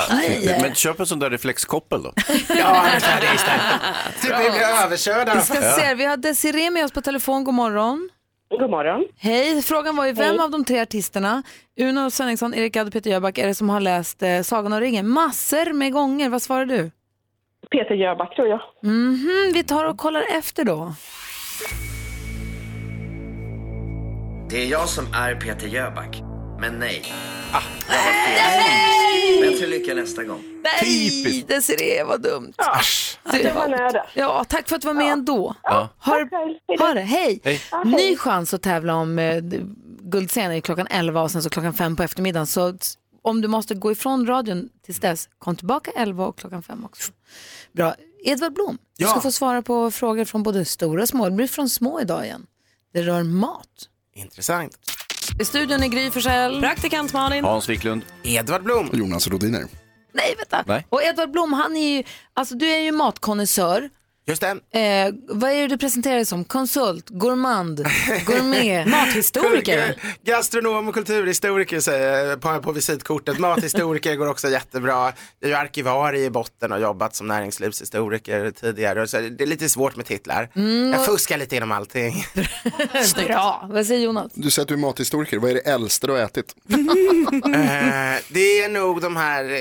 Men 0.61 0.75
köp 0.75 1.01
en 1.01 1.07
sån 1.07 1.19
där 1.19 1.31
reflexkoppel 1.31 2.03
då. 2.03 2.13
Ja, 2.49 2.87
det 3.21 3.27
är 3.27 3.35
istället. 3.35 3.63
Typ 4.23 4.31
vi 4.31 4.51
blir 4.51 4.61
överkörda. 4.85 5.35
Vi 5.35 5.41
ska 5.41 5.63
se, 5.63 5.95
vi 5.95 6.05
har 6.05 6.17
Desiree 6.17 6.71
med 6.71 6.85
oss 6.85 6.93
på 6.93 7.01
telefon. 7.01 7.45
God 7.45 7.55
morgon. 7.55 8.09
God 8.51 8.71
morgon. 8.71 9.05
Hej, 9.19 9.63
frågan 9.63 9.97
var 9.97 10.07
ju 10.07 10.13
vem 10.13 10.27
Hej. 10.27 10.39
av 10.39 10.51
de 10.51 10.65
tre 10.65 10.81
artisterna, 10.81 11.43
Uno 11.81 12.11
Svenningsson, 12.11 12.55
Erik 12.55 12.73
Gadd 12.73 12.87
och 12.87 12.93
Peter 12.93 13.11
Jöback, 13.11 13.39
är 13.39 13.47
det 13.47 13.55
som 13.55 13.69
har 13.71 13.81
läst 13.81 14.23
eh, 14.23 14.43
Sagan 14.43 14.73
om 14.73 14.81
ringen 14.81 15.09
massor 15.09 15.73
med 15.73 15.93
gånger? 15.93 16.29
Vad 16.29 16.43
svarar 16.43 16.67
du? 16.67 16.91
Peter 17.71 17.95
Jöback 17.95 18.37
tror 18.37 18.49
jag. 18.49 18.61
Mhm, 18.83 19.51
vi 19.55 19.65
tar 19.65 19.85
och 19.85 19.99
kollar 19.99 20.25
efter 20.39 20.65
då. 20.65 20.95
Det 24.51 24.63
är 24.63 24.67
jag 24.67 24.89
som 24.89 25.05
är 25.15 25.35
Peter 25.35 25.67
Jöback. 25.67 26.23
Men 26.61 26.79
nej. 26.79 27.13
Ah. 27.53 27.63
Jag 27.89 27.95
har 27.99 28.13
fel. 28.13 29.51
Bättre 29.53 29.67
lycka 29.67 29.95
nästa 29.95 30.25
gång. 30.25 30.43
Nej, 30.63 31.45
Desiree, 31.49 32.05
vad 32.05 32.23
dumt. 32.23 32.53
Du, 33.33 33.43
det 33.43 33.53
var 33.53 33.69
nära. 33.69 34.07
Ja, 34.15 34.45
tack 34.49 34.69
för 34.69 34.77
att 34.77 34.83
du 34.83 34.87
var 34.87 34.95
med 34.95 35.13
ändå. 35.13 35.55
Ja. 35.63 35.89
Ha, 35.99 36.19
ha 36.79 36.95
det, 36.95 37.01
hej. 37.01 37.41
Hej. 37.45 37.61
Ny 37.85 38.17
chans 38.17 38.55
att 38.55 38.63
tävla 38.63 38.95
om 38.95 39.19
eh, 39.19 39.41
Guldscenen 40.01 40.53
är 40.53 40.61
klockan 40.61 40.87
11 40.91 41.23
och 41.23 41.31
sen 41.31 41.43
så 41.43 41.51
klockan 41.51 41.75
5 41.75 41.97
på 41.97 42.03
eftermiddagen. 42.03 42.47
Så 42.47 42.75
om 43.23 43.41
du 43.41 43.49
måste 43.49 43.75
gå 43.75 43.93
ifrån 43.93 44.27
radion 44.27 44.69
tills 44.87 45.01
dess, 45.01 45.29
kom 45.39 45.57
tillbaka 45.57 45.91
11 45.97 46.27
och 46.27 46.39
klockan 46.39 46.63
5 46.63 46.85
också. 46.85 47.13
Bra. 47.73 47.95
Edvard 48.25 48.53
Blom, 48.53 48.79
du 48.99 49.05
Ja. 49.05 49.11
ska 49.11 49.21
få 49.21 49.33
svara 49.33 49.63
på 49.63 49.91
frågor 49.91 50.25
från 50.25 50.43
både 50.43 50.65
stora 50.65 51.03
och 51.03 51.09
små. 51.09 51.25
Det 51.25 51.31
blir 51.31 51.47
från 51.47 51.69
små 51.69 52.01
idag 52.01 52.25
igen. 52.25 52.47
Det 52.93 53.03
rör 53.03 53.23
mat. 53.23 53.67
Intressant. 54.15 54.79
I 55.41 55.45
studion 55.45 55.83
är 55.83 55.89
Gry 55.89 56.11
Forssell. 56.11 56.61
Praktikant 56.61 57.13
Malin. 57.13 57.45
Hans 57.45 57.69
Wiklund. 57.69 58.03
Edvard 58.23 58.63
Blom. 58.63 58.91
Jonas 58.93 59.29
Rodiner. 59.29 59.65
Nej, 60.13 60.35
vänta. 60.39 60.65
Nej. 60.67 60.87
Och 60.89 61.03
Edvard 61.03 61.31
Blom, 61.31 61.53
han 61.53 61.77
är 61.77 61.97
ju, 61.97 62.03
alltså 62.35 62.55
du 62.55 62.67
är 62.67 62.81
ju 62.81 62.93
matkonnässör. 62.93 63.91
Just 64.29 64.43
det. 64.43 64.79
Eh, 64.81 65.15
vad 65.29 65.51
är 65.51 65.61
det 65.61 65.67
du 65.67 65.79
presenterar 65.79 66.15
dig 66.15 66.27
som? 66.27 66.45
Konsult, 66.45 67.09
gourmand, 67.09 67.87
gourmet? 68.27 68.87
Gastronom 70.25 70.89
och 70.89 70.95
kulturhistoriker 70.95 71.81
säger 71.81 72.25
jag 72.25 72.41
på, 72.41 72.63
på 72.63 72.73
visitkortet. 72.73 73.39
Mathistoriker 73.39 74.15
går 74.17 74.29
också 74.29 74.49
jättebra. 74.49 75.13
Jag 75.41 75.51
är 75.51 75.55
ju 75.55 75.55
arkivarie 75.55 76.25
i 76.25 76.31
botten 76.31 76.73
och 76.73 76.81
jobbat 76.81 77.17
som 77.17 77.27
näringslivshistoriker 77.27 78.51
tidigare. 78.51 79.07
Så 79.09 79.17
det 79.21 79.45
är 79.45 79.47
lite 79.47 79.69
svårt 79.69 79.97
med 79.97 80.07
titlar. 80.07 80.51
Mm, 80.57 80.91
Jag 80.93 81.07
fuskar 81.07 81.39
lite 81.39 81.57
inom 81.57 81.73
allting. 81.73 82.25
Bra. 83.27 83.69
Vad 83.71 83.87
säger 83.87 84.05
Jonas? 84.05 84.33
Du 84.35 84.51
säger 84.51 84.65
att 84.65 84.69
du 84.69 84.75
är 84.75 84.79
mathistoriker, 84.79 85.39
vad 85.39 85.51
är 85.51 85.55
det 85.55 85.61
äldsta 85.61 86.07
du 86.07 86.13
har 86.13 86.21
ätit? 86.21 86.55
Eh, 87.49 88.23
det 88.29 88.61
är 88.63 88.69
nog 88.69 89.01
de 89.01 89.17
här, 89.17 89.45
eh, 89.45 89.59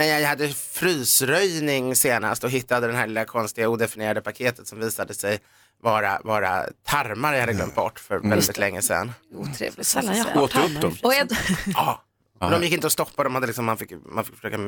när 0.00 0.20
jag 0.20 0.28
hade 0.28 0.48
frysröjning 0.48 1.96
senast 1.96 2.44
och 2.44 2.50
hittade 2.50 2.86
den 2.86 2.96
här 2.96 3.06
lilla 3.06 3.24
konstiga 3.24 3.68
odefinierade 3.68 4.20
paketet 4.20 4.68
som 4.68 4.80
visade 4.80 5.14
sig 5.14 5.38
vara, 5.82 6.20
vara 6.24 6.64
tarmar 6.86 7.32
jag 7.32 7.40
hade 7.40 7.52
glömt 7.52 7.74
bort 7.74 8.00
för 8.00 8.16
Mm. 8.16 8.30
väldigt 8.30 8.58
länge 8.58 8.82
sedan. 8.82 9.12
Otrevligt. 9.34 9.86
Sällan 9.86 10.16
jag 10.16 10.36
Åt 10.36 10.52
du 10.52 10.60
upp 10.60 10.80
dem? 10.80 10.96
Och 11.02 11.14
jag, 11.14 11.28
Ja, 11.74 12.04
de 12.50 12.62
gick 12.62 12.72
inte 12.72 12.86
att 12.86 12.92
stoppa, 12.92 13.24
de 13.24 13.34
hade 13.34 13.46
liksom, 13.46 13.64
man 13.64 13.76
fick, 13.78 13.92
man 14.06 14.24
fick 14.24 14.34
försöka, 14.34 14.58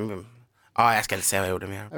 ja 0.76 0.94
jag 0.94 1.04
ska 1.04 1.14
inte 1.14 1.26
säga 1.26 1.42
vad 1.42 1.48
jag 1.48 1.54
gjorde 1.54 1.66
mer. 1.66 1.88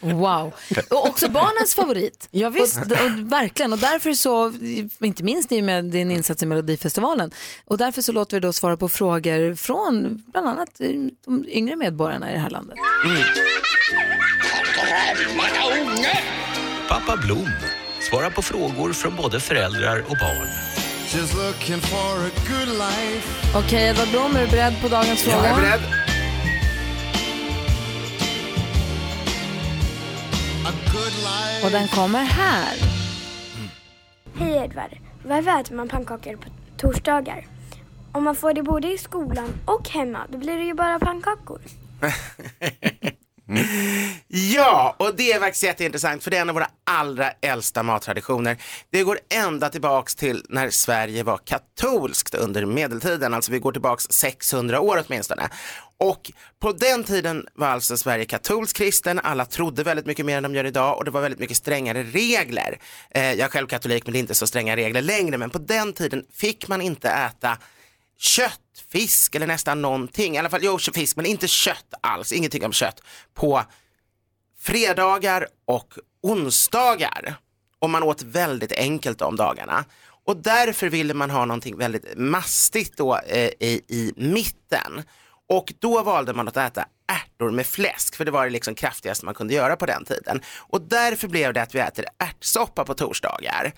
Wow. 0.00 0.54
Och 0.90 1.08
också 1.08 1.28
barnens 1.28 1.74
favorit. 1.74 2.28
Ja, 2.30 2.50
visst. 2.50 2.76
Och, 2.76 3.32
verkligen. 3.32 3.72
Och 3.72 3.78
därför 3.78 4.12
så, 4.12 4.52
inte 5.00 5.22
minst 5.22 5.52
i 5.52 5.60
och 5.60 5.64
med 5.64 5.84
din 5.84 6.10
insats 6.10 6.42
i 6.42 6.46
Melodifestivalen, 6.46 7.30
och 7.64 7.78
därför 7.78 8.02
så 8.02 8.12
låter 8.12 8.36
vi 8.36 8.40
då 8.40 8.52
svara 8.52 8.76
på 8.76 8.88
frågor 8.88 9.54
från 9.54 10.22
bland 10.26 10.48
annat 10.48 10.80
eh, 10.80 10.88
de 11.24 11.44
yngre 11.48 11.76
medborgarna 11.76 12.30
i 12.30 12.34
det 12.34 12.40
här 12.40 12.50
landet. 12.50 12.78
Ungar! 13.04 13.60
Pappa 16.88 17.16
Blom 17.16 17.48
svarar 18.10 18.30
på 18.30 18.42
frågor 18.42 18.92
från 18.92 19.16
både 19.16 19.40
föräldrar 19.40 20.00
och 20.00 20.16
barn. 20.16 20.48
Okej, 23.54 23.88
Edvard 23.88 24.08
Blom, 24.08 24.36
är 24.36 24.40
du 24.40 24.46
beredd 24.46 24.74
på 24.82 24.88
dagens 24.88 25.22
fråga? 25.22 25.36
Jag 25.36 25.58
är 25.58 25.60
beredd. 25.60 26.09
Och 31.64 31.70
den 31.70 31.88
kommer 31.88 32.24
här. 32.24 32.76
Hej 34.34 34.64
Edvard. 34.64 34.96
Varför 35.24 35.60
äter 35.60 35.74
man 35.74 35.88
pannkakor 35.88 36.36
på 36.36 36.48
torsdagar? 36.76 37.46
Om 38.12 38.24
man 38.24 38.36
får 38.36 38.54
det 38.54 38.62
både 38.62 38.92
i 38.92 38.98
skolan 38.98 39.48
och 39.64 39.88
hemma, 39.88 40.18
då 40.28 40.38
blir 40.38 40.56
det 40.56 40.64
ju 40.64 40.74
bara 40.74 40.98
pannkakor. 40.98 41.60
Ja, 44.32 44.96
och 44.98 45.16
det 45.16 45.32
är 45.32 45.40
faktiskt 45.40 45.62
jätteintressant 45.62 46.24
för 46.24 46.30
det 46.30 46.36
är 46.36 46.40
en 46.40 46.48
av 46.48 46.54
våra 46.54 46.70
allra 46.84 47.30
äldsta 47.30 47.82
mattraditioner. 47.82 48.56
Det 48.90 49.02
går 49.02 49.18
ända 49.30 49.68
tillbaks 49.68 50.14
till 50.14 50.44
när 50.48 50.70
Sverige 50.70 51.22
var 51.22 51.38
katolskt 51.38 52.34
under 52.34 52.66
medeltiden, 52.66 53.34
alltså 53.34 53.52
vi 53.52 53.58
går 53.58 53.72
tillbaks 53.72 54.06
600 54.10 54.80
år 54.80 55.04
åtminstone. 55.06 55.48
Och 55.98 56.32
på 56.60 56.72
den 56.72 57.04
tiden 57.04 57.46
var 57.54 57.66
alltså 57.66 57.96
Sverige 57.96 58.24
katolskt 58.24 58.76
kristen, 58.76 59.18
alla 59.18 59.44
trodde 59.44 59.82
väldigt 59.82 60.06
mycket 60.06 60.26
mer 60.26 60.36
än 60.36 60.42
de 60.42 60.54
gör 60.54 60.64
idag 60.64 60.98
och 60.98 61.04
det 61.04 61.10
var 61.10 61.20
väldigt 61.20 61.40
mycket 61.40 61.56
strängare 61.56 62.02
regler. 62.02 62.78
Eh, 63.10 63.24
jag 63.24 63.40
är 63.40 63.48
själv 63.48 63.66
katolik 63.66 64.06
men 64.06 64.12
det 64.12 64.18
är 64.18 64.20
inte 64.20 64.34
så 64.34 64.46
stränga 64.46 64.76
regler 64.76 65.02
längre, 65.02 65.38
men 65.38 65.50
på 65.50 65.58
den 65.58 65.92
tiden 65.92 66.24
fick 66.32 66.68
man 66.68 66.80
inte 66.80 67.08
äta 67.08 67.58
kött, 68.18 68.60
fisk 68.92 69.34
eller 69.34 69.46
nästan 69.46 69.82
någonting. 69.82 70.34
I 70.34 70.38
alla 70.38 70.50
fall, 70.50 70.60
jo, 70.62 70.78
fisk 70.78 71.16
men 71.16 71.26
inte 71.26 71.48
kött 71.48 71.94
alls, 72.00 72.32
ingenting 72.32 72.64
om 72.64 72.72
kött 72.72 73.02
på 73.34 73.62
fredagar 74.60 75.46
och 75.64 75.94
onsdagar. 76.22 77.34
Och 77.78 77.90
man 77.90 78.02
åt 78.02 78.22
väldigt 78.22 78.72
enkelt 78.72 79.18
de 79.18 79.36
dagarna. 79.36 79.84
Och 80.24 80.36
därför 80.36 80.88
ville 80.88 81.14
man 81.14 81.30
ha 81.30 81.44
någonting 81.44 81.78
väldigt 81.78 82.18
mastigt 82.18 82.96
då 82.96 83.16
eh, 83.16 83.50
i, 83.60 83.82
i 83.88 84.12
mitten. 84.16 85.02
Och 85.48 85.72
då 85.78 86.02
valde 86.02 86.32
man 86.32 86.48
att 86.48 86.56
äta 86.56 86.84
ärtor 87.08 87.50
med 87.50 87.66
fläsk, 87.66 88.16
för 88.16 88.24
det 88.24 88.30
var 88.30 88.44
det 88.44 88.50
liksom 88.50 88.74
kraftigaste 88.74 89.24
man 89.24 89.34
kunde 89.34 89.54
göra 89.54 89.76
på 89.76 89.86
den 89.86 90.04
tiden. 90.04 90.40
Och 90.58 90.80
därför 90.82 91.28
blev 91.28 91.52
det 91.52 91.62
att 91.62 91.74
vi 91.74 91.78
äter 91.78 92.04
ärtsoppa 92.18 92.84
på 92.84 92.94
torsdagar. 92.94 93.72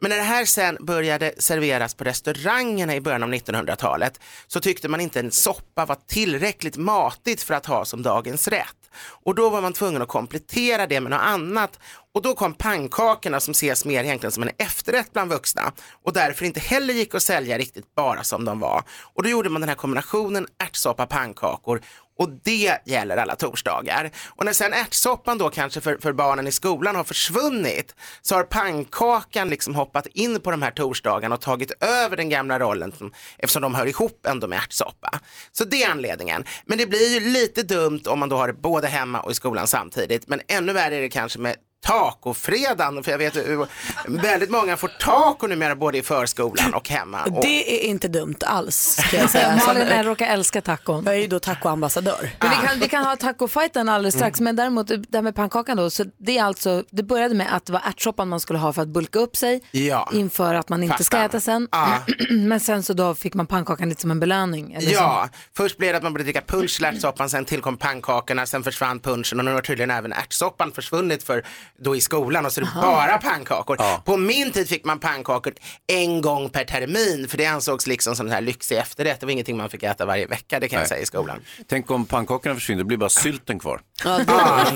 Men 0.00 0.08
när 0.08 0.16
det 0.16 0.22
här 0.22 0.44
sen 0.44 0.76
började 0.80 1.34
serveras 1.38 1.94
på 1.94 2.04
restaurangerna 2.04 2.94
i 2.94 3.00
början 3.00 3.22
av 3.22 3.32
1900-talet 3.32 4.20
så 4.46 4.60
tyckte 4.60 4.88
man 4.88 5.00
inte 5.00 5.20
en 5.20 5.30
soppa 5.30 5.86
var 5.86 5.98
tillräckligt 6.06 6.76
matigt 6.76 7.42
för 7.42 7.54
att 7.54 7.66
ha 7.66 7.84
som 7.84 8.02
dagens 8.02 8.48
rätt. 8.48 8.76
Och 9.24 9.34
då 9.34 9.50
var 9.50 9.62
man 9.62 9.72
tvungen 9.72 10.02
att 10.02 10.08
komplettera 10.08 10.86
det 10.86 11.00
med 11.00 11.10
något 11.10 11.20
annat. 11.20 11.78
Och 12.14 12.22
då 12.22 12.34
kom 12.34 12.54
pannkakorna 12.54 13.40
som 13.40 13.52
ses 13.52 13.84
mer 13.84 14.04
egentligen 14.04 14.32
som 14.32 14.42
en 14.42 14.50
efterrätt 14.58 15.12
bland 15.12 15.32
vuxna 15.32 15.72
och 16.04 16.12
därför 16.12 16.44
inte 16.44 16.60
heller 16.60 16.94
gick 16.94 17.14
att 17.14 17.22
sälja 17.22 17.58
riktigt 17.58 17.94
bara 17.94 18.22
som 18.22 18.44
de 18.44 18.60
var. 18.60 18.82
Och 19.14 19.22
då 19.22 19.28
gjorde 19.28 19.48
man 19.48 19.60
den 19.60 19.68
här 19.68 19.76
kombinationen 19.76 20.46
ärtsoppa 20.58 21.06
pannkakor 21.06 21.80
och 22.18 22.28
det 22.44 22.78
gäller 22.84 23.16
alla 23.16 23.36
torsdagar. 23.36 24.10
Och 24.28 24.44
när 24.44 24.52
sen 24.52 24.72
ärtsoppan 24.72 25.38
då 25.38 25.50
kanske 25.50 25.80
för, 25.80 25.98
för 25.98 26.12
barnen 26.12 26.46
i 26.46 26.52
skolan 26.52 26.96
har 26.96 27.04
försvunnit 27.04 27.94
så 28.22 28.34
har 28.34 28.44
pannkakan 28.44 29.48
liksom 29.48 29.74
hoppat 29.74 30.06
in 30.06 30.40
på 30.40 30.50
de 30.50 30.62
här 30.62 30.70
torsdagarna 30.70 31.34
och 31.34 31.40
tagit 31.40 31.72
över 31.82 32.16
den 32.16 32.28
gamla 32.28 32.58
rollen 32.58 32.92
som, 32.92 33.12
eftersom 33.38 33.62
de 33.62 33.74
hör 33.74 33.86
ihop 33.86 34.26
ändå 34.26 34.46
med 34.46 34.58
ärtsoppa. 34.58 35.20
Så 35.52 35.64
det 35.64 35.82
är 35.82 35.90
anledningen. 35.90 36.44
Men 36.66 36.78
det 36.78 36.86
blir 36.86 37.14
ju 37.14 37.20
lite 37.20 37.62
dumt 37.62 38.02
om 38.06 38.18
man 38.18 38.28
då 38.28 38.36
har 38.36 38.46
det 38.46 38.54
både 38.54 38.88
hemma 38.88 39.20
och 39.20 39.30
i 39.30 39.34
skolan 39.34 39.66
samtidigt. 39.66 40.28
Men 40.28 40.40
ännu 40.48 40.72
värre 40.72 40.96
är 40.96 41.00
det 41.00 41.08
kanske 41.08 41.38
med 41.38 41.56
tacofredagen, 41.84 43.02
för 43.04 43.10
jag 43.10 43.18
vet 43.18 43.36
att 43.36 43.68
väldigt 44.06 44.50
många 44.50 44.76
får 44.76 44.88
taco 44.88 45.46
numera 45.46 45.76
både 45.76 45.98
i 45.98 46.02
förskolan 46.02 46.74
och 46.74 46.88
hemma. 46.88 47.24
Och, 47.24 47.42
Det 47.42 47.84
är 47.84 47.88
inte 47.88 48.08
dumt 48.08 48.34
alls 48.46 48.96
ska 49.08 49.16
jag 49.16 49.30
säga. 49.30 49.60
Malin 49.66 49.88
jag 49.88 50.06
råkar 50.06 50.26
älska 50.26 50.60
tacon. 50.60 51.04
Jag 51.04 51.14
är 51.14 51.18
ju 51.20 51.26
då 51.26 51.38
tacoambassadör. 51.40 52.30
Men 52.40 52.50
vi, 52.50 52.56
kan, 52.68 52.78
vi 52.80 52.88
kan 52.88 53.04
ha 53.04 53.16
tacofajten 53.16 53.88
alldeles 53.88 54.14
strax, 54.14 54.40
men 54.40 54.56
däremot 54.56 54.86
det 54.88 55.04
här 55.14 55.22
med 55.22 55.34
pannkakan 55.34 55.76
då, 55.76 55.90
så 55.90 56.04
det 56.18 56.38
är 56.38 56.44
alltså, 56.44 56.84
det 56.90 57.02
började 57.02 57.34
med 57.34 57.54
att 57.56 57.66
det 57.66 57.72
var 57.72 57.82
ärtsoppan 57.88 58.28
man 58.28 58.40
skulle 58.40 58.58
ha 58.58 58.72
för 58.72 58.82
att 58.82 58.88
bulka 58.88 59.18
upp 59.18 59.36
sig 59.36 59.60
Ja. 59.70 60.10
inför 60.14 60.54
att 60.54 60.68
man 60.68 60.82
inte 60.82 61.04
ska 61.04 61.16
Fattar. 61.16 61.26
äta 61.28 61.40
sen. 61.40 61.68
Ja. 61.72 61.98
men 62.30 62.60
sen 62.60 62.82
så 62.82 62.92
då 62.92 63.14
fick 63.14 63.34
man 63.34 63.46
pannkakan 63.46 63.88
lite 63.88 64.00
som 64.00 64.10
en 64.10 64.20
belöning. 64.20 64.72
eller 64.74 64.90
Ja, 64.92 65.28
först 65.56 65.78
blev 65.78 65.92
det 65.92 65.96
att 65.96 66.02
man 66.02 66.12
började 66.12 66.24
dricka 66.32 66.42
punsch 66.46 66.76
till 66.76 66.84
ärtsoppan, 66.84 67.30
sen 67.30 67.44
tillkom 67.44 67.76
pannkakorna, 67.76 68.46
sen 68.46 68.62
försvann 68.64 69.00
punschen 69.00 69.38
och 69.38 69.44
nu 69.44 69.52
har 69.52 69.60
tydligen 69.60 69.90
även 69.90 70.12
ärtsoppan 70.12 70.72
försvunnit 70.72 71.22
för 71.22 71.44
då 71.78 71.96
i 71.96 72.00
skolan 72.00 72.46
och 72.46 72.52
så 72.52 72.60
är 72.60 72.64
det 72.64 72.70
Aha. 72.70 72.80
bara 72.82 73.18
pannkakor. 73.18 73.78
På 74.04 74.16
min 74.16 74.52
tid 74.52 74.68
fick 74.68 74.84
man 74.84 74.98
pannkakor 74.98 75.54
en 75.86 76.20
gång 76.20 76.50
per 76.50 76.64
termin 76.64 77.28
för 77.28 77.38
det 77.38 77.46
ansågs 77.46 77.86
liksom 77.86 78.16
som 78.16 78.26
en 78.26 78.32
här 78.32 78.40
lyxig 78.40 78.76
efterrätt. 78.76 79.20
Det 79.20 79.26
var 79.26 79.30
ingenting 79.32 79.56
man 79.56 79.70
fick 79.70 79.82
äta 79.82 80.06
varje 80.06 80.26
vecka, 80.26 80.60
det 80.60 80.68
kan 80.68 80.76
jag 80.76 80.80
Nej. 80.82 80.88
säga 80.88 81.00
i 81.00 81.06
skolan. 81.06 81.40
Tänk 81.68 81.90
om 81.90 82.06
pannkakorna 82.06 82.54
försvinner, 82.54 82.78
det 82.78 82.84
blir 82.84 82.98
bara 82.98 83.08
sylten 83.08 83.58
kvar. 83.58 83.80
Ja, 84.04 84.18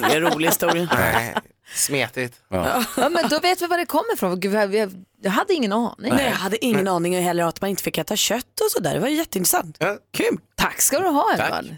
det 0.00 0.06
är 0.06 0.16
en 0.16 0.32
rolig 0.32 0.48
historia. 0.48 0.88
Nej, 0.94 1.34
smetigt. 1.74 2.34
Ja. 2.48 2.84
Ja, 2.96 3.08
men 3.08 3.28
då 3.28 3.38
vet 3.38 3.62
vi 3.62 3.66
var 3.66 3.78
det 3.78 3.86
kommer 3.86 4.14
ifrån. 4.14 4.40
Jag, 4.42 4.74
jag, 4.74 4.92
jag 5.22 5.30
hade 5.30 5.54
ingen 5.54 5.72
aning. 5.72 6.14
Nej, 6.14 6.24
jag 6.24 6.32
hade 6.32 6.64
ingen 6.64 6.88
aning 6.88 7.22
heller 7.22 7.44
att 7.44 7.60
man 7.60 7.70
inte 7.70 7.82
fick 7.82 7.98
äta 7.98 8.16
kött 8.16 8.60
och 8.64 8.70
sådär. 8.70 8.94
Det 8.94 9.00
var 9.00 9.08
jätteintressant. 9.08 9.78
Kul. 10.12 10.38
Tack 10.54 10.80
ska 10.80 10.98
du 10.98 11.08
ha 11.08 11.36
Tack. 11.36 11.46
Edvard. 11.46 11.76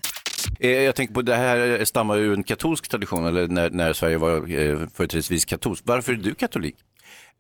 Eh, 0.61 0.71
Jag 0.71 0.95
tänker 0.95 1.15
på 1.15 1.23
det 1.23 1.35
här 1.37 1.85
stammar 1.85 2.19
ur 2.19 2.33
en 2.35 2.43
katolsk 2.45 2.89
tradition, 2.89 3.27
eller 3.27 3.49
när, 3.49 3.71
när 3.71 3.93
Sverige 3.93 4.19
var 4.19 4.37
eh, 4.37 4.79
företrädesvis 4.95 5.45
katolsk. 5.45 5.83
Varför 5.87 6.13
är 6.13 6.17
du 6.17 6.35
katolik? 6.35 6.77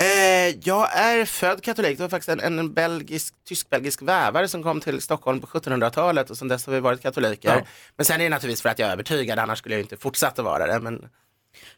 Eh, 0.02 0.56
jag 0.64 0.96
är 0.96 1.24
född 1.24 1.62
katolik. 1.62 1.96
Det 1.98 2.02
var 2.04 2.08
faktiskt 2.10 2.28
en, 2.28 2.58
en 2.58 2.72
belgisk, 2.74 3.34
tysk-belgisk 3.48 4.02
vävare 4.02 4.48
som 4.48 4.62
kom 4.62 4.80
till 4.80 5.00
Stockholm 5.00 5.40
på 5.40 5.46
1700-talet 5.46 6.30
och 6.30 6.38
sedan 6.38 6.48
dess 6.48 6.66
har 6.66 6.72
vi 6.74 6.80
varit 6.80 7.02
katoliker. 7.02 7.48
Ja. 7.48 7.60
Men 7.96 8.04
sen 8.04 8.20
är 8.20 8.24
det 8.24 8.30
naturligtvis 8.30 8.62
för 8.62 8.68
att 8.68 8.78
jag 8.78 8.88
är 8.88 8.92
övertygad, 8.92 9.38
annars 9.38 9.58
skulle 9.58 9.74
jag 9.74 9.82
inte 9.82 9.96
fortsatt 9.96 10.38
att 10.38 10.44
vara 10.44 10.66
det. 10.66 10.80
Men 10.80 11.08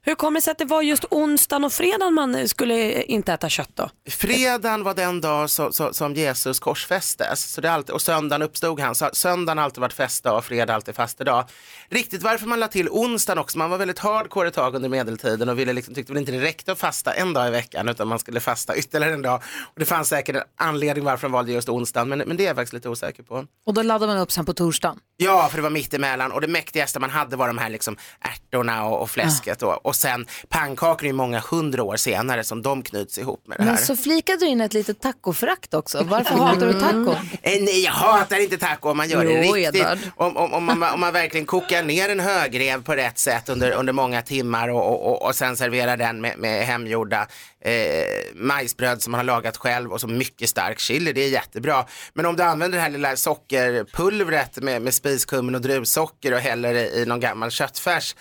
Hur 0.03 0.15
kommer 0.15 0.41
det 0.41 0.45
sig 0.45 0.51
att 0.51 0.59
det 0.59 0.65
var 0.65 0.83
just 0.83 1.05
onsdagen 1.11 1.65
och 1.65 1.73
fredagen 1.73 2.15
man 2.15 2.49
skulle 2.49 3.03
inte 3.03 3.33
äta 3.33 3.49
kött 3.49 3.71
då? 3.75 3.91
fredagen 4.11 4.85
var 4.85 4.95
den 4.95 5.21
dag 5.21 5.51
så, 5.51 5.73
så, 5.73 5.93
som 5.93 6.15
Jesus 6.15 6.61
korsfästes 6.61 7.53
så 7.53 7.61
det 7.61 7.73
alltid, 7.73 7.95
och 7.95 8.03
söndagen 8.03 8.43
uppstod 8.43 8.81
han. 8.81 8.95
Så 8.95 9.11
söndagen 9.13 9.59
har 9.59 9.65
alltid 9.65 9.81
varit 9.81 9.93
festdag 9.93 10.33
och 10.37 10.45
fredag 10.45 10.75
alltid 10.75 10.95
fastedag. 10.95 11.45
Riktigt 11.89 12.23
varför 12.23 12.47
man 12.47 12.61
la 12.61 12.69
till 12.69 12.89
onsdagen 12.89 13.39
också, 13.39 13.59
man 13.59 13.71
var 13.71 13.79
väldigt 13.79 13.99
hardcore 13.99 14.49
ett 14.49 14.55
tag 14.55 14.75
under 14.75 14.89
medeltiden 14.89 15.49
och 15.49 15.59
ville 15.59 15.73
liksom, 15.73 15.95
tyckte 15.95 16.13
väl 16.13 16.21
inte 16.21 16.33
det 16.33 16.41
räckte 16.41 16.73
att 16.73 16.79
fasta 16.79 17.13
en 17.13 17.33
dag 17.33 17.49
i 17.49 17.51
veckan 17.51 17.89
utan 17.89 18.09
man 18.09 18.19
skulle 18.19 18.41
fasta 18.41 18.77
ytterligare 18.77 19.15
en 19.15 19.23
dag. 19.23 19.43
Och 19.75 19.81
det 19.81 19.85
fanns 19.85 20.09
säkert 20.09 20.37
en 20.37 20.43
anledning 20.57 21.05
varför 21.05 21.29
de 21.29 21.33
valde 21.33 21.53
just 21.53 21.69
onsdagen 21.69 22.09
men, 22.09 22.19
men 22.19 22.37
det 22.37 22.43
är 22.43 22.47
jag 22.47 22.57
faktiskt 22.57 22.73
lite 22.73 22.89
osäker 22.89 23.23
på. 23.23 23.47
Och 23.67 23.75
då 23.75 23.83
laddade 23.83 24.13
man 24.13 24.23
upp 24.23 24.33
sen 24.33 24.45
på 24.45 24.55
torsdagen. 24.55 24.99
Ja, 25.17 25.49
för 25.49 25.57
det 25.57 25.63
var 25.63 25.71
mitt 25.71 25.95
emellan 25.95 26.33
och 26.33 26.41
det 26.41 26.49
mäktigaste 26.49 27.01
man 27.01 27.11
hade 27.11 27.37
var 27.37 27.47
de 27.47 27.59
här 27.59 27.69
liksom 27.71 27.97
ärtorna 28.21 28.85
och, 28.85 29.03
och 29.03 29.11
fläsket 29.11 29.63
och, 29.65 29.87
och 29.87 29.97
sen 29.97 30.27
pannkakor 30.49 31.03
är 31.03 31.07
ju 31.07 31.13
många 31.13 31.41
hundra 31.51 31.83
år 31.83 31.97
senare 31.97 32.45
som 32.45 32.63
de 32.63 32.83
knyts 32.83 33.19
ihop 33.19 33.47
med 33.47 33.59
det 33.59 33.65
här. 33.65 33.71
Men 33.71 33.79
så 33.81 33.97
flikade 33.97 34.39
du 34.39 34.47
in 34.47 34.61
ett 34.61 34.75
litet 34.75 35.01
tacoförakt 35.01 35.75
också. 35.75 36.03
Varför 36.05 36.35
hatar 36.35 36.67
du 36.67 36.81
taco? 36.81 37.13
Eh, 37.43 37.63
Nej, 37.63 37.85
jag 37.85 37.93
hatar 37.93 38.43
inte 38.43 38.59
taco 38.59 38.91
om 38.91 38.97
man 38.97 39.09
gör 39.09 39.25
det 39.25 39.47
Jo, 39.47 39.55
riktigt. 39.55 39.87
Om, 40.17 40.37
om, 40.37 40.53
om, 40.53 40.65
man, 40.65 40.83
om 40.83 41.01
man 41.01 41.13
verkligen 41.13 41.47
kokar 41.47 41.83
ner 41.83 42.09
en 42.09 42.21
högrev 42.21 42.83
på 42.83 42.95
rätt 42.95 43.19
sätt 43.19 43.49
under, 43.49 43.71
under 43.71 43.93
många 43.93 44.23
timmar 44.23 44.69
och, 44.69 44.87
och, 44.87 45.07
och, 45.13 45.27
och 45.27 45.35
sen 45.35 45.57
serverar 45.57 45.97
den 45.97 46.21
med, 46.21 46.39
med 46.39 46.67
hemgjorda 46.67 47.27
eh, 47.65 48.35
majsbröd 48.35 49.03
som 49.03 49.11
man 49.11 49.19
har 49.19 49.25
lagat 49.25 49.57
själv 49.57 49.93
och 49.93 50.01
så 50.01 50.07
mycket 50.07 50.49
stark 50.49 50.79
chili, 50.79 51.13
det 51.13 51.25
är 51.25 51.29
jättebra. 51.29 51.87
Men 52.15 52.27
om 52.27 52.37
du 52.37 52.43
använder 52.43 52.79
det 52.79 52.83
här 52.83 52.91
lilla 52.91 53.17
sockerpulvret 53.17 54.57
med, 54.63 54.83
med 54.83 54.95
spiskummin 54.95 55.55
och 55.55 55.61
druvsocker 55.61 56.33
och 56.35 56.41
häller 56.41 56.75
i, 56.75 57.03
i 57.03 57.07
någon 57.07 57.21
gammal 57.21 57.51
köttfärs, 57.51 58.17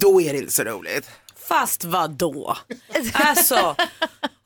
då 0.00 0.20
är 0.20 0.32
det 0.32 0.38
inte 0.38 0.52
så 0.52 0.64
roligt. 0.64 1.10
Fast 1.48 1.84
vad 1.84 2.10
då? 2.10 2.56
Alltså, 3.12 3.76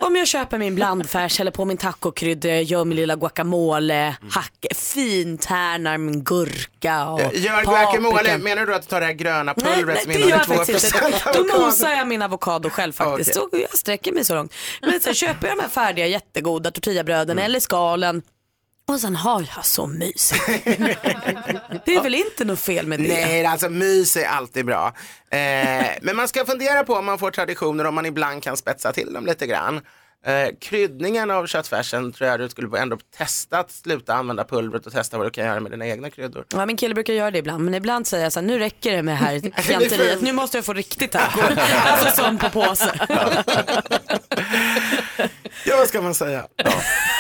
om 0.03 0.17
jag 0.17 0.27
köper 0.29 0.59
min 0.59 0.75
blandfärs 0.75 1.41
eller 1.41 1.51
på 1.51 1.65
min 1.65 1.77
tacokrydda, 1.77 2.61
gör 2.61 2.85
min 2.85 2.97
lilla 2.97 3.17
guacamole, 3.17 4.17
hack, 4.31 4.67
fintärnar 4.75 5.99
min 5.99 6.25
gurka 6.25 7.09
och 7.09 7.21
Gör 7.35 7.65
paprika. 7.65 7.71
guacamole, 7.71 8.39
menar 8.39 8.67
du 8.67 8.75
att 8.75 8.83
du 8.83 8.89
tar 8.89 9.01
det 9.01 9.07
här 9.07 9.13
gröna 9.13 9.55
pulvret 9.55 9.87
nej 9.87 10.03
som 10.03 10.13
gör 10.13 10.19
innehåller 10.21 10.45
faktiskt 10.45 10.95
2% 10.95 11.07
inte. 11.07 11.33
Då 11.55 11.59
mosar 11.65 11.91
jag 11.91 12.09
min 12.09 12.23
avokado 12.23 12.71
själv 12.71 12.93
faktiskt. 12.93 13.37
Okej. 13.37 13.61
Så 13.61 13.67
jag 13.71 13.79
sträcker 13.79 14.13
mig 14.13 14.25
så 14.25 14.35
långt. 14.35 14.55
Men 14.83 15.01
sen 15.01 15.15
köper 15.15 15.49
jag 15.49 15.57
de 15.57 15.63
här 15.63 15.69
färdiga 15.71 16.07
jättegoda 16.07 16.71
tortillabröden 16.71 17.39
eller 17.39 17.61
skalen. 17.61 18.23
Och 18.89 19.01
sen 19.01 19.17
har 19.17 19.47
jag 19.57 19.65
så 19.65 19.87
mysigt. 19.87 20.41
det 21.85 21.95
är 21.95 22.03
väl 22.03 22.15
inte 22.15 22.45
något 22.45 22.61
fel 22.61 22.87
med 22.87 23.01
det? 23.01 23.09
Nej, 23.09 23.47
alltså 23.47 23.69
mys 23.69 24.17
är 24.17 24.27
alltid 24.27 24.67
bra. 24.67 24.95
Eh, 25.31 25.39
men 26.03 26.17
man 26.17 26.29
ska 26.29 26.45
fundera 26.45 26.85
på 26.85 26.95
om 26.95 27.07
man 27.07 27.19
får 27.19 27.31
traditioner, 27.31 27.85
om 27.85 27.95
man 27.95 28.07
ibland 28.07 28.43
kan 28.43 28.57
spetsa 28.57 28.93
till 28.93 29.13
dem 29.13 29.27
lite 29.27 29.47
grann. 29.47 29.81
Eh, 30.27 30.49
kryddningen 30.61 31.31
av 31.31 31.47
köttfärsen 31.47 32.13
tror 32.13 32.31
jag 32.31 32.41
du 32.41 32.49
skulle 32.49 32.79
ändå 32.79 32.99
testa 33.17 33.59
att 33.59 33.71
sluta 33.71 34.15
använda 34.15 34.45
pulvret 34.45 34.87
och 34.87 34.93
testa 34.93 35.19
vad 35.19 35.27
du 35.27 35.31
kan 35.31 35.45
göra 35.45 35.61
med 35.61 35.71
dina 35.73 35.87
egna 35.87 36.11
kryddor. 36.11 36.45
Ja, 36.49 36.67
min 36.67 36.77
kille 36.77 36.95
brukar 36.95 37.13
göra 37.13 37.31
det 37.31 37.39
ibland, 37.39 37.65
men 37.65 37.75
ibland 37.75 38.07
säger 38.07 38.25
jag 38.25 38.33
så 38.33 38.41
här, 38.41 38.47
nu 38.47 38.59
räcker 38.59 38.93
det 38.93 39.03
med 39.03 39.15
det 39.15 39.19
här 39.19 39.63
fjanteriet, 39.63 40.23
nu 40.23 40.33
måste 40.33 40.59
jag 40.59 40.65
få 40.65 40.73
riktigt 40.73 41.13
taco. 41.13 41.41
alltså 41.87 42.23
sån 42.23 42.39
på 42.39 42.51
påse. 42.51 42.93
Ja, 45.65 45.77
vad 45.77 45.89
ska 45.89 46.03
man 46.03 46.15
säga? 46.15 46.47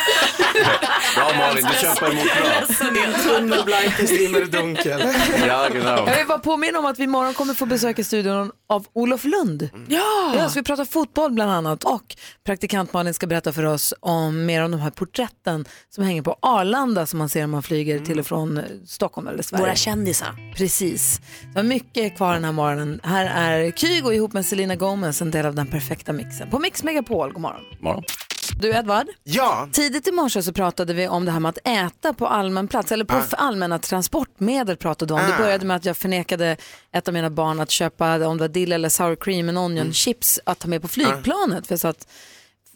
Bra 1.15 1.33
Malin, 1.39 1.67
du 1.73 1.79
kämpar 1.81 2.11
emot 2.11 2.25
bra. 2.25 3.23
Tunnelblankt 3.23 4.01
i 4.01 4.45
dunkel. 4.51 5.03
Ja, 5.47 5.69
genau. 5.73 6.09
Jag 6.09 6.17
vill 6.17 6.27
bara 6.27 6.39
påminna 6.39 6.79
om 6.79 6.87
att 6.87 6.99
vi 6.99 7.05
imorgon 7.05 7.35
kommer 7.35 7.55
få 7.55 7.67
besök 7.67 7.99
i 7.99 8.05
studion 8.05 8.51
av 8.69 8.87
Olof 8.93 9.25
Lund. 9.25 9.69
Ja! 9.89 10.33
ja 10.37 10.49
så 10.49 10.59
vi 10.59 10.63
pratar 10.63 10.85
fotboll 10.85 11.33
bland 11.33 11.51
annat 11.51 11.85
och 11.85 12.17
praktikant 12.47 12.93
Malin 12.93 13.15
ska 13.15 13.27
berätta 13.27 13.53
för 13.53 13.65
oss 13.65 13.95
om 14.01 14.47
mer 14.47 14.65
om 14.65 14.71
de 14.71 14.81
här 14.81 14.91
porträtten 14.91 15.65
som 15.95 16.05
hänger 16.05 16.23
på 16.23 16.37
Arlanda 16.43 17.07
som 17.07 17.19
man 17.19 17.29
ser 17.29 17.41
när 17.41 17.47
man 17.47 17.63
flyger 17.63 17.99
till 17.99 18.19
och 18.19 18.27
från 18.27 18.59
eh, 18.59 18.65
Stockholm 18.87 19.29
eller 19.29 19.43
Sverige. 19.43 19.65
Våra 19.65 19.75
kändisar. 19.75 20.53
Precis. 20.57 21.21
Så 21.57 21.63
mycket 21.63 22.17
kvar 22.17 22.35
den 22.35 22.45
här 22.45 22.53
morgonen. 22.53 23.01
Här 23.03 23.27
är 23.27 23.71
Kygo 23.71 24.13
ihop 24.13 24.33
med 24.33 24.47
Selena 24.47 24.77
Gomez, 24.77 25.23
en 25.23 25.31
del 25.31 25.47
av 25.47 25.55
den 25.55 25.67
perfekta 25.67 26.13
mixen. 26.13 26.51
På 26.51 26.59
Mix 26.59 26.83
Megapol, 26.83 27.33
god 27.33 27.43
morgon. 27.43 27.61
Morgon. 27.81 28.05
Du 28.61 28.71
Edvard, 28.75 29.07
Ja, 29.25 29.69
tidigt 29.73 30.09
i 30.09 30.13
morse 30.13 30.43
så 30.43 30.53
pratade 30.53 30.95
vi 30.95 31.09
om 31.09 31.25
det 31.25 31.31
här 31.33 31.41
med 31.41 31.49
att 31.49 31.59
äta 31.69 32.13
på 32.13 32.27
allmän 32.27 32.69
plats, 32.69 32.93
eller 32.93 33.05
på 33.05 33.15
Ah. 33.17 33.23
allmänna 33.37 33.79
transportmedel 33.79 34.77
pratade 34.77 35.15
du 35.15 35.21
om. 35.21 35.27
Det 35.29 35.35
Ah. 35.35 35.39
började 35.39 35.67
med 35.67 35.77
att 35.77 35.85
jag 35.85 35.97
förnekade 35.97 36.57
ett 36.93 37.09
av 37.09 37.15
mina 37.15 37.31
barn 37.31 37.61
att 37.61 37.71
köpa, 37.71 38.27
om 38.29 38.37
det 38.39 38.43
var 38.43 38.49
dill 38.49 38.73
eller 38.73 38.89
sour 38.89 39.17
cream 39.17 39.49
and 39.49 39.59
onion 39.59 39.79
Mm. 39.81 39.93
chips, 39.93 40.41
att 40.45 40.59
ta 40.59 40.69
med 40.69 40.83
på 40.83 40.89
flygplanet. 40.89 41.67
För 41.67 41.73
jag 41.73 41.81
sa 41.81 41.89
att 41.89 42.07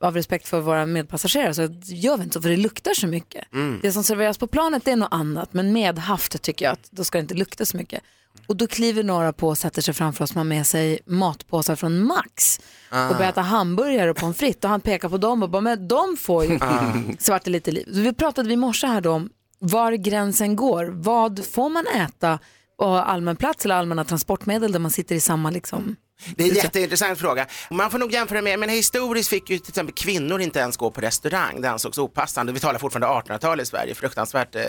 av 0.02 0.14
respekt 0.14 0.48
för 0.48 0.60
våra 0.60 0.86
medpassagerare 0.86 1.54
så 1.54 1.62
gör 1.84 2.16
vi 2.16 2.22
inte 2.22 2.34
så 2.34 2.42
för 2.42 2.48
det 2.48 2.56
luktar 2.56 2.94
så 2.94 3.06
mycket. 3.06 3.52
Mm. 3.54 3.78
Det 3.82 3.92
som 3.92 4.04
serveras 4.04 4.38
på 4.38 4.46
planet 4.46 4.88
är 4.88 4.96
något 4.96 5.08
annat 5.12 5.52
men 5.52 5.72
med 5.72 5.98
haft 5.98 6.42
tycker 6.42 6.64
jag 6.64 6.72
att 6.72 6.88
då 6.90 7.04
ska 7.04 7.18
det 7.18 7.22
inte 7.22 7.34
lukta 7.34 7.64
så 7.64 7.76
mycket. 7.76 8.02
Och 8.46 8.56
då 8.56 8.66
kliver 8.66 9.02
några 9.02 9.32
på 9.32 9.48
och 9.48 9.58
sätter 9.58 9.82
sig 9.82 9.94
framför 9.94 10.24
oss 10.24 10.30
som 10.30 10.36
har 10.38 10.44
med 10.44 10.66
sig 10.66 10.98
matpåsar 11.06 11.76
från 11.76 12.04
Max 12.06 12.60
Ah. 12.90 13.08
och 13.08 13.16
börjar 13.16 13.30
äta 13.30 13.40
hamburgare 13.40 14.10
och 14.10 14.16
pommes 14.16 14.36
frites 14.36 14.64
och 14.64 14.70
han 14.70 14.80
pekar 14.80 15.08
på 15.08 15.16
dem 15.16 15.42
och 15.42 15.50
bara 15.50 15.62
men 15.62 15.88
de 15.88 16.16
får 16.16 16.44
ju 16.44 16.58
Ah. 16.60 16.92
svart 17.18 17.46
lite 17.46 17.70
liv. 17.70 17.84
Så 17.94 18.00
vi 18.00 18.12
pratade 18.12 18.48
vi 18.48 18.54
i 18.54 18.56
morse 18.56 18.86
här 18.86 19.00
då 19.00 19.10
om 19.12 19.30
var 19.58 19.92
gränsen 19.92 20.56
går. 20.56 20.84
Vad 20.92 21.44
får 21.44 21.68
man 21.68 21.86
äta 21.86 22.38
på 22.78 22.86
allmän 22.86 23.36
plats 23.36 23.64
eller 23.64 23.74
allmänna 23.74 24.04
transportmedel 24.04 24.72
där 24.72 24.78
man 24.78 24.90
sitter 24.90 25.14
i 25.14 25.20
samma 25.20 25.50
liksom 25.50 25.96
Det 26.36 26.44
är 26.44 26.48
en 26.48 26.54
jätteintressant 26.54 27.18
fråga. 27.18 27.46
Man 27.70 27.90
får 27.90 27.98
nog 27.98 28.12
jämföra 28.12 28.42
med, 28.42 28.58
men 28.58 28.68
historiskt 28.68 29.28
fick 29.28 29.50
ju 29.50 29.58
till 29.58 29.70
exempel 29.70 29.94
kvinnor 29.94 30.40
inte 30.40 30.58
ens 30.58 30.76
gå 30.76 30.90
på 30.90 31.00
restaurang. 31.00 31.60
Det 31.60 31.70
ansågs 31.70 31.98
opassande. 31.98 32.52
Vi 32.52 32.60
talar 32.60 32.78
fortfarande 32.78 33.32
1800-tal 33.32 33.60
i 33.60 33.66
Sverige, 33.66 33.94
fruktansvärt 33.94 34.54
eh, 34.54 34.62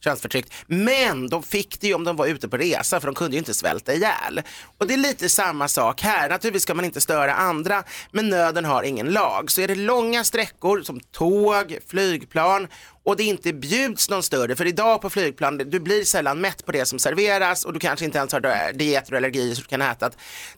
könsförtryckt. 0.00 0.52
Men 0.66 1.28
de 1.28 1.42
fick 1.42 1.80
det 1.80 1.86
ju 1.86 1.94
om 1.94 2.04
de 2.04 2.16
var 2.16 2.26
ute 2.26 2.48
på 2.48 2.56
resa, 2.56 3.00
för 3.00 3.08
de 3.08 3.14
kunde 3.14 3.36
ju 3.36 3.38
inte 3.38 3.54
svälta 3.54 3.94
ihjäl. 3.94 4.42
Och 4.78 4.86
det 4.86 4.94
är 4.94 4.98
lite 4.98 5.28
samma 5.28 5.68
sak 5.68 6.02
här. 6.02 6.28
Naturligtvis 6.28 6.62
ska 6.62 6.74
man 6.74 6.84
inte 6.84 7.00
störa 7.00 7.34
andra, 7.34 7.84
men 8.10 8.28
nöden 8.28 8.64
har 8.64 8.82
ingen 8.82 9.06
lag. 9.06 9.50
Så 9.50 9.60
är 9.60 9.68
det 9.68 9.74
långa 9.74 10.24
sträckor 10.24 10.82
som 10.82 11.00
tåg, 11.00 11.78
flygplan 11.86 12.68
och 13.06 13.16
det 13.16 13.22
inte 13.22 13.52
bjuds 13.52 14.10
någon 14.10 14.22
större, 14.22 14.56
för 14.56 14.66
idag 14.66 15.00
på 15.00 15.10
flygplan, 15.10 15.58
du 15.58 15.80
blir 15.80 16.04
sällan 16.04 16.40
mätt 16.40 16.66
på 16.66 16.72
det 16.72 16.86
som 16.86 16.98
serveras 16.98 17.64
och 17.64 17.72
du 17.72 17.78
kanske 17.78 18.04
inte 18.04 18.18
ens 18.18 18.32
har 18.32 18.72
dieter 18.72 19.12
och 19.12 19.16
allergier 19.16 19.54
så 19.54 19.60
du 19.60 19.66
kan 19.66 19.82
äta. 19.82 20.10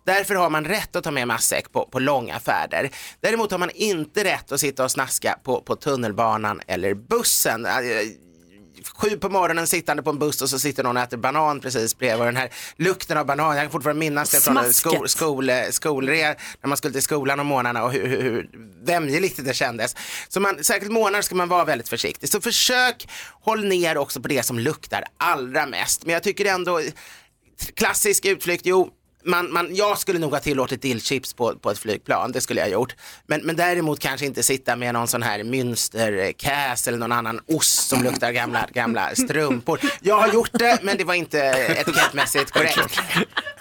Därför 0.04 0.34
har 0.34 0.50
man 0.50 0.64
rätt 0.64 0.96
att 0.96 1.04
ta 1.04 1.10
med 1.10 1.28
matsäck 1.28 1.72
på, 1.72 1.88
på 1.92 1.98
långa 1.98 2.40
färder. 2.40 2.90
Däremot 3.20 3.50
har 3.50 3.58
man 3.58 3.70
inte 3.74 4.24
rätt 4.24 4.52
att 4.52 4.60
sitta 4.60 4.84
och 4.84 4.90
snaska 4.90 5.38
på, 5.42 5.60
på 5.60 5.76
tunnelbanan 5.76 6.60
eller 6.66 6.94
bussen. 6.94 7.66
Sju 8.94 9.16
på 9.16 9.28
morgonen 9.28 9.66
sittande 9.66 10.02
på 10.02 10.10
en 10.10 10.18
buss 10.18 10.42
och 10.42 10.50
så 10.50 10.58
sitter 10.58 10.82
någon 10.82 10.96
och 10.96 11.02
äter 11.02 11.16
banan 11.16 11.60
precis 11.60 11.98
bredvid 11.98 12.20
och 12.20 12.26
den 12.26 12.36
här 12.36 12.50
lukten 12.76 13.18
av 13.18 13.26
banan, 13.26 13.56
jag 13.56 13.64
kan 13.64 13.72
fortfarande 13.72 14.00
minnas 14.00 14.30
det 14.30 14.40
från 14.40 14.72
skol, 14.72 15.08
skol, 15.08 15.50
skolre, 15.70 16.36
när 16.60 16.68
man 16.68 16.76
skulle 16.76 16.92
till 16.92 17.02
skolan 17.02 17.40
om 17.40 17.46
morgnarna 17.46 17.84
och 17.84 17.92
hur, 17.92 18.06
hur, 18.06 18.22
hur 18.22 18.50
vämjeligt 18.84 19.44
det 19.44 19.54
kändes. 19.54 19.96
Så 20.28 20.40
man, 20.40 20.64
särskilt 20.64 20.92
morgnar 20.92 21.22
ska 21.22 21.34
man 21.34 21.48
vara 21.48 21.64
väldigt 21.64 21.88
försiktig. 21.88 22.28
Så 22.28 22.40
försök 22.40 23.08
håll 23.40 23.64
ner 23.64 23.98
också 23.98 24.20
på 24.20 24.28
det 24.28 24.42
som 24.42 24.58
luktar 24.58 25.04
allra 25.16 25.66
mest. 25.66 26.04
Men 26.04 26.12
jag 26.12 26.22
tycker 26.22 26.44
ändå, 26.44 26.80
klassisk 27.74 28.24
utflykt, 28.24 28.66
jo, 28.66 28.90
man, 29.28 29.52
man, 29.52 29.74
jag 29.74 29.98
skulle 29.98 30.18
nog 30.18 30.32
ha 30.32 30.40
tillåtit 30.40 30.82
dillchips 30.82 31.34
på, 31.34 31.54
på 31.54 31.70
ett 31.70 31.78
flygplan, 31.78 32.32
det 32.32 32.40
skulle 32.40 32.60
jag 32.60 32.66
ha 32.66 32.72
gjort. 32.72 32.94
Men, 33.26 33.40
men 33.44 33.56
däremot 33.56 34.00
kanske 34.00 34.26
inte 34.26 34.42
sitta 34.42 34.76
med 34.76 34.94
någon 34.94 35.08
sån 35.08 35.22
här 35.22 35.42
münsterkäs 35.44 36.88
eller 36.88 36.98
någon 36.98 37.12
annan 37.12 37.40
ost 37.46 37.88
som 37.88 38.02
luktar 38.02 38.32
gamla, 38.32 38.68
gamla 38.72 39.14
strumpor. 39.14 39.80
Jag 40.00 40.16
har 40.16 40.32
gjort 40.32 40.50
det, 40.52 40.78
men 40.82 40.96
det 40.96 41.04
var 41.04 41.14
inte 41.14 41.38
etikettmässigt 41.78 42.50
korrekt. 42.50 43.00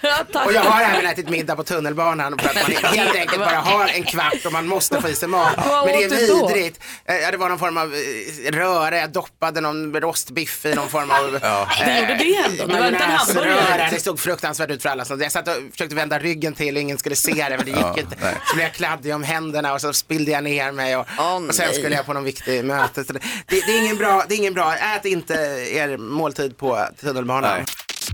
Och 0.46 0.52
jag 0.52 0.60
har 0.60 0.80
även 0.82 1.06
ätit 1.06 1.28
middag 1.28 1.56
på 1.56 1.64
tunnelbanan 1.64 2.38
för 2.38 2.48
att 2.48 2.54
man 2.54 2.92
helt 2.94 3.16
enkelt 3.16 3.38
bara 3.38 3.56
har 3.56 3.88
en 3.88 4.02
kvart 4.04 4.46
och 4.46 4.52
man 4.52 4.66
måste 4.66 5.00
få 5.02 5.08
i 5.08 5.14
sig 5.14 5.28
mat. 5.28 5.52
Vad 5.56 5.86
Men 5.86 5.94
det 5.98 6.04
är 6.04 6.08
vidrigt. 6.48 6.80
Eh, 7.04 7.16
Ja, 7.16 7.30
det 7.30 7.36
var 7.36 7.48
någon 7.48 7.58
form 7.58 7.76
av 7.76 7.94
eh, 7.94 8.52
röra, 8.52 8.96
jag 8.98 9.10
doppade 9.12 9.60
någon 9.60 9.94
rostbiff 10.00 10.66
i 10.66 10.74
någon 10.74 10.88
form 10.88 11.10
av 11.10 11.38
Ja. 11.42 11.68
eh, 11.80 11.86
Det 11.86 12.00
gjorde 12.00 12.14
det 12.14 12.34
ändå, 12.36 12.66
det 12.74 12.80
var 12.80 12.88
inte 12.88 13.04
en 13.04 13.10
hamburgare. 13.10 13.88
Det 13.90 14.00
såg 14.00 14.20
fruktansvärt 14.20 14.70
ut 14.70 14.82
för 14.82 14.88
alla. 14.88 15.04
Jag 15.20 15.32
satt 15.32 15.48
och 15.48 15.54
försökte 15.72 15.94
vända 15.94 16.18
ryggen 16.18 16.54
till 16.54 16.76
och 16.76 16.82
ingen 16.82 16.98
skulle 16.98 17.16
se 17.16 17.32
det 17.48 17.56
men 17.56 17.64
det 17.64 17.70
gick 17.70 17.80
Ja, 17.80 17.94
inte. 17.98 18.16
nej. 18.22 18.34
Så 18.46 18.54
blev 18.54 18.66
jag 18.66 18.74
kladdig 18.74 19.14
om 19.14 19.22
händerna 19.22 19.72
och 19.74 19.80
så 19.80 19.92
spillde 19.92 20.30
jag 20.30 20.44
ner 20.44 20.72
mig 20.72 20.96
och, 20.96 21.06
och 21.48 21.54
sen 21.54 21.74
skulle 21.74 21.96
jag 21.96 22.06
på 22.06 22.12
någon 22.12 22.24
viktig 22.24 22.64
möte. 22.64 23.02
Det, 23.02 23.18
det, 23.46 23.56
är 23.56 23.82
ingen 23.84 23.96
bra, 23.96 24.24
det 24.28 24.34
är 24.34 24.38
ingen 24.38 24.54
bra, 24.54 24.74
ät 24.74 25.04
inte 25.04 25.34
er 25.72 25.96
måltid 25.96 26.56
på 26.58 26.86
tunnelbanan. 27.00 27.50
Nej. 27.56 27.64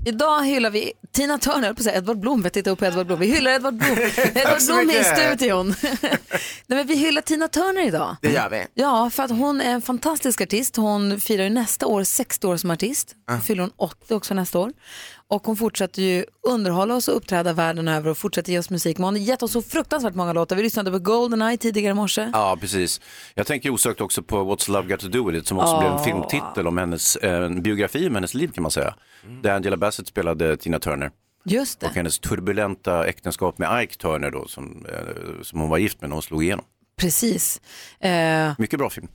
Idag 0.05 0.43
hyllar 0.43 0.69
vi 0.69 0.91
Tina 1.11 1.37
Turner, 1.37 1.67
jag 1.67 1.77
på 1.77 1.83
säga 1.83 1.97
Edvard 1.97 2.19
Blom, 2.19 2.41
vet 2.41 2.53
titta 2.53 2.69
upp 2.69 2.79
på 2.79 2.85
Edvard 2.85 3.07
Blom. 3.07 3.19
Vi 3.19 3.25
hyllar 3.27 3.51
Edvard 3.51 3.73
Blom. 3.73 3.97
Edvard 4.17 4.65
Blom 4.65 4.89
är 4.89 5.01
i 5.01 5.03
studion. 5.37 5.75
Nej, 6.67 6.77
men 6.77 6.87
vi 6.87 6.95
hyllar 6.95 7.21
Tina 7.21 7.47
Turner 7.47 7.87
idag. 7.87 8.15
Det 8.21 8.31
gör 8.31 8.49
vi. 8.49 8.65
Ja, 8.73 9.09
för 9.09 9.23
att 9.23 9.31
hon 9.31 9.61
är 9.61 9.71
en 9.71 9.81
fantastisk 9.81 10.41
artist. 10.41 10.75
Hon 10.75 11.19
firar 11.19 11.43
ju 11.43 11.49
nästa 11.49 11.87
år 11.87 12.03
60 12.03 12.47
år 12.47 12.57
som 12.57 12.71
artist. 12.71 13.15
Då 13.31 13.37
fyller 13.37 13.61
hon 13.61 13.71
80 13.77 14.13
också 14.13 14.33
nästa 14.33 14.59
år. 14.59 14.71
Och 15.27 15.45
hon 15.47 15.55
fortsätter 15.57 16.01
ju 16.01 16.25
underhålla 16.47 16.95
oss 16.95 17.07
och 17.07 17.15
uppträda 17.15 17.53
världen 17.53 17.87
över 17.87 18.09
och 18.11 18.17
fortsätter 18.17 18.51
ge 18.51 18.59
oss 18.59 18.69
musik. 18.69 18.97
Men 18.97 19.03
hon 19.05 19.13
har 19.15 19.21
gett 19.21 19.43
oss 19.43 19.51
så 19.51 19.61
fruktansvärt 19.61 20.15
många 20.15 20.33
låtar. 20.33 20.55
Vi 20.55 20.63
lyssnade 20.63 20.91
på 20.91 20.99
Goldeneye 20.99 21.57
tidigare 21.57 21.91
i 21.91 21.93
morse. 21.93 22.29
Ja, 22.33 22.57
precis. 22.61 23.01
Jag 23.35 23.47
tänker 23.47 23.69
osökt 23.69 24.01
också 24.01 24.23
på 24.23 24.35
What's 24.55 24.71
Love 24.71 24.87
Got 24.89 24.99
To 24.99 25.07
Do 25.07 25.25
With 25.27 25.37
It 25.39 25.47
som 25.47 25.59
också 25.59 25.79
blev 25.79 25.91
en 25.91 26.03
filmtitel 26.03 26.67
om 26.67 26.77
hennes, 26.77 27.15
eh, 27.15 27.45
en 27.45 27.61
biografi 27.61 28.07
om 28.07 28.15
hennes 28.15 28.33
liv 28.33 28.47
kan 28.51 28.61
man 28.61 28.71
säga. 28.71 28.95
Där 29.41 29.55
Angela 29.55 29.77
Bassett 29.77 30.07
spelade 30.07 30.57
Tina 30.57 30.79
Turner. 30.79 31.11
Just 31.45 31.79
det. 31.79 31.87
Och 31.87 31.93
hennes 31.93 32.19
turbulenta 32.19 33.05
äktenskap 33.07 33.57
med 33.57 33.83
Ike 33.83 33.95
Turner 33.95 34.31
då, 34.31 34.47
som, 34.47 34.85
eh, 34.89 35.41
som 35.43 35.59
hon 35.59 35.69
var 35.69 35.77
gift 35.77 36.01
med 36.01 36.09
när 36.09 36.15
hon 36.15 36.23
slog 36.23 36.43
igenom. 36.43 36.65
Precis. 36.97 37.61
Eh, 37.99 38.53
Mycket 38.57 38.79
bra 38.79 38.89
film. 38.89 39.07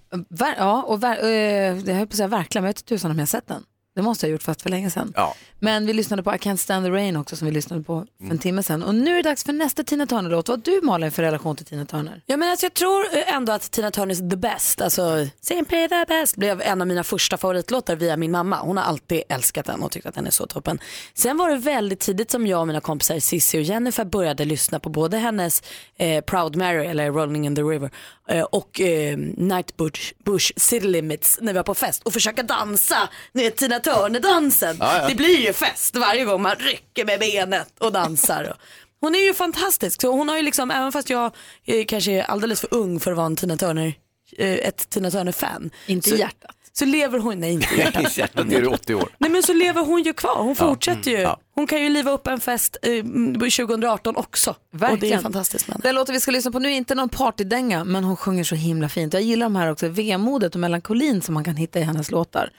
ja, 0.59 0.83
och 0.83 0.99
ver- 1.03 1.19
eh, 1.23 1.77
det 1.77 1.93
höll 1.93 2.07
på 2.07 2.11
att 2.13 2.17
säga 2.17 2.29
verkligen, 2.29 2.63
men 2.63 2.69
jag 2.69 2.75
vet 2.75 2.85
tusan 2.85 3.11
om 3.11 3.17
jag 3.19 3.23
har 3.23 3.27
sett 3.27 3.47
den. 3.49 3.63
Det 3.95 4.03
måste 4.03 4.27
jag 4.27 4.31
ha 4.31 4.33
gjort 4.33 4.43
fast 4.43 4.63
för 4.63 4.71
länge 4.71 4.91
sedan. 4.91 5.13
Ja. 5.17 5.35
Men 5.59 5.87
vi 5.87 5.93
lyssnade 5.93 6.23
på 6.23 6.35
I 6.35 6.37
Can't 6.37 6.57
Stand 6.57 6.87
the 6.87 6.91
Rain 6.91 7.17
också 7.17 7.37
som 7.37 7.47
vi 7.47 7.53
lyssnade 7.55 7.83
på 7.83 8.01
för 8.17 8.25
Mm. 8.25 8.33
en 8.33 8.39
timme 8.39 8.63
sedan. 8.63 8.83
Och 8.83 8.95
nu 8.95 9.11
är 9.13 9.17
det 9.17 9.23
dags 9.29 9.45
för 9.45 9.53
nästa 9.53 9.85
Tina 9.85 10.07
Turner-låt. 10.07 10.49
Vad 10.49 10.59
har 10.59 10.65
du 10.81 10.87
Malin 10.87 11.13
för 11.13 11.23
relation 11.23 11.57
till 11.57 11.67
Tina 11.67 11.87
Turner? 11.87 12.23
Ja, 12.27 12.37
men 12.37 12.51
alltså, 12.51 12.67
jag 12.67 12.75
tror 12.75 13.05
ändå 13.27 13.53
att 13.53 13.71
Tina 13.71 13.91
Turners 13.91 14.19
The 14.19 14.37
Best, 14.37 14.81
alltså 14.81 15.27
Simply 15.41 15.89
the 15.89 16.05
Best, 16.09 16.37
blev 16.37 16.61
en 16.63 16.81
av 16.81 16.87
mina 16.87 17.05
första 17.05 17.37
favoritlåtar 17.37 17.97
via 17.97 18.17
min 18.17 18.31
mamma. 18.31 18.61
Hon 18.61 18.77
har 18.77 18.85
alltid 18.85 19.23
älskat 19.29 19.67
den 19.67 19.83
och 19.83 19.91
tyckt 19.93 20.07
att 20.07 20.15
den 20.15 20.27
är 20.27 20.31
så 20.31 20.47
toppen. 20.47 20.79
Sen 21.15 21.37
var 21.37 21.51
det 21.51 21.57
väldigt 21.57 22.01
tidigt 22.01 22.31
som 22.31 22.47
jag 22.47 22.61
och 22.61 22.67
mina 22.67 22.81
kompisar 22.81 23.19
Cissi 23.21 23.59
och 23.59 23.63
Jennifer 23.63 24.05
började 24.05 24.45
lyssna 24.45 24.81
på 24.81 24.89
både 24.89 25.17
hennes 25.19 25.63
eh, 25.97 26.25
Proud 26.25 26.57
Mary 26.57 26.87
eller 26.87 27.11
Rolling 27.11 27.47
in 27.47 27.57
the 27.57 27.63
River 27.63 27.91
eh, 28.29 28.43
och 28.43 28.81
eh, 28.81 29.17
Night 29.37 29.77
Bush, 29.77 30.13
Bush 30.25 30.53
City 30.57 30.87
Limits 30.87 31.39
när 31.41 31.53
vi 31.53 31.57
var 31.57 31.63
på 31.65 31.75
fest 31.75 32.03
och 32.03 32.13
försöka 32.13 32.43
dansa, 32.43 33.09
ni 33.33 33.43
vet 33.43 33.57
Tina 33.81 33.97
Turner-dansen. 33.97 34.77
Ja, 34.81 34.99
ja. 35.03 35.09
Det 35.09 35.15
blir 35.15 35.41
ju 35.47 35.53
fest 35.53 35.97
varje 35.97 36.25
gång 36.25 36.43
man 36.43 36.57
rycker 36.57 37.05
med 37.05 37.21
benet 37.21 37.73
och 37.79 37.93
dansar. 37.93 38.57
Hon 39.01 39.15
är 39.15 39.19
ju 39.19 39.35
fantastisk. 39.35 40.01
Så 40.01 40.13
hon 40.13 40.29
har 40.29 40.37
ju 40.37 40.43
liksom, 40.43 40.71
även 40.71 40.93
fast 40.93 41.11
jag 41.11 41.35
eh, 41.65 41.85
kanske 41.85 42.13
är 42.13 42.23
alldeles 42.23 42.61
för 42.61 42.75
ung 42.75 43.01
för 43.01 43.11
att 43.11 43.17
vara 43.17 43.27
en 43.27 43.37
Tina 43.37 43.57
Turner, 43.57 43.95
eh, 44.37 44.55
ett 44.55 44.91
Tina 44.91 45.11
Turner-fan. 45.11 45.71
Inte 45.87 46.09
så, 46.09 46.17
i 46.17 46.19
hjärtat. 46.19 46.57
Så 46.73 46.85
lever 46.85 47.19
hon, 47.19 47.41
nej 47.41 47.53
inte 47.53 47.75
i 47.75 47.79
hjärtat. 47.79 48.17
Hjärtat 48.19 48.53
är 48.53 48.61
du 48.61 48.67
80 48.67 48.95
år. 48.95 49.09
Nej 49.19 49.31
men 49.31 49.43
så 49.43 49.53
lever 49.55 49.85
hon 49.85 50.03
ju 50.03 50.13
kvar, 50.13 50.37
hon 50.39 50.49
Ja, 50.49 50.55
fortsätter 50.55 51.11
ju. 51.11 51.17
mm, 51.17 51.23
ja. 51.29 51.41
Hon 51.55 51.67
kan 51.67 51.83
ju 51.83 51.89
liva 51.89 52.11
upp 52.11 52.27
en 52.27 52.41
fest 52.41 52.77
eh, 52.83 53.05
2018 53.35 54.17
också. 54.17 54.51
Och 54.51 54.57
det 54.71 54.77
är 54.87 54.91
Verkligen. 54.91 55.23
fantastiskt 55.23 55.67
henne. 55.69 55.81
Den 55.83 55.95
låten 55.95 56.13
vi 56.13 56.21
ska 56.21 56.31
lyssna 56.31 56.51
på 56.51 56.59
nu 56.59 56.69
är 56.69 56.73
inte 56.77 56.95
någon 56.95 57.09
partydänga, 57.09 57.85
men 57.85 58.05
hon 58.05 58.17
sjunger 58.17 58.45
så 58.45 58.55
himla 58.55 58.89
fint. 58.89 59.15
Jag 59.15 59.23
gillar 59.23 59.47
de 59.47 59.57
här 59.57 59.71
också, 59.71 59.89
vemodet 59.89 60.55
och 60.55 60.61
melankolin 60.61 61.23
som 61.23 61.35
man 61.35 61.45
kan 61.45 61.57
hitta 61.57 61.79
i 61.79 61.83
hennes 61.83 62.11
låtar. 62.11 62.51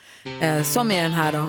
Eh, 0.42 0.64
som 0.64 0.92
är 0.92 1.04
den 1.04 1.12
här 1.12 1.32
då. 1.32 1.48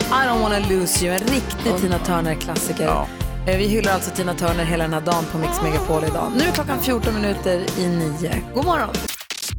I 0.00 0.08
don't 0.28 0.40
wanna 0.40 0.58
lose 0.58 1.04
you, 1.06 1.14
en 1.14 1.20
riktig 1.20 1.76
Tina 1.80 1.98
Turner-klassiker. 1.98 3.06
Eh, 3.46 3.56
vi 3.58 3.66
hyllar 3.66 3.92
alltså 3.92 4.10
Tina 4.10 4.34
Turner 4.34 4.64
hela 4.64 4.84
den 4.84 4.92
här 4.92 5.00
dagen 5.00 5.24
på 5.32 5.38
Mix 5.38 5.62
Megapol 5.62 6.04
idag. 6.04 6.32
Nu 6.36 6.44
är 6.44 6.52
klockan 6.52 6.82
14 6.82 7.14
minuter 7.14 7.64
i 7.78 7.86
nio. 7.86 8.42
God 8.54 8.64
morgon! 8.64 8.88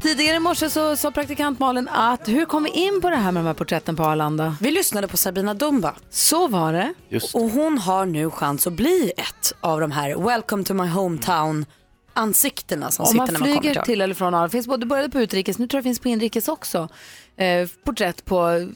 Tidigare 0.01 0.35
i 0.35 0.39
morse 0.39 0.69
så 0.69 0.95
sa 0.95 1.11
praktikant 1.11 1.59
Malin 1.59 1.87
att 1.87 2.27
hur 2.27 2.45
kom 2.45 2.63
vi 2.63 2.69
in 2.69 3.01
på 3.01 3.09
det 3.09 3.15
här 3.15 3.31
med 3.31 3.43
de 3.43 3.47
här 3.47 3.53
porträtten 3.53 3.95
på 3.95 4.03
Arlanda? 4.03 4.55
Vi 4.61 4.71
lyssnade 4.71 5.07
på 5.07 5.17
Sabina 5.17 5.53
Dumba. 5.53 5.95
Så 6.09 6.47
var 6.47 6.73
det. 6.73 6.93
Och 7.33 7.49
hon 7.49 7.77
har 7.77 8.05
nu 8.05 8.29
chans 8.29 8.67
att 8.67 8.73
bli 8.73 9.11
ett 9.17 9.53
av 9.61 9.79
de 9.79 9.91
här 9.91 10.15
Welcome 10.15 10.63
to 10.63 10.73
my 10.73 10.87
hometown 10.87 11.65
ansiktena 12.13 12.91
som 12.91 13.03
Om 13.03 13.07
sitter 13.07 13.17
man 13.17 13.25
när 13.25 13.39
man 13.39 13.41
kommer 13.41 13.61
flyger 13.61 13.73
till 13.73 13.83
till 13.83 14.01
eller 14.01 14.13
från 14.13 14.27
Arlanda, 14.27 14.49
finns 14.49 14.67
både 14.67 14.85
började 14.85 15.09
på 15.09 15.19
utrikes, 15.19 15.57
nu 15.57 15.67
tror 15.67 15.77
jag 15.77 15.83
det 15.83 15.87
finns 15.87 15.99
på 15.99 16.09
inrikes 16.09 16.47
också, 16.47 16.89
eh, 17.37 17.69
porträtt 17.83 18.25
på 18.25 18.67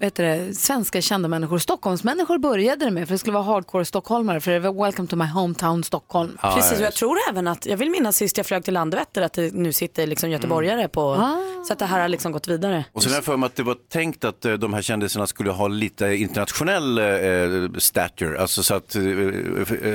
heter 0.00 0.24
det, 0.24 0.54
svenska 0.54 1.00
kända 1.00 1.28
människor. 1.28 1.58
Stockholmsmänniskor 1.58 2.38
började 2.38 2.84
det 2.84 2.90
med 2.90 3.08
för 3.08 3.14
det 3.14 3.18
skulle 3.18 3.34
vara 3.34 3.44
hardcore 3.44 3.84
stockholmare 3.84 4.40
för 4.40 4.50
det 4.50 4.58
var 4.60 4.84
Welcome 4.84 5.08
to 5.08 5.16
my 5.16 5.24
hometown 5.24 5.84
Stockholm. 5.84 6.38
Precis, 6.42 6.78
och 6.78 6.84
jag 6.84 6.94
tror 6.94 7.16
även 7.30 7.48
att, 7.48 7.66
jag 7.66 7.76
vill 7.76 7.90
minnas 7.90 8.16
sist 8.16 8.36
jag 8.36 8.46
flög 8.46 8.64
till 8.64 8.74
Landvetter 8.74 9.22
att 9.22 9.32
det 9.32 9.54
nu 9.54 9.72
sitter 9.72 10.06
liksom 10.06 10.30
göteborgare 10.30 10.88
på, 10.88 11.00
Ah. 11.00 11.36
så 11.66 11.72
att 11.72 11.78
det 11.78 11.86
här 11.86 12.00
har 12.00 12.08
liksom 12.08 12.32
gått 12.32 12.48
vidare. 12.48 12.84
Och 12.92 13.02
sen 13.02 13.12
har 13.12 13.16
jag 13.16 13.24
för 13.24 13.36
mig 13.36 13.46
att 13.46 13.56
det 13.56 13.62
var 13.62 13.76
tänkt 13.92 14.24
att 14.24 14.44
eh, 14.44 14.52
de 14.52 14.74
här 14.74 14.82
kändisarna 14.82 15.26
skulle 15.26 15.50
ha 15.50 15.68
lite 15.68 16.06
internationell 16.14 16.98
eh, 16.98 17.78
stature, 17.78 18.40
alltså 18.40 18.62
så 18.62 18.74
att 18.74 18.94
eh, 18.94 19.02
eh, 19.02 19.08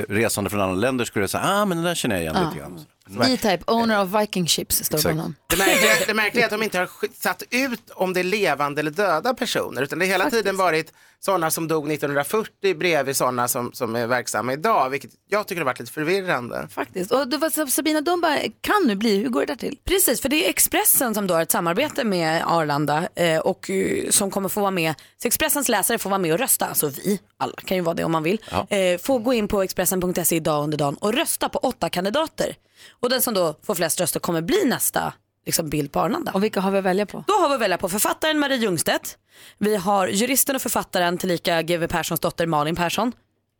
resande 0.08 0.50
från 0.50 0.60
andra 0.60 0.74
länder 0.76 1.04
skulle 1.04 1.28
säga, 1.28 1.42
ah 1.46 1.64
men 1.64 1.76
den 1.76 1.84
där 1.84 1.94
känner 1.94 2.14
jag 2.16 2.22
igen 2.22 2.34
Ja. 2.36 2.48
lite 2.48 2.58
grann. 2.60 2.80
E-Type, 3.20 3.64
owner 3.66 4.02
of 4.02 4.20
Viking 4.20 4.46
Ships, 4.46 4.84
står 4.84 4.98
det 4.98 5.08
honom. 5.08 5.34
Det 5.46 5.56
märkliga, 5.56 5.92
det 6.06 6.14
märkliga 6.14 6.44
är 6.44 6.46
att 6.46 6.60
de 6.60 6.62
inte 6.62 6.78
har 6.78 6.88
satt 7.20 7.42
ut 7.50 7.90
om 7.90 8.12
det 8.12 8.20
är 8.20 8.24
levande 8.24 8.80
eller 8.80 8.90
döda 8.90 9.34
personer, 9.34 9.82
utan 9.82 9.98
det 9.98 10.04
har 10.04 10.12
hela 10.12 10.30
tiden 10.30 10.56
varit 10.56 10.92
sådana 11.24 11.50
som 11.50 11.68
dog 11.68 11.92
1940 11.92 12.74
bredvid 12.74 13.16
sådana 13.16 13.48
som, 13.48 13.72
som 13.72 13.96
är 13.96 14.06
verksamma 14.06 14.52
idag, 14.52 14.90
vilket 14.90 15.10
jag 15.28 15.46
tycker 15.48 15.60
har 15.60 15.66
varit 15.66 15.80
lite 15.80 15.92
förvirrande. 15.92 16.68
Faktiskt. 16.70 17.12
Och 17.12 17.18
var 17.18 17.66
Sabina 17.66 18.00
Dumba 18.00 18.38
kan 18.60 18.82
nu 18.86 18.94
bli, 18.94 19.16
hur 19.16 19.28
går 19.28 19.40
det 19.40 19.46
där 19.46 19.56
till? 19.56 19.78
Precis, 19.84 20.20
för 20.20 20.28
det 20.28 20.44
är 20.46 20.50
Expressen 20.50 21.14
som 21.14 21.26
då 21.26 21.34
har 21.34 21.42
ett 21.42 21.50
samarbete 21.50 22.04
med 22.04 22.42
Arlanda 22.46 23.08
eh, 23.14 23.38
och 23.38 23.70
eh, 23.70 24.10
som 24.10 24.30
kommer 24.30 24.48
få 24.48 24.60
vara 24.60 24.70
med, 24.70 24.94
så 25.22 25.28
Expressens 25.28 25.68
läsare 25.68 25.98
får 25.98 26.10
vara 26.10 26.18
med 26.18 26.32
och 26.32 26.38
rösta, 26.38 26.66
alltså 26.66 26.88
vi, 26.88 27.20
alla 27.36 27.54
kan 27.64 27.76
ju 27.76 27.82
vara 27.82 27.94
det 27.94 28.04
om 28.04 28.12
man 28.12 28.22
vill, 28.22 28.40
Ja. 28.50 28.76
eh, 28.76 28.98
får 28.98 29.18
gå 29.18 29.32
in 29.34 29.48
på 29.48 29.62
Expressen.se 29.62 30.36
idag 30.36 30.64
under 30.64 30.78
dagen 30.78 30.94
och 31.00 31.12
rösta 31.14 31.48
på 31.48 31.58
åtta 31.58 31.88
kandidater. 31.88 32.56
Och 33.00 33.10
den 33.10 33.22
som 33.22 33.34
då 33.34 33.54
får 33.62 33.74
flest 33.74 34.00
röster 34.00 34.20
kommer 34.20 34.40
bli 34.42 34.64
nästa 34.64 35.12
liksom, 35.46 35.70
bild 35.70 35.92
på 35.92 36.00
Arlanda. 36.00 36.32
Och 36.32 36.44
vilka 36.44 36.60
har 36.60 36.70
vi 36.70 36.78
att 36.78 36.84
välja 36.84 37.06
på? 37.06 37.24
Då 37.26 37.32
har 37.32 37.48
vi 37.48 37.54
att 37.54 37.60
välja 37.60 37.78
på 37.78 37.88
författaren 37.88 38.38
Marie 38.38 38.56
Ljungstedt, 38.56 39.18
vi 39.58 39.76
har 39.76 40.08
juristen 40.08 40.56
och 40.56 40.62
författaren 40.62 41.18
tillika 41.18 41.62
GW 41.62 41.86
Perssons 41.88 42.20
dotter 42.20 42.46
Malin 42.46 42.76
Persson, 42.76 43.12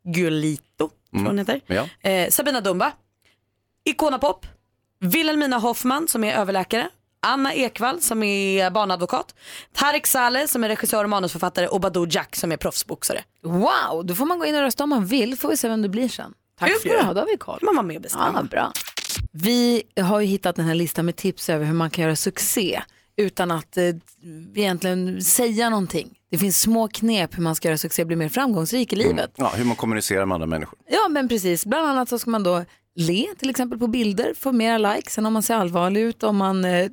Gullito, 0.04 0.90
tror 1.12 1.26
hon 1.26 1.38
heter. 1.38 1.60
Ja. 1.66 2.10
Eh, 2.10 2.30
Sabina 2.30 2.60
Dumba, 2.60 2.92
Icona 3.84 4.18
Pop, 4.18 4.46
Wilhelmina 5.00 5.58
Hoffman 5.58 6.08
som 6.08 6.24
är 6.24 6.34
överläkare, 6.34 6.88
Anna 7.26 7.54
Ekvall 7.54 8.00
som 8.00 8.22
är 8.22 8.70
barnadvokat, 8.70 9.34
Tarek 9.72 10.06
Saleh 10.06 10.46
som 10.46 10.64
är 10.64 10.68
regissör 10.68 11.04
och 11.04 11.10
manusförfattare 11.10 11.68
och 11.68 11.80
Badou 11.80 12.06
Jack 12.10 12.36
som 12.36 12.52
är 12.52 12.56
proffsboxare. 12.56 13.24
Wow, 13.42 14.06
då 14.06 14.14
får 14.14 14.26
man 14.26 14.38
gå 14.38 14.46
in 14.46 14.54
och 14.54 14.60
rösta 14.60 14.84
om 14.84 14.90
man 14.90 15.06
vill, 15.06 15.38
får 15.38 15.48
vi 15.48 15.56
se 15.56 15.68
vem 15.68 15.82
det 15.82 15.88
blir 15.88 16.08
sen. 16.08 16.34
Tack 16.58 16.68
Hur 16.68 16.74
ska 16.74 16.88
du 16.88 17.02
ha, 17.02 17.12
då 17.14 17.20
har 17.20 17.26
vi 17.26 17.36
koll. 17.36 17.58
Man 17.62 17.76
var 17.76 17.82
med 17.82 17.96
och 17.96 18.02
bestämma. 18.02 18.32
Ja, 18.34 18.42
bra. 18.42 18.72
Vi 19.32 19.82
har 20.00 20.20
ju 20.20 20.26
hittat 20.26 20.56
den 20.56 20.66
här 20.66 20.74
listan 20.74 21.04
med 21.04 21.16
tips 21.16 21.48
över 21.48 21.64
hur 21.64 21.74
man 21.74 21.90
kan 21.90 22.04
göra 22.04 22.16
succé 22.16 22.82
utan 23.16 23.50
att 23.50 23.76
eh, 23.76 23.84
egentligen 24.54 25.22
säga 25.22 25.70
någonting. 25.70 26.10
Det 26.30 26.38
finns 26.38 26.60
små 26.60 26.88
knep 26.88 27.38
hur 27.38 27.42
man 27.42 27.54
ska 27.54 27.68
göra 27.68 27.78
succé 27.78 28.02
och 28.02 28.06
bli 28.06 28.16
mer 28.16 28.28
framgångsrik 28.28 28.92
i 28.92 28.96
livet. 28.96 29.32
Ja, 29.36 29.52
hur 29.56 29.64
man 29.64 29.76
kommunicerar 29.76 30.26
med 30.26 30.34
andra 30.34 30.46
människor. 30.46 30.78
Ja, 30.90 31.08
men 31.08 31.28
precis. 31.28 31.66
Bland 31.66 31.88
annat 31.88 32.08
så 32.08 32.18
ska 32.18 32.30
man 32.30 32.42
då 32.42 32.64
le 32.94 33.26
till 33.38 33.50
exempel 33.50 33.78
på 33.78 33.86
bilder, 33.86 34.34
få 34.34 34.52
mera 34.52 34.78
likes 34.78 35.18
än 35.18 35.26
om 35.26 35.32
man 35.32 35.42
ser 35.42 35.54
allvarlig 35.54 36.00
ut. 36.00 36.22
Om 36.22 36.36
man 36.36 36.64
eh, 36.64 36.88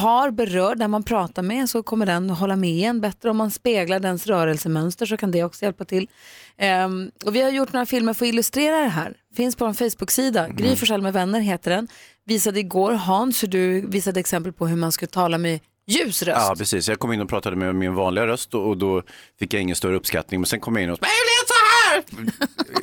tar, 0.00 0.30
berör 0.30 0.74
den 0.74 0.90
man 0.90 1.02
pratar 1.02 1.42
med 1.42 1.70
så 1.70 1.82
kommer 1.82 2.06
den 2.06 2.30
hålla 2.30 2.56
med 2.56 2.70
igen 2.70 3.00
bättre. 3.00 3.30
Om 3.30 3.36
man 3.36 3.50
speglar 3.50 4.00
dens 4.00 4.26
rörelsemönster 4.26 5.06
så 5.06 5.16
kan 5.16 5.30
det 5.30 5.44
också 5.44 5.64
hjälpa 5.64 5.84
till. 5.84 6.08
Ehm, 6.56 7.10
och 7.24 7.34
vi 7.36 7.42
har 7.42 7.50
gjort 7.50 7.72
några 7.72 7.86
filmer 7.86 8.14
för 8.14 8.26
att 8.26 8.28
illustrera 8.28 8.80
det 8.80 8.88
här. 8.88 9.14
Finns 9.36 9.56
på 9.56 9.64
en 9.64 9.74
Facebook-sida. 9.74 10.48
Gry 10.48 10.76
Forssell 10.76 11.02
med 11.02 11.12
vänner 11.12 11.40
heter 11.40 11.70
den. 11.70 11.88
Visade 12.26 12.60
igår 12.60 12.92
Hans 12.92 13.42
hur 13.42 13.48
du 13.48 13.86
visade 13.86 14.20
exempel 14.20 14.52
på 14.52 14.66
hur 14.66 14.76
man 14.76 14.92
skulle 14.92 15.08
tala 15.08 15.38
med 15.38 15.60
ljus 15.86 16.22
röst. 16.22 16.46
Ja, 16.48 16.54
precis. 16.58 16.88
Jag 16.88 16.98
kom 16.98 17.12
in 17.12 17.20
och 17.20 17.28
pratade 17.28 17.56
med 17.56 17.74
min 17.74 17.94
vanliga 17.94 18.26
röst 18.26 18.54
och, 18.54 18.68
och 18.68 18.76
då 18.76 19.02
fick 19.38 19.54
jag 19.54 19.62
ingen 19.62 19.76
större 19.76 19.96
uppskattning. 19.96 20.40
Men 20.40 20.46
sen 20.46 20.60
kom 20.60 20.76
jag 20.76 20.82
in 20.84 20.90
och 20.90 20.98
så, 20.98 21.04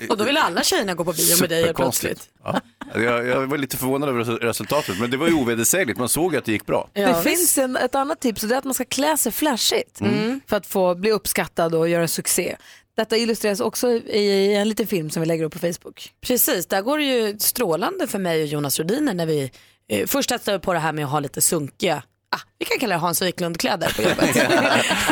Och 0.10 0.18
då 0.18 0.24
vill 0.24 0.38
alla 0.38 0.64
tjejerna 0.64 0.94
gå 0.94 1.06
på 1.06 1.14
bio 1.14 1.40
med 1.42 1.50
dig 1.50 1.64
helt 1.64 1.78
plötsligt. 1.78 2.30
Ja. 2.44 2.62
Jag, 2.96 3.28
jag 3.28 3.48
var 3.48 3.58
lite 3.58 3.78
förvånad 3.78 4.10
över 4.10 4.24
resu- 4.24 4.40
resultatet, 4.40 5.00
men 5.00 5.12
det 5.12 5.18
var 5.18 5.28
ju 5.28 5.34
ovedersägligt. 5.34 6.00
Man 6.00 6.10
såg 6.10 6.36
att 6.36 6.46
det 6.46 6.52
gick 6.52 6.66
bra. 6.66 6.90
det 6.94 7.22
finns 7.24 7.58
en, 7.58 7.76
ett 7.78 7.96
annat 7.96 8.20
tips 8.20 8.44
och 8.44 8.50
det 8.50 8.56
är 8.56 8.60
att 8.60 8.64
man 8.64 8.74
ska 8.74 8.86
klä 8.86 9.18
sig 9.18 9.32
flashigt 9.32 10.02
Mm. 10.02 10.42
för 10.48 10.58
att 10.58 10.66
få 10.66 10.96
bli 10.96 11.12
uppskattad 11.12 11.76
och 11.76 11.90
göra 11.90 12.08
succé. 12.08 12.56
Detta 12.98 13.18
illustreras 13.18 13.60
också 13.60 13.90
i 13.92 14.54
en 14.56 14.70
liten 14.70 14.88
film 14.88 15.10
som 15.10 15.22
vi 15.22 15.26
lägger 15.28 15.44
upp 15.44 15.54
på 15.54 15.60
Facebook. 15.60 16.12
Precis, 16.22 16.66
där 16.68 16.82
går 16.82 16.98
det 16.98 17.04
ju 17.04 17.40
strålande 17.40 18.08
för 18.08 18.20
mig 18.20 18.42
och 18.42 18.48
Jonas 18.48 18.80
Rhodiner 18.80 19.14
när 19.14 19.26
vi 19.26 19.52
eh, 19.90 20.08
först 20.08 20.30
testade 20.30 20.60
på 20.60 20.74
det 20.74 20.80
här 20.80 20.92
med 20.94 21.06
att 21.06 21.12
ha 21.12 21.20
lite 21.20 21.42
sunkiga, 21.42 22.04
ah, 22.36 22.40
vi 22.60 22.66
kan 22.66 22.80
kalla 22.80 22.96
det 22.96 23.02
Hans 23.02 23.22
Wiklund-kläder 23.22 23.94
på 23.96 24.02
jobbet. 24.02 24.36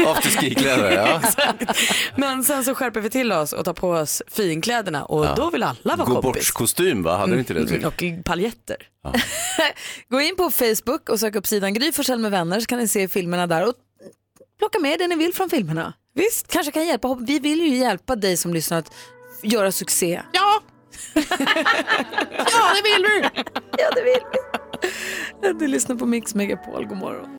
Afterski-kläder, 0.17 0.91
ja. 0.91 1.21
Men 2.15 2.43
sen 2.43 2.63
så 2.63 2.75
skärper 2.75 3.01
vi 3.01 3.09
till 3.09 3.31
oss 3.31 3.53
och 3.53 3.65
tar 3.65 3.73
på 3.73 3.89
oss 3.89 4.21
finkläderna 4.27 5.05
och 5.05 5.25
Ja. 5.25 5.33
då 5.35 5.49
vill 5.49 5.63
alla 5.63 5.95
vara 5.95 5.95
Gå 6.07 6.21
kompis. 6.21 6.23
bort 6.47 6.53
kostym 6.53 7.03
va? 7.03 7.17
Hade 7.17 7.33
du 7.33 7.39
inte 7.39 7.53
det? 7.53 7.59
Mm, 7.71 7.85
Och 7.85 8.03
paljetter. 8.25 8.77
Gå 10.09 10.21
in 10.21 10.35
på 10.35 10.51
Facebook 10.51 11.09
och 11.09 11.19
sök 11.19 11.35
upp 11.35 11.47
sidan 11.47 11.73
Gry 11.73 11.91
Forssell 11.91 12.19
med 12.19 12.31
vänner 12.31 12.59
så 12.59 12.65
kan 12.65 12.79
ni 12.79 12.87
se 12.87 13.07
filmerna 13.07 13.47
där 13.47 13.67
och 13.67 13.73
plocka 14.59 14.79
med 14.79 14.99
det 14.99 15.07
ni 15.07 15.15
vill 15.15 15.33
från 15.33 15.49
filmerna. 15.49 15.93
Visst. 16.15 16.47
Kanske 16.47 16.71
kan 16.71 16.87
hjälpa. 16.87 17.17
Vi 17.21 17.39
vill 17.39 17.59
ju 17.59 17.77
hjälpa 17.77 18.15
dig 18.15 18.37
som 18.37 18.53
lyssnar 18.53 18.77
att 18.79 18.91
göra 19.43 19.71
succé. 19.71 20.21
Ja! 20.31 20.61
ja, 21.13 22.73
det 22.75 22.81
vill 22.83 23.05
vi! 23.05 23.21
ja, 23.77 23.89
det 23.95 24.01
vill 24.03 24.19
vi. 24.33 24.58
Du 25.59 25.67
lyssnar 25.67 25.95
på 25.95 26.05
Mix 26.05 26.35
Megapol. 26.35 26.85
God 26.85 26.97
morgon. 26.97 27.37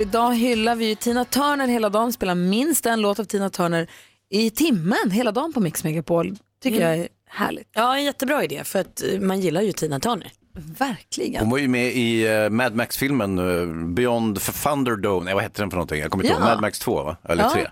Idag 0.00 0.34
hyllar 0.34 0.74
vi 0.74 0.96
Tina 0.96 1.24
Turner 1.24 1.66
hela 1.68 1.88
dagen, 1.88 2.12
spelar 2.12 2.34
minst 2.34 2.86
en 2.86 3.00
låt 3.00 3.18
av 3.18 3.24
Tina 3.24 3.50
Turner 3.50 3.90
i 4.30 4.50
timmen 4.50 5.10
hela 5.10 5.32
dagen 5.32 5.52
på 5.52 5.60
Mix 5.60 5.84
Megapol. 5.84 6.36
Tycker 6.62 6.80
jag 6.80 6.98
är 6.98 7.08
härligt. 7.30 7.68
Ja, 7.72 7.96
en 7.96 8.04
jättebra 8.04 8.44
idé 8.44 8.64
för 8.64 8.78
att 8.78 9.02
eh, 9.12 9.20
man 9.20 9.40
gillar 9.40 9.62
ju 9.62 9.72
Tina 9.72 10.00
Turner. 10.00 10.32
Verkligen. 10.78 11.40
Hon 11.40 11.50
var 11.50 11.58
ju 11.58 11.68
med 11.68 11.92
i 11.92 12.26
eh, 12.26 12.50
Mad 12.50 12.74
Max-filmen 12.74 13.38
uh, 13.38 13.86
Beyond 13.94 14.40
Thunderdome. 14.40 15.24
Nej, 15.24 15.34
vad 15.34 15.42
hette 15.42 15.62
den 15.62 15.70
för 15.70 15.76
någonting? 15.76 16.00
Jag 16.00 16.10
kommer 16.10 16.24
inte 16.24 16.34
Ja. 16.34 16.38
ihåg. 16.40 16.48
Mad 16.48 16.60
Max 16.60 16.78
2, 16.78 17.02
va? 17.04 17.16
Eller 17.28 17.42
Ja. 17.42 17.50
3? 17.54 17.62
Ja. 17.64 17.70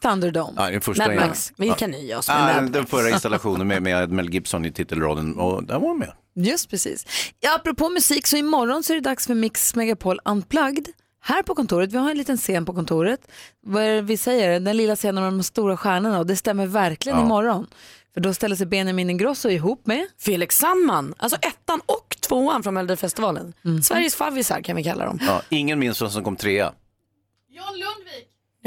Thunderdome. 0.00 0.52
Ja, 0.56 0.70
den 0.70 0.80
första 0.80 1.06
Mad 1.08 1.16
Max. 1.16 1.52
Vi 1.56 1.70
kan 1.70 1.90
nöja 1.90 2.18
oss 2.18 2.28
med 2.28 2.36
Ja, 2.56 2.60
Mad 2.62 2.72
den 2.72 2.86
förra 2.86 3.10
installationen 3.14 3.66
med, 3.68 3.82
med 3.82 4.10
Mel 4.10 4.30
Gibson 4.34 4.64
i 4.64 4.72
titelrollen 4.72 5.36
och 5.38 5.64
där 5.64 5.78
var 5.78 5.88
hon 5.88 5.98
med. 5.98 6.12
Just 6.34 6.70
precis. 6.70 7.06
Ja, 7.40 7.54
apropå 7.56 7.88
musik 7.88 8.26
så 8.26 8.36
imorgon 8.36 8.82
så 8.82 8.92
är 8.92 8.94
det 8.94 9.00
dags 9.00 9.26
för 9.26 9.34
Mix 9.34 9.74
Megapol 9.74 10.20
Unplugged 10.24 10.86
här 11.22 11.42
på 11.42 11.54
kontoret, 11.54 11.92
vi 11.92 11.96
har 11.98 12.10
en 12.10 12.18
liten 12.18 12.36
scen 12.36 12.64
på 12.66 12.74
kontoret. 12.74 13.20
Vad 13.66 13.82
är 13.82 13.94
det 13.94 14.00
vi 14.02 14.16
säger? 14.16 14.60
Den 14.60 14.76
lilla 14.76 14.96
scenen 14.96 15.22
med 15.24 15.32
de 15.32 15.42
stora 15.42 15.76
stjärnorna 15.76 16.18
och 16.18 16.26
det 16.26 16.36
stämmer 16.36 16.66
verkligen 16.66 17.18
Ja. 17.18 17.24
imorgon. 17.24 17.66
För 18.14 18.20
då 18.20 18.34
ställer 18.34 18.56
sig 18.56 18.66
Benjamin 18.66 19.10
Ingrosso 19.10 19.48
ihop 19.48 19.86
med 19.86 20.06
Felix 20.18 20.58
Sandman, 20.58 21.14
alltså 21.16 21.38
ettan 21.42 21.80
och 21.86 22.16
tvåan 22.20 22.62
från 22.62 22.74
Melodifestivalen. 22.74 23.52
Sveriges 23.82 24.14
favvisar 24.14 24.60
kan 24.60 24.76
vi 24.76 24.84
kalla 24.84 25.04
dem. 25.04 25.18
Ja, 25.26 25.42
ingen 25.48 25.78
minns 25.78 26.02
vem 26.02 26.10
som 26.10 26.24
kom 26.24 26.36
trea. 26.36 26.72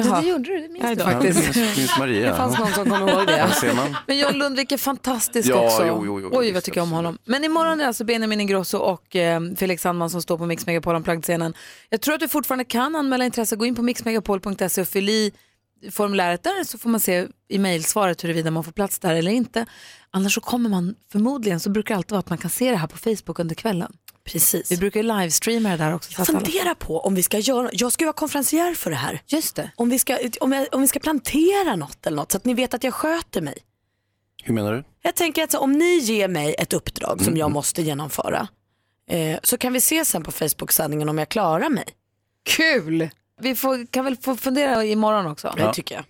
Ja, 0.06 0.22
det 0.22 0.28
gjorde 0.28 0.44
du, 0.44 0.62
det 0.62 0.70
minns 0.70 0.98
du 0.98 1.04
faktiskt. 1.04 1.56
Ja, 1.56 1.64
minns, 1.78 1.98
Maria. 2.00 2.32
Det 2.32 2.38
fanns 2.38 2.60
någon 2.60 2.72
som 2.74 2.90
kom 2.90 3.10
ihåg 3.10 3.28
det. 3.28 3.38
Ja. 3.64 3.88
Men 4.08 4.18
John 4.20 4.34
Lundvik 4.34 4.72
är 4.72 4.78
fantastisk 4.78 5.50
Ja, 5.50 5.66
också. 5.66 5.86
jo, 5.88 6.06
jo, 6.06 6.20
jo, 6.22 6.30
Oj, 6.34 6.52
vad 6.52 6.64
tycker 6.64 6.80
jag 6.80 6.84
om 6.84 6.92
honom. 6.92 7.18
Men 7.26 7.44
imorgon 7.44 7.74
är 7.74 7.78
det 7.78 7.88
alltså 7.88 8.04
Benjamin 8.04 8.42
Ingrosso 8.42 8.78
och 8.78 9.16
eh, 9.16 9.42
Felix 9.58 9.82
Sandman 9.82 10.10
som 10.10 10.22
står 10.22 10.38
på 10.38 10.46
Mix 10.46 10.66
Megapol 10.66 10.96
Unplugged-scenen. 10.96 11.54
Jag 11.90 12.02
tror 12.02 12.14
att 12.14 12.20
du 12.20 12.28
fortfarande 12.28 12.64
kan 12.66 12.96
anmäla 12.96 13.26
intresse. 13.26 13.56
Gå 13.56 13.66
in 13.66 13.76
på 13.76 13.82
mixmegapol.se 13.82 14.82
och 14.82 14.88
fyll 14.88 15.10
i 15.10 15.32
formuläret 15.92 16.44
där 16.44 16.64
så 16.64 16.78
får 16.78 16.90
man 16.90 17.00
se 17.00 17.28
i 17.48 17.58
mejlsvaret 17.60 18.24
huruvida 18.24 18.52
man 18.52 18.64
får 18.64 18.72
plats 18.72 19.00
där 19.00 19.14
eller 19.16 19.32
inte. 19.32 19.66
Annars 20.12 20.34
så 20.34 20.42
kommer 20.42 20.70
man 20.70 20.96
förmodligen, 21.12 21.60
så 21.60 21.70
brukar 21.70 21.96
det 21.96 21.98
alltid 21.98 22.12
vara 22.12 22.20
att 22.20 22.30
man 22.30 22.38
kan 22.38 22.50
se 22.50 22.72
det 22.72 22.78
här 22.78 22.88
på 22.88 22.98
Facebook 22.98 23.40
under 23.40 23.56
kvällen. 23.56 23.94
Precis. 24.32 24.72
Vi 24.72 24.78
brukar 24.78 25.00
ju 25.00 25.08
livestreama 25.08 25.70
det 25.70 25.78
där 25.78 25.94
också. 25.96 26.12
så 26.12 26.22
Jag 26.22 26.30
alla- 26.30 26.40
funderar 26.46 26.74
på 26.76 27.00
om 27.00 27.16
vi 27.16 27.24
ska 27.24 27.40
göra, 27.40 27.70
jag 27.74 27.92
ska 27.92 28.04
ju 28.04 28.06
vara 28.06 28.14
konferencier 28.14 28.74
för 28.74 28.90
det 28.90 28.96
här. 28.96 29.22
Just 29.28 29.56
det. 29.56 29.72
Om 29.76 29.90
vi 29.90 30.00
ska, 30.00 30.18
om 30.42 30.52
jag, 30.52 30.68
om 30.72 30.82
vi 30.82 30.88
ska 30.88 31.00
plantera 31.00 31.76
något 31.76 32.06
eller 32.08 32.18
något 32.18 32.32
så 32.32 32.38
att 32.38 32.46
ni 32.46 32.54
vet 32.54 32.74
att 32.74 32.84
jag 32.84 32.94
sköter 32.94 33.42
mig. 33.42 33.58
Hur 34.44 34.54
menar 34.54 34.74
du? 34.74 34.84
Jag 35.02 35.16
tänker 35.16 35.44
att 35.44 35.52
så, 35.52 35.60
om 35.60 35.72
ni 35.72 35.98
ger 36.00 36.28
mig 36.28 36.56
ett 36.60 36.74
uppdrag 36.74 37.18
som 37.20 37.28
Mm. 37.28 37.38
jag 37.40 37.52
måste 37.52 37.82
genomföra 37.82 38.48
eh, 39.10 39.40
så 39.44 39.58
kan 39.58 39.74
vi 39.74 39.82
se 39.82 40.06
sen 40.06 40.24
på 40.24 40.32
Facebook-sändningen 40.32 41.10
om 41.10 41.18
jag 41.18 41.30
klarar 41.30 41.70
mig. 41.70 41.86
Kul! 42.50 43.10
Vi 43.42 43.56
får, 43.56 43.86
kan 43.92 44.06
väl 44.06 44.18
få 44.18 44.36
fundera 44.36 44.86
imorgon 44.86 45.26
också. 45.28 45.54
Det 45.58 45.74
tycker 45.74 45.96
jag. 45.96 46.04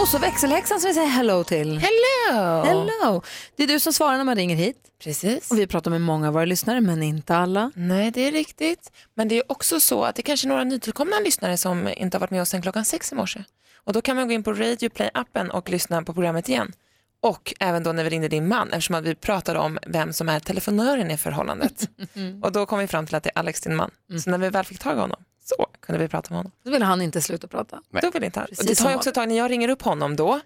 Och 0.00 0.08
så 0.08 0.18
växelhäxan 0.18 0.80
som 0.80 0.88
vi 0.88 0.94
säger 0.94 1.08
hello 1.08 1.44
till. 1.44 1.78
Hello! 1.78 2.64
Hello! 2.64 3.22
Det 3.56 3.62
är 3.62 3.66
du 3.66 3.80
som 3.80 3.92
svarar 3.92 4.16
när 4.16 4.24
man 4.24 4.36
ringer 4.36 4.56
hit. 4.56 4.76
Precis. 5.02 5.50
Och 5.50 5.58
vi 5.58 5.66
pratar 5.66 5.90
med 5.90 6.00
många 6.00 6.28
av 6.28 6.34
våra 6.34 6.44
lyssnare, 6.44 6.80
men 6.80 7.02
inte 7.02 7.36
alla. 7.36 7.70
Nej, 7.74 8.10
det 8.10 8.20
är 8.20 8.32
riktigt. 8.32 8.92
Men 9.14 9.28
det 9.28 9.38
är 9.38 9.52
också 9.52 9.80
så 9.80 10.04
att 10.04 10.16
det 10.16 10.22
kanske 10.22 10.46
är 10.46 10.48
några 10.48 10.64
nytillkomna 10.64 11.18
lyssnare 11.18 11.56
som 11.56 11.88
inte 11.96 12.16
har 12.16 12.20
varit 12.20 12.30
med 12.30 12.42
oss 12.42 12.48
sedan 12.48 12.62
klockan 12.62 12.84
sex 12.84 13.12
i 13.12 13.14
morse. 13.14 13.44
Och 13.76 13.92
då 13.92 14.00
kan 14.00 14.16
man 14.16 14.28
gå 14.28 14.34
in 14.34 14.42
på 14.42 14.52
Radio 14.52 14.88
Play-appen 14.88 15.50
och 15.50 15.70
lyssna 15.70 16.02
på 16.02 16.14
programmet 16.14 16.48
igen. 16.48 16.72
Och 17.20 17.54
även 17.60 17.82
då 17.82 17.92
när 17.92 18.04
vi 18.04 18.10
ringde 18.10 18.28
din 18.28 18.48
man, 18.48 18.68
eftersom 18.68 18.94
att 18.94 19.04
vi 19.04 19.14
pratade 19.14 19.58
om 19.58 19.78
vem 19.86 20.12
som 20.12 20.28
är 20.28 20.40
telefonören 20.40 21.10
i 21.10 21.16
förhållandet. 21.16 21.88
och 22.42 22.52
då 22.52 22.66
kom 22.66 22.78
vi 22.78 22.86
fram 22.86 23.06
till 23.06 23.14
att 23.14 23.22
det 23.22 23.30
är 23.34 23.38
Alex, 23.38 23.60
din 23.60 23.76
man. 23.76 23.90
Så 24.24 24.30
när 24.30 24.38
vi 24.38 24.48
väl 24.48 24.64
fick 24.64 24.78
tag 24.78 24.96
i 24.96 25.00
honom, 25.00 25.22
så 25.48 25.66
kunde 25.80 25.98
vi 25.98 26.08
prata 26.08 26.30
med 26.30 26.38
honom. 26.38 26.52
Då 26.64 26.70
vill 26.70 26.82
han 26.82 27.02
inte 27.02 27.22
sluta 27.22 27.48
prata. 27.48 27.80
Då 28.02 28.10
vill 28.10 28.24
inte 28.24 28.40
han. 28.40 28.48
Det 28.50 28.74
tar 28.74 28.90
ju 28.90 28.96
också 28.96 29.08
ett 29.08 29.14
tag 29.14 29.28
när 29.28 29.36
jag 29.36 29.50
ringer 29.50 29.68
upp 29.68 29.82
honom 29.82 30.16
då. 30.16 30.40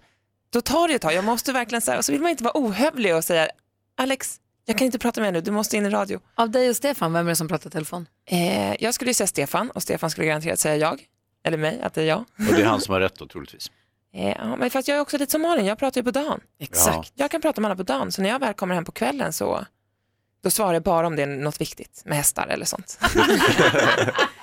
Då 0.49 0.61
tar 0.61 0.87
det 0.87 0.93
ett 0.93 1.01
tag. 1.01 1.13
Jag 1.13 1.23
måste 1.23 1.53
verkligen 1.53 1.81
säga, 1.81 1.97
och 1.97 2.05
så 2.05 2.11
vill 2.11 2.21
man 2.21 2.31
inte 2.31 2.43
vara 2.43 2.57
ohövlig 2.57 3.15
och 3.15 3.23
säga 3.23 3.47
Alex, 3.97 4.39
jag 4.65 4.77
kan 4.77 4.85
inte 4.85 4.99
prata 4.99 5.21
med 5.21 5.33
dig 5.33 5.41
nu, 5.41 5.45
du 5.45 5.51
måste 5.51 5.77
in 5.77 5.85
i 5.85 5.89
radio. 5.89 6.19
Av 6.35 6.49
dig 6.49 6.69
och 6.69 6.75
Stefan, 6.75 7.13
vem 7.13 7.25
är 7.27 7.29
det 7.29 7.35
som 7.35 7.47
pratar 7.47 7.69
telefon? 7.69 8.07
Eh, 8.25 8.83
jag 8.83 8.93
skulle 8.93 9.09
ju 9.09 9.13
säga 9.13 9.27
Stefan 9.27 9.69
och 9.69 9.83
Stefan 9.83 10.09
skulle 10.09 10.27
garanterat 10.27 10.59
säga 10.59 10.75
jag. 10.75 11.03
Eller 11.43 11.57
mig, 11.57 11.81
att 11.81 11.93
det 11.93 12.01
är 12.01 12.05
jag. 12.05 12.19
Och 12.19 12.55
det 12.55 12.61
är 12.61 12.65
han 12.65 12.81
som 12.81 12.93
har 12.93 12.99
rätt 12.99 13.15
då 13.19 13.27
troligtvis. 13.27 13.71
Eh, 14.15 14.27
ja, 14.29 14.55
men 14.55 14.69
fast 14.69 14.87
jag 14.87 14.97
är 14.97 15.01
också 15.01 15.17
lite 15.17 15.31
som 15.31 15.41
Malin, 15.41 15.65
jag 15.65 15.79
pratar 15.79 16.01
ju 16.01 16.05
på 16.05 16.11
dagen. 16.11 16.39
Exakt. 16.59 17.11
Jag 17.15 17.31
kan 17.31 17.41
prata 17.41 17.61
med 17.61 17.69
alla 17.69 17.75
på 17.75 17.83
dagen, 17.83 18.11
så 18.11 18.21
när 18.21 18.29
jag 18.29 18.39
väl 18.39 18.53
kommer 18.53 18.75
hem 18.75 18.85
på 18.85 18.91
kvällen 18.91 19.33
så 19.33 19.65
då 20.43 20.49
svarar 20.49 20.73
jag 20.73 20.83
bara 20.83 21.07
om 21.07 21.15
det 21.15 21.23
är 21.23 21.27
något 21.27 21.61
viktigt 21.61 22.01
med 22.05 22.17
hästar 22.17 22.47
eller 22.47 22.65
sånt. 22.65 22.99